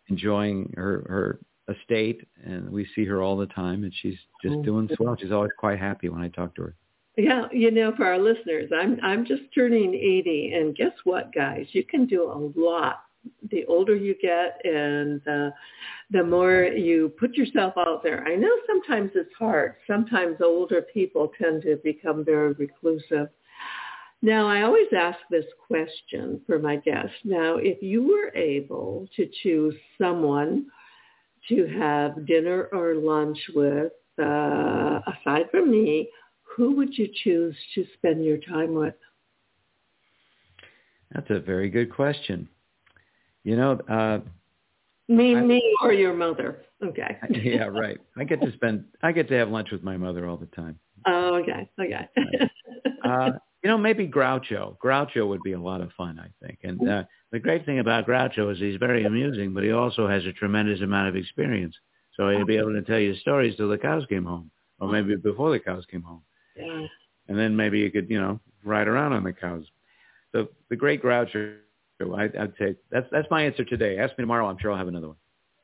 enjoying 0.09 0.75
her 0.77 1.07
her 1.09 1.41
estate. 1.69 2.27
And 2.45 2.71
we 2.71 2.87
see 2.95 3.05
her 3.05 3.23
all 3.23 3.37
the 3.37 3.47
time, 3.47 3.85
and 3.85 3.93
she's 4.03 4.19
just 4.43 4.57
Oh, 4.57 4.63
doing 4.63 4.89
swell. 4.97 5.17
She's 5.19 5.33
always 5.33 5.53
quite 5.59 5.79
happy 5.79 6.09
when 6.09 6.21
I 6.23 6.29
talk 6.29 6.55
to 6.57 6.63
her. 6.63 6.75
Yeah, 7.17 7.47
you 7.51 7.71
know, 7.71 7.95
for 7.97 8.05
our 8.05 8.19
listeners, 8.19 8.71
I'm 8.79 8.99
I'm 9.03 9.25
just 9.25 9.43
turning 9.55 9.95
80, 9.95 10.53
and 10.55 10.77
guess 10.77 10.93
what, 11.05 11.33
guys? 11.35 11.67
You 11.73 11.83
can 11.85 12.07
do 12.07 12.25
a 12.25 12.61
lot. 12.61 13.05
The 13.51 13.65
older 13.67 13.97
you 13.97 14.15
get, 14.21 14.61
and 14.65 15.27
uh, 15.27 15.51
the 16.11 16.23
more 16.23 16.65
you 16.65 17.09
put 17.19 17.35
yourself 17.35 17.75
out 17.79 18.03
there. 18.03 18.23
I 18.29 18.37
know 18.37 18.51
sometimes 18.67 19.13
it's 19.15 19.35
hard. 19.39 19.77
Sometimes 19.87 20.37
older 20.43 20.83
people 20.83 21.33
tend 21.41 21.63
to 21.63 21.77
become 21.83 22.25
very 22.25 22.53
reclusive. 22.53 23.29
Now, 24.23 24.47
I 24.49 24.63
always 24.63 24.89
ask 24.97 25.19
this 25.31 25.45
question 25.67 26.41
for 26.47 26.59
my 26.59 26.77
guests. 26.77 27.17
Now, 27.25 27.57
if 27.57 27.83
you 27.83 28.03
were 28.03 28.35
able 28.37 29.09
to 29.17 29.29
choose 29.43 29.75
someone 29.99 30.67
to 31.49 31.67
have 31.79 32.27
dinner 32.27 32.69
or 32.73 32.95
lunch 32.95 33.39
with, 33.55 33.93
uh, 34.21 35.01
aside 35.07 35.51
from 35.51 35.71
me, 35.71 36.09
who 36.43 36.75
would 36.77 36.97
you 36.97 37.09
choose 37.23 37.57
to 37.75 37.85
spend 37.95 38.25
your 38.25 38.39
time 38.39 38.75
with? 38.75 38.95
That's 41.13 41.31
a 41.31 41.41
very 41.41 41.71
good 41.71 41.93
question. 41.93 42.49
You 43.45 43.57
know, 43.57 43.73
uh, 43.89 44.21
Me, 45.09 45.37
I- 45.37 45.41
me, 45.43 45.63
or 45.83 45.93
your 45.93 46.15
mother? 46.15 46.63
Okay. 46.85 47.17
yeah, 47.31 47.65
right. 47.65 47.99
I 48.17 48.25
get 48.25 48.41
to 48.43 48.53
spend, 48.53 48.85
I 49.03 49.13
get 49.13 49.29
to 49.29 49.35
have 49.35 49.49
lunch 49.51 49.71
with 49.71 49.83
my 49.83 49.97
mother 49.97 50.27
all 50.27 50.37
the 50.37 50.47
time. 50.47 50.79
Oh, 51.07 51.37
okay. 51.37 51.71
Okay. 51.81 52.09
Uh, 53.05 53.31
you 53.63 53.71
know, 53.71 53.79
maybe 53.79 54.07
Groucho. 54.09 54.77
Groucho 54.79 55.29
would 55.29 55.43
be 55.43 55.53
a 55.53 55.61
lot 55.61 55.81
of 55.81 55.93
fun, 55.93 56.19
I 56.19 56.29
think. 56.45 56.59
And 56.65 56.89
uh, 56.89 57.05
the 57.37 57.41
great 57.41 57.67
thing 57.67 57.81
about 57.81 58.07
Groucho 58.07 58.51
is 58.51 58.59
he's 58.59 58.77
very 58.77 59.05
amusing, 59.05 59.53
but 59.53 59.63
he 59.63 59.71
also 59.71 60.09
has 60.09 60.25
a 60.25 60.33
tremendous 60.33 60.81
amount 60.81 61.11
of 61.11 61.17
experience. 61.17 61.75
So 62.17 62.31
he'll 62.31 62.47
be 62.47 62.57
able 62.57 62.73
to 62.73 62.81
tell 62.81 62.99
you 62.99 63.15
stories 63.17 63.55
till 63.57 63.69
the 63.69 63.77
cows 63.77 64.07
came 64.09 64.25
home, 64.25 64.51
or 64.81 64.89
maybe 64.89 65.17
before 65.17 65.51
the 65.51 65.59
cows 65.59 65.85
came 65.91 66.01
home. 66.01 66.23
yeah. 66.57 66.87
And 67.29 67.39
then 67.39 67.55
maybe 67.55 67.81
you 67.81 67.91
could, 67.91 68.09
you 68.09 68.19
know, 68.19 68.41
ride 68.65 68.89
around 68.89 69.13
on 69.13 69.23
the 69.23 69.35
cows. 69.35 69.67
So 70.33 70.49
the 70.71 70.77
great 70.77 71.03
Groucho, 71.03 71.59
I, 72.01 72.25
I'd 72.25 72.55
say 72.59 72.75
that's 72.91 73.07
that's 73.13 73.29
my 73.31 73.43
answer 73.43 73.65
today. 73.65 73.99
Ask 73.99 74.17
me 74.17 74.23
tomorrow. 74.23 74.49
I'm 74.49 74.57
sure 74.59 74.73
I'll 74.73 74.79
have 74.79 74.89
another 74.89 75.09
one. 75.09 75.17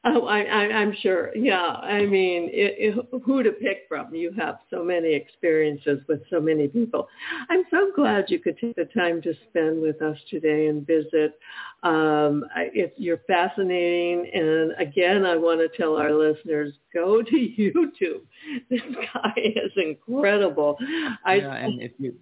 Oh, 0.05 0.27
I, 0.27 0.41
I, 0.41 0.63
I'm 0.73 0.93
sure. 1.01 1.31
Yeah. 1.37 1.63
I 1.63 2.05
mean, 2.07 2.49
it, 2.53 2.97
it, 2.97 3.23
who 3.25 3.43
to 3.45 3.53
pick 3.53 3.85
from? 3.89 4.13
You 4.13 4.33
have 4.37 4.59
so 4.69 4.83
many 4.83 5.15
experiences 5.15 6.01
with 6.09 6.23
so 6.29 6.41
many 6.41 6.67
people. 6.67 7.09
I'm 7.49 7.63
so 7.71 7.93
glad 7.95 8.25
you 8.29 8.41
could 8.41 8.59
take 8.59 8.75
the 8.75 8.87
time 8.87 9.23
to 9.23 9.33
spend 9.49 9.81
with 9.81 10.03
us 10.03 10.19
today 10.29 10.67
and 10.67 10.85
visit. 10.85 11.39
Um, 11.85 12.45
I, 12.55 12.71
it, 12.75 12.95
you're 12.97 13.21
fascinating. 13.29 14.29
And 14.35 14.73
again, 14.79 15.25
I 15.25 15.37
want 15.37 15.61
to 15.61 15.69
tell 15.77 15.97
our 15.97 16.13
listeners, 16.13 16.75
go 16.93 17.23
to 17.23 17.31
YouTube. 17.59 18.23
This 18.71 18.83
guy 19.15 19.35
is 19.37 19.71
incredible. 19.77 20.79
I, 21.25 21.37
yeah, 21.37 21.55
and 21.55 21.81
if 21.81 21.93
you 21.99 22.15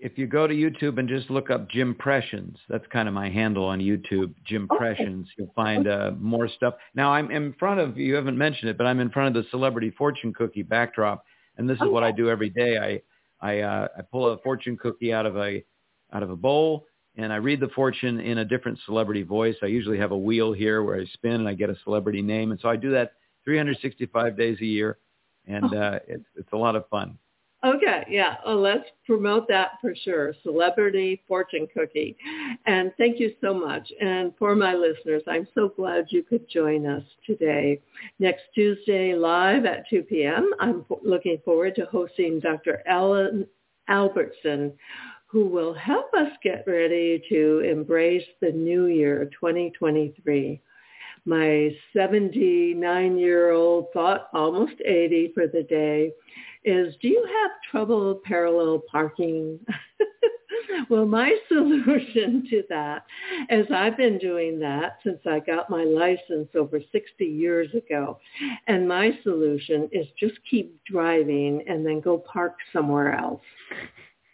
if 0.00 0.16
you 0.16 0.26
go 0.26 0.46
to 0.46 0.54
YouTube 0.54 0.98
and 0.98 1.08
just 1.08 1.30
look 1.30 1.50
up 1.50 1.68
Jim 1.68 1.94
Pressions, 1.94 2.56
that's 2.68 2.84
kind 2.92 3.06
of 3.06 3.14
my 3.14 3.28
handle 3.28 3.64
on 3.64 3.80
YouTube, 3.80 4.34
Jim. 4.44 4.66
Pressions. 4.68 5.28
You'll 5.36 5.52
find 5.54 5.86
uh, 5.86 6.12
more 6.18 6.48
stuff. 6.48 6.74
Now 6.94 7.12
I'm 7.12 7.30
in 7.30 7.52
front 7.58 7.80
of 7.80 7.98
you 7.98 8.14
haven't 8.14 8.38
mentioned 8.38 8.70
it, 8.70 8.78
but 8.78 8.86
I'm 8.86 9.00
in 9.00 9.10
front 9.10 9.36
of 9.36 9.44
the 9.44 9.48
celebrity 9.50 9.90
fortune 9.90 10.32
cookie 10.32 10.62
backdrop, 10.62 11.24
and 11.56 11.68
this 11.68 11.76
is 11.76 11.88
what 11.88 12.02
I 12.02 12.12
do 12.12 12.30
every 12.30 12.50
day. 12.50 12.78
I 12.78 13.46
I 13.46 13.60
uh, 13.60 13.88
I 13.98 14.02
pull 14.02 14.28
a 14.30 14.38
fortune 14.38 14.76
cookie 14.76 15.12
out 15.12 15.26
of 15.26 15.36
a 15.36 15.64
out 16.12 16.22
of 16.22 16.30
a 16.30 16.36
bowl 16.36 16.86
and 17.16 17.32
I 17.32 17.36
read 17.36 17.60
the 17.60 17.68
fortune 17.68 18.20
in 18.20 18.38
a 18.38 18.44
different 18.44 18.78
celebrity 18.86 19.22
voice. 19.22 19.56
I 19.62 19.66
usually 19.66 19.98
have 19.98 20.12
a 20.12 20.16
wheel 20.16 20.52
here 20.52 20.82
where 20.82 21.00
I 21.00 21.04
spin 21.06 21.32
and 21.32 21.48
I 21.48 21.54
get 21.54 21.70
a 21.70 21.76
celebrity 21.84 22.22
name, 22.22 22.50
and 22.50 22.60
so 22.60 22.68
I 22.68 22.76
do 22.76 22.90
that 22.92 23.12
365 23.44 24.36
days 24.36 24.58
a 24.60 24.64
year, 24.64 24.98
and 25.46 25.74
uh, 25.74 25.98
it's 26.06 26.24
it's 26.36 26.52
a 26.52 26.56
lot 26.56 26.76
of 26.76 26.88
fun. 26.88 27.18
Okay, 27.62 28.06
yeah. 28.08 28.36
Oh, 28.46 28.56
let's 28.56 28.88
promote 29.06 29.46
that 29.48 29.72
for 29.82 29.94
sure. 29.94 30.32
Celebrity 30.42 31.22
fortune 31.28 31.68
cookie. 31.74 32.16
And 32.64 32.90
thank 32.96 33.20
you 33.20 33.34
so 33.42 33.52
much. 33.52 33.92
And 34.00 34.32
for 34.38 34.56
my 34.56 34.72
listeners, 34.74 35.22
I'm 35.28 35.46
so 35.54 35.68
glad 35.68 36.06
you 36.08 36.22
could 36.22 36.48
join 36.48 36.86
us 36.86 37.02
today. 37.26 37.78
Next 38.18 38.44
Tuesday 38.54 39.14
live 39.14 39.66
at 39.66 39.86
2 39.90 40.02
p.m., 40.04 40.50
I'm 40.58 40.86
looking 41.04 41.38
forward 41.44 41.74
to 41.74 41.84
hosting 41.84 42.40
Dr. 42.40 42.82
Ellen 42.86 43.46
Albertson, 43.88 44.72
who 45.26 45.46
will 45.46 45.74
help 45.74 46.14
us 46.14 46.32
get 46.42 46.64
ready 46.66 47.22
to 47.28 47.60
embrace 47.60 48.26
the 48.40 48.52
new 48.52 48.86
year 48.86 49.28
2023 49.38 50.62
my 51.26 51.70
79-year-old 51.94 53.86
thought 53.92 54.28
almost 54.32 54.72
80 54.84 55.32
for 55.34 55.46
the 55.46 55.62
day 55.62 56.12
is 56.64 56.94
do 57.00 57.08
you 57.08 57.26
have 57.26 57.50
trouble 57.70 58.20
parallel 58.24 58.82
parking? 58.90 59.58
well, 60.90 61.06
my 61.06 61.34
solution 61.48 62.46
to 62.50 62.62
that 62.68 63.04
is 63.48 63.66
I've 63.74 63.96
been 63.96 64.18
doing 64.18 64.58
that 64.60 64.98
since 65.04 65.20
I 65.26 65.40
got 65.40 65.70
my 65.70 65.84
license 65.84 66.48
over 66.54 66.80
60 66.92 67.24
years 67.24 67.72
ago. 67.74 68.18
And 68.66 68.88
my 68.88 69.18
solution 69.22 69.88
is 69.92 70.06
just 70.18 70.34
keep 70.50 70.82
driving 70.84 71.64
and 71.66 71.84
then 71.84 72.00
go 72.00 72.18
park 72.18 72.56
somewhere 72.72 73.16
else. 73.16 73.42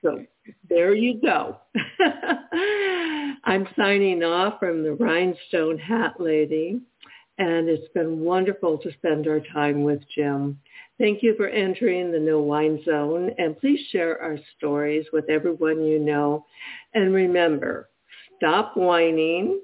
So 0.02 0.24
there 0.68 0.94
you 0.94 1.20
go. 1.20 1.58
I'm 3.44 3.68
signing 3.76 4.22
off 4.22 4.58
from 4.60 4.82
the 4.82 4.92
Rhinestone 4.92 5.78
Hat 5.78 6.20
Lady, 6.20 6.80
and 7.38 7.68
it's 7.68 7.92
been 7.92 8.20
wonderful 8.20 8.78
to 8.78 8.92
spend 8.92 9.26
our 9.26 9.40
time 9.52 9.82
with 9.82 10.00
Jim. 10.14 10.58
Thank 10.98 11.22
you 11.22 11.34
for 11.36 11.48
entering 11.48 12.10
the 12.10 12.18
No 12.18 12.40
Whine 12.40 12.82
Zone, 12.84 13.30
and 13.36 13.58
please 13.58 13.80
share 13.90 14.20
our 14.20 14.38
stories 14.56 15.04
with 15.12 15.28
everyone 15.28 15.84
you 15.84 15.98
know. 15.98 16.46
And 16.94 17.12
remember, 17.12 17.90
stop 18.36 18.76
whining 18.76 19.60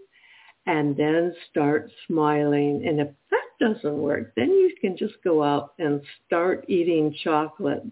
and 0.66 0.94
then 0.96 1.34
start 1.50 1.90
smiling. 2.06 2.84
And 2.86 3.00
if 3.00 3.08
that 3.30 3.74
doesn't 3.74 3.96
work, 3.96 4.32
then 4.36 4.50
you 4.50 4.74
can 4.80 4.96
just 4.96 5.14
go 5.24 5.42
out 5.42 5.72
and 5.78 6.02
start 6.26 6.66
eating 6.68 7.16
chocolate. 7.24 7.82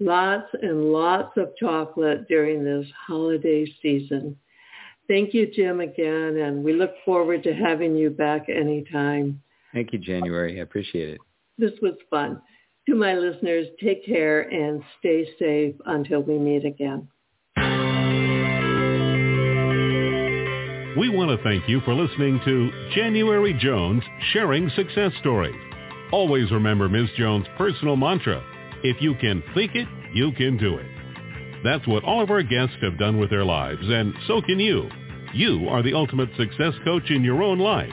Lots 0.00 0.48
and 0.60 0.92
lots 0.92 1.36
of 1.36 1.56
chocolate 1.60 2.26
during 2.26 2.64
this 2.64 2.86
holiday 3.06 3.64
season. 3.80 4.36
Thank 5.06 5.34
you, 5.34 5.50
Jim, 5.52 5.80
again, 5.80 6.38
and 6.38 6.64
we 6.64 6.72
look 6.72 6.94
forward 7.04 7.44
to 7.44 7.54
having 7.54 7.96
you 7.96 8.10
back 8.10 8.48
anytime. 8.48 9.40
Thank 9.72 9.92
you, 9.92 9.98
January. 9.98 10.58
I 10.58 10.62
appreciate 10.62 11.10
it. 11.10 11.20
This 11.58 11.72
was 11.80 11.94
fun. 12.10 12.40
To 12.88 12.96
my 12.96 13.14
listeners, 13.14 13.68
take 13.82 14.04
care 14.04 14.40
and 14.40 14.82
stay 14.98 15.28
safe 15.38 15.76
until 15.86 16.20
we 16.20 16.36
meet 16.38 16.64
again. 16.64 17.08
We 20.98 21.08
want 21.08 21.30
to 21.30 21.42
thank 21.44 21.68
you 21.68 21.80
for 21.82 21.94
listening 21.94 22.40
to 22.44 22.70
January 22.94 23.56
Jones 23.58 24.02
Sharing 24.32 24.68
Success 24.70 25.12
Stories. 25.20 25.54
Always 26.12 26.50
remember 26.50 26.88
Ms. 26.88 27.08
Jones' 27.16 27.46
personal 27.56 27.96
mantra, 27.96 28.42
if 28.82 29.00
you 29.00 29.14
can 29.14 29.42
think 29.54 29.74
it, 29.74 29.86
you 30.12 30.32
can 30.32 30.58
do 30.58 30.76
it. 30.76 30.86
That's 31.64 31.86
what 31.86 32.04
all 32.04 32.20
of 32.20 32.30
our 32.30 32.42
guests 32.42 32.76
have 32.82 32.98
done 32.98 33.18
with 33.18 33.30
their 33.30 33.44
lives, 33.44 33.80
and 33.82 34.12
so 34.26 34.42
can 34.42 34.58
you. 34.58 34.90
You 35.32 35.68
are 35.68 35.82
the 35.82 35.94
ultimate 35.94 36.28
success 36.36 36.74
coach 36.84 37.10
in 37.10 37.22
your 37.22 37.42
own 37.42 37.58
life. 37.58 37.92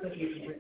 Thank 0.01 0.17
you. 0.17 0.53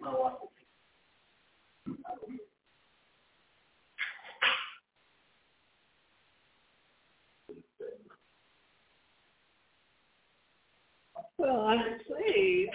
well, 11.37 11.61
I'm 11.61 11.99
pleased. 12.05 12.71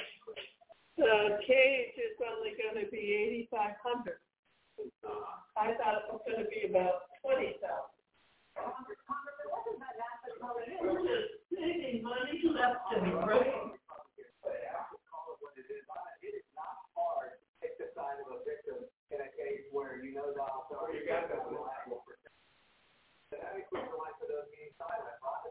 The 0.96 1.38
cage 1.46 1.94
is 1.96 2.16
only 2.20 2.52
going 2.60 2.84
to 2.84 2.90
be 2.90 2.98
eighty-five 2.98 3.74
hundred. 3.82 4.18
I 5.56 5.74
thought 5.74 5.98
it 5.98 6.12
was 6.12 6.20
going 6.26 6.44
to 6.44 6.50
be 6.50 6.68
about 6.70 7.02
twenty 7.22 7.56
thousand. 7.60 7.92
Saving 11.50 12.02
money 12.02 12.42
left 12.54 12.80
and 12.96 13.14
right. 13.26 13.72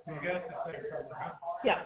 You 0.08 0.20
got 0.28 0.44
the 0.44 0.72
thing 0.72 0.82
from 0.92 1.08
the 1.10 1.16
house. 1.16 1.38
Yeah. 1.64 1.82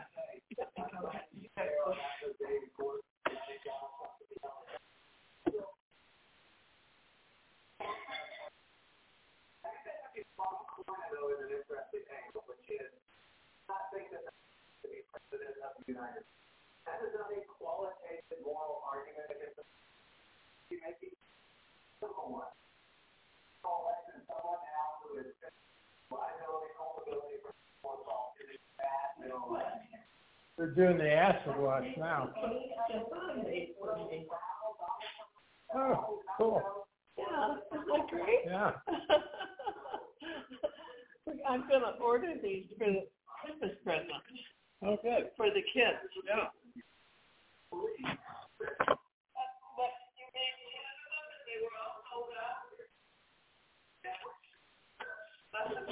They're 30.57 30.64
doing 30.75 30.97
the 30.97 31.11
acid 31.11 31.53
wash 31.57 31.85
now. 31.97 32.29
Oh, 35.73 36.19
cool. 36.37 36.61
Yeah, 37.17 37.55
isn't 37.73 37.87
that 37.87 38.07
great? 38.09 38.39
Yeah. 38.45 38.71
I'm 41.49 41.61
gonna 41.69 41.95
order 42.01 42.33
these 42.41 42.65
for 42.77 42.85
the 42.85 43.07
Christmas 43.43 43.71
present 43.83 44.11
Oh, 44.83 44.97
good. 45.01 45.29
for 45.37 45.47
the 45.47 45.61
kids. 45.73 45.97
Yeah. 46.27 46.49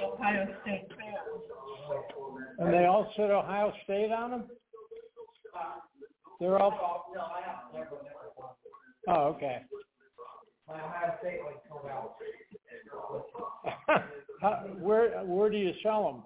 Ohio 0.04 0.48
State 0.62 0.88
And 2.60 2.74
they 2.74 2.86
all 2.86 3.12
said 3.16 3.32
Ohio 3.32 3.74
State 3.84 4.12
on 4.12 4.32
them? 4.32 4.44
They're 6.44 6.60
all, 6.60 7.06
oh, 9.08 9.14
okay. 9.14 9.62
How, 14.42 14.52
where, 14.82 15.24
where 15.24 15.50
do 15.50 15.56
you 15.56 15.72
sell 15.82 16.04
them? 16.04 16.24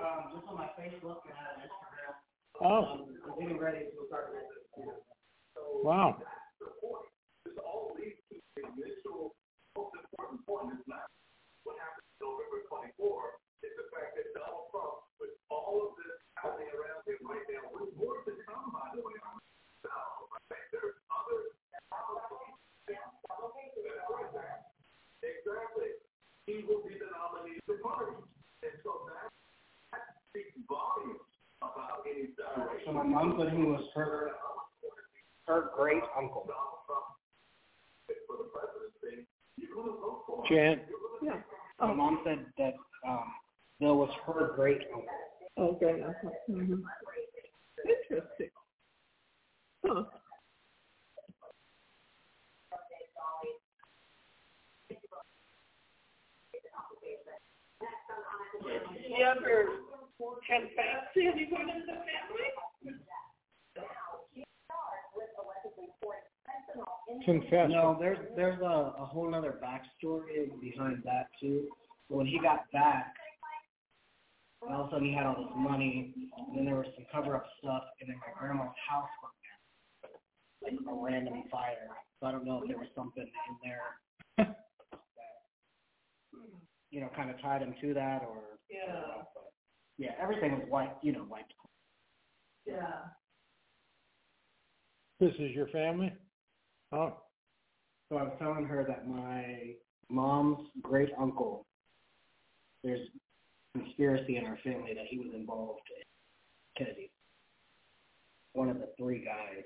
Um, 0.00 0.32
just 0.34 0.48
on 0.48 0.56
my 0.56 0.68
Facebook 0.80 1.20
and 1.28 1.68
Instagram. 1.68 2.14
Oh, 2.62 2.66
Um, 2.66 3.04
I'm 3.30 3.38
getting 3.38 3.58
ready 3.58 3.80
to 3.80 4.06
start 4.08 4.32
wow. 5.84 6.16
So 32.88 32.94
my 32.94 33.02
mom 33.02 33.36
said 33.38 33.52
he 33.52 33.62
was 33.62 33.84
her, 33.94 34.30
her 35.46 35.70
great 35.76 36.02
uncle. 36.16 36.48
Jan, 40.48 40.80
My 41.78 41.92
mom 41.92 42.20
said 42.24 42.46
that, 42.56 42.74
uh, 43.06 43.24
Bill 43.78 43.98
was 43.98 44.10
her 44.26 44.52
great 44.56 44.80
uncle. 44.94 45.76
Okay. 45.76 46.02
okay. 46.02 46.36
Mm-hmm. 46.50 46.76
Interesting. 47.84 48.50
Huh. 49.84 50.04
Did 58.64 58.82
you 59.08 59.24
ever 59.24 59.66
confess 60.18 61.12
to 61.14 61.20
anyone 61.20 61.70
in 61.70 61.86
the 61.86 61.92
family? 61.92 62.48
Confess. 67.48 67.70
No, 67.70 67.96
there's 67.98 68.18
there's 68.36 68.60
a, 68.60 68.92
a 68.98 69.06
whole 69.06 69.34
other 69.34 69.58
backstory 69.62 70.48
behind 70.60 71.02
that 71.04 71.28
too. 71.40 71.68
When 72.08 72.26
he 72.26 72.38
got 72.38 72.70
back, 72.72 73.14
all 74.62 74.82
of 74.82 74.88
a 74.88 74.90
sudden 74.90 75.06
he 75.08 75.14
had 75.14 75.24
all 75.26 75.36
this 75.36 75.52
money, 75.56 76.14
and 76.48 76.58
then 76.58 76.64
there 76.64 76.76
was 76.76 76.86
some 76.94 77.06
cover 77.12 77.36
up 77.36 77.46
stuff, 77.58 77.82
and 78.00 78.10
then 78.10 78.16
my 78.16 78.38
grandma's 78.38 78.74
house 78.88 79.08
burned 79.22 80.78
down, 80.78 80.84
like 80.86 80.94
a 80.94 81.04
random 81.04 81.42
fire. 81.50 81.88
So 82.20 82.26
I 82.26 82.32
don't 82.32 82.44
know 82.44 82.60
if 82.62 82.68
there 82.68 82.78
was 82.78 82.88
something 82.94 83.24
in 83.24 83.56
there 83.62 83.80
that 84.38 84.56
you 86.90 87.00
know 87.00 87.08
kind 87.16 87.30
of 87.30 87.40
tied 87.40 87.62
him 87.62 87.74
to 87.80 87.94
that, 87.94 88.22
or 88.22 88.58
Yeah. 88.70 89.22
But 89.34 89.52
yeah, 89.96 90.10
everything 90.20 90.52
was 90.52 90.68
wiped, 90.70 91.04
you 91.04 91.12
know, 91.12 91.26
wiped. 91.28 91.52
Yeah. 92.66 93.08
This 95.20 95.32
is 95.38 95.50
your 95.54 95.68
family? 95.68 96.12
Oh, 96.92 97.16
So 98.08 98.16
I 98.16 98.22
was 98.22 98.32
telling 98.38 98.64
her 98.64 98.84
that 98.88 99.06
my 99.08 99.74
mom's 100.08 100.68
great 100.82 101.10
uncle, 101.20 101.66
there's 102.82 103.06
conspiracy 103.76 104.36
in 104.36 104.46
our 104.46 104.58
family 104.64 104.94
that 104.94 105.06
he 105.08 105.18
was 105.18 105.28
involved 105.34 105.82
in 105.96 106.84
Kennedy. 106.84 107.10
One 108.54 108.70
of 108.70 108.78
the 108.78 108.88
three 108.96 109.24
guys. 109.24 109.64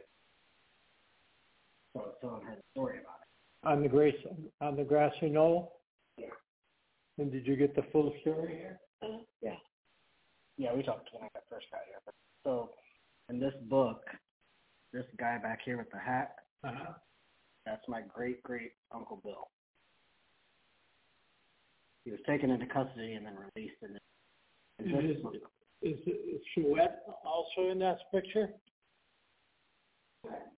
So 1.95 2.01
I 2.01 2.07
was 2.07 2.15
telling 2.21 2.43
her 2.47 2.57
the 2.57 2.63
story 2.73 2.99
about 2.99 3.21
it. 3.23 3.69
on 3.77 3.83
the 3.83 3.89
grace, 3.89 4.17
on 4.61 4.77
the 4.77 4.83
grassy 4.85 5.29
knoll? 5.29 5.81
Yeah. 6.19 6.27
And 7.19 7.31
did 7.31 7.47
you 7.47 7.55
get 7.55 7.77
the 7.77 7.85
full 7.93 8.13
story 8.23 8.55
here? 8.57 8.81
Yeah. 9.41 9.55
Yeah, 10.57 10.75
we 10.75 10.83
talked 10.83 11.09
when 11.13 11.25
I 11.25 11.29
first 11.49 11.67
got 11.71 11.81
here. 11.87 11.99
So 12.45 12.71
in 13.29 13.39
this 13.39 13.55
book, 13.69 14.03
this 14.93 15.05
guy 15.19 15.39
back 15.39 15.61
here 15.65 15.77
with 15.79 15.91
the 15.91 15.99
hat, 15.99 16.37
Uh-huh. 16.65 16.93
That's 17.65 17.83
my 17.89 18.01
great 18.13 18.43
great 18.43 18.73
uncle 18.95 19.21
Bill. 19.25 19.49
He 22.05 22.11
was 22.11 22.21
taken 22.27 22.51
into 22.51 22.67
custody 22.67 23.15
and 23.15 23.25
then 23.25 23.35
released 23.55 23.77
And 23.83 23.99
in 24.81 25.11
Is 25.11 25.17
this. 25.23 25.43
Is, 25.83 25.99
is 26.07 26.41
Chouette 26.55 27.03
also 27.25 27.71
in 27.71 27.79
that 27.81 27.99
picture? 28.13 28.51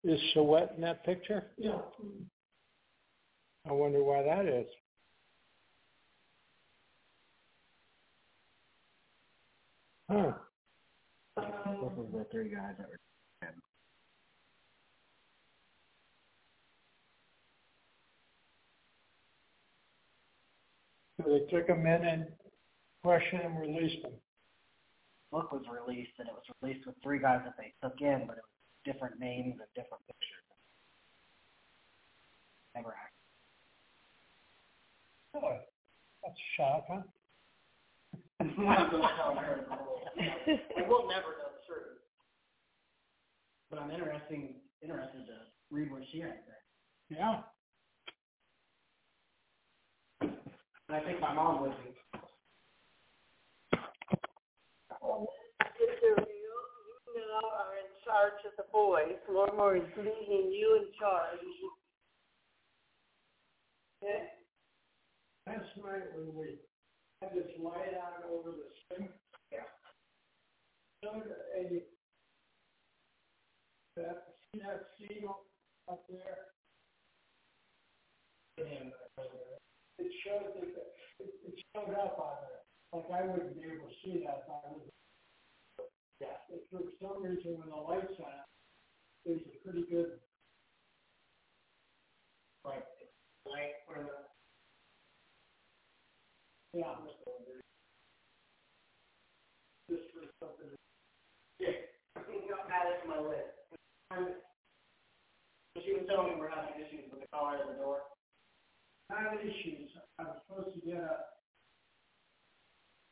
Is 0.02 0.20
Chouette 0.34 0.72
in 0.76 0.82
that 0.82 1.04
picture? 1.04 1.46
Yeah. 1.56 1.78
I 3.66 3.72
wonder 3.72 4.02
why 4.02 4.22
that 4.22 4.46
is. 4.46 4.66
Huh. 10.10 10.32
This 11.36 12.06
is 12.06 12.12
the 12.12 12.26
three 12.30 12.50
guys 12.50 12.74
that 12.78 12.88
were 12.88 13.00
So 21.16 21.30
they 21.30 21.46
took 21.56 21.68
him 21.68 21.86
in 21.86 22.04
and 22.04 22.26
questioned 23.02 23.42
him, 23.42 23.56
released 23.56 24.04
him. 24.04 24.12
book 25.30 25.52
was 25.52 25.62
released 25.70 26.12
and 26.18 26.28
it 26.28 26.34
was 26.34 26.44
released 26.62 26.86
with 26.86 26.96
three 27.02 27.18
guys 27.18 27.40
that 27.44 27.54
they 27.56 27.72
took 27.82 28.00
in, 28.00 28.24
but 28.26 28.36
it 28.38 28.44
was 28.44 28.84
different 28.84 29.18
names 29.18 29.54
and 29.60 29.68
different 29.74 30.04
pictures. 30.06 30.42
Never 32.74 32.90
acted. 32.90 33.14
Boy, 35.40 35.40
oh, 35.42 35.58
that's 36.22 36.34
a 36.34 36.48
shock, 36.56 36.84
huh? 36.88 37.02
I'm 38.40 38.64
not 38.64 38.90
gonna 38.90 39.08
tell 39.16 39.34
her 39.36 39.64
the 39.68 39.74
whole- 39.74 40.00
I 40.16 40.82
will 40.88 41.08
never 41.08 41.36
know 41.38 41.50
the 41.54 41.66
truth. 41.66 41.98
But 43.70 43.78
I'm 43.78 43.90
interesting 43.90 44.60
interested 44.82 45.26
to 45.26 45.46
read 45.70 45.90
what 45.90 46.02
she 46.12 46.20
had 46.20 46.32
to 46.32 46.42
say. 46.46 47.16
Yeah. 47.16 47.42
And 50.88 50.96
I 50.96 51.00
think 51.04 51.20
my 51.20 51.32
mom 51.32 51.62
would 51.62 51.72
be. 51.82 51.94
Sister, 55.78 56.12
you, 56.16 56.54
you 57.14 57.22
now 57.24 57.48
are 57.48 57.74
in 57.80 57.90
charge 58.04 58.40
of 58.44 58.52
the 58.56 58.64
boys. 58.70 59.16
Mormor 59.30 59.76
is 59.76 59.90
leaving 59.96 60.52
you 60.52 60.76
in 60.80 60.86
charge. 60.98 61.38
Okay? 64.02 64.28
Last 65.46 65.76
night 65.82 66.12
when 66.14 66.34
we 66.34 66.58
had 67.22 67.32
this 67.34 67.50
light 67.62 67.96
on 67.96 68.30
over 68.30 68.50
the 68.50 68.96
sink. 68.96 69.10
Yeah. 69.52 69.68
Showed 71.02 71.24
a, 71.56 71.82
that, 73.96 74.36
see 74.52 74.60
that 74.60 74.84
seal 74.98 75.38
up 75.90 76.04
there? 76.10 76.52
And 78.58 78.92
it 79.98 80.74
that, 80.74 80.88
it, 81.20 81.30
it 81.46 81.54
showed 81.72 81.94
up 81.94 82.18
on 82.18 82.36
there, 82.42 82.62
like 82.92 83.08
I 83.10 83.26
wouldn't 83.26 83.54
be 83.54 83.62
able 83.62 83.88
to 83.88 83.94
see 84.02 84.24
that 84.24 84.44
if 84.44 84.50
I 84.50 84.70
was. 84.70 84.88
Yeah. 86.20 86.38
But 86.48 86.62
for 86.70 86.82
some 87.02 87.22
reason, 87.22 87.58
when 87.58 87.70
the 87.70 87.76
light's 87.76 88.18
on, 88.18 88.44
was 89.24 89.40
a 89.46 89.64
pretty 89.64 89.86
good. 89.90 90.20
Like, 92.64 92.86
Like 93.44 93.84
where 93.86 94.04
the 94.04 94.24
yeah. 96.74 96.96
This 99.88 100.00
was 100.16 100.26
something. 100.42 100.74
I 101.62 102.20
think 102.26 102.50
I'll 102.50 102.66
add 102.66 102.90
it 102.90 103.02
to 103.02 103.08
my 103.08 103.20
list. 103.20 103.54
She 105.84 105.92
was 105.92 106.06
telling 106.08 106.34
me 106.34 106.40
we're 106.40 106.50
having 106.50 106.74
issues 106.82 107.10
with 107.12 107.20
the 107.20 107.28
collar 107.30 107.62
of 107.62 107.68
the 107.68 107.74
door. 107.78 108.02
Not 109.14 109.38
issues, 109.46 109.94
I 110.18 110.22
was 110.24 110.42
supposed 110.42 110.74
to 110.74 110.80
get 110.82 110.98
a 110.98 111.22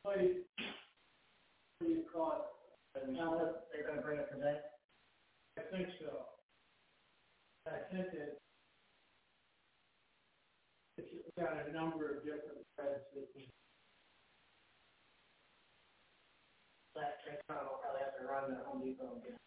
plate, 0.03 0.43
what 1.79 1.87
do 1.87 1.93
you 1.95 2.03
call 2.11 2.43
it? 2.43 2.99
And 2.99 3.15
now 3.15 3.39
that 3.39 3.71
they're 3.71 3.87
gonna 3.87 4.01
bring 4.01 4.19
it 4.19 4.27
today. 4.27 4.59
I 5.57 5.61
think 5.71 5.87
so. 6.03 6.27
I 7.71 7.87
think 7.87 8.07
it, 8.11 8.41
it's 10.97 11.07
got 11.39 11.55
a 11.55 11.71
number 11.71 12.11
of 12.11 12.25
different 12.25 12.67
threads 12.75 13.07
that 13.15 13.31
can 13.31 13.47
That 16.95 17.23
time 17.47 17.63
I'll 17.63 17.79
probably 17.79 18.03
have 18.03 18.19
to 18.19 18.27
run 18.27 18.51
to 18.51 18.59
Home 18.67 18.83
Depot 18.83 19.23
get. 19.23 19.39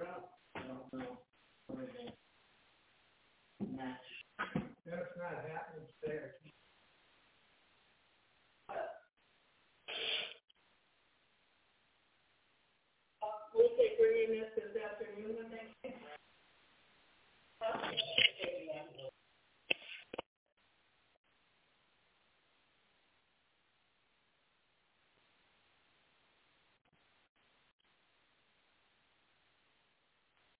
I 0.00 0.60
don't 0.64 0.88
know. 0.94 1.18
What 1.66 1.84
is 1.84 1.90
it? 2.00 2.14
Match. 3.76 4.07
That's 4.86 5.16
not 5.18 5.44
happening 5.44 5.86
or 6.06 6.47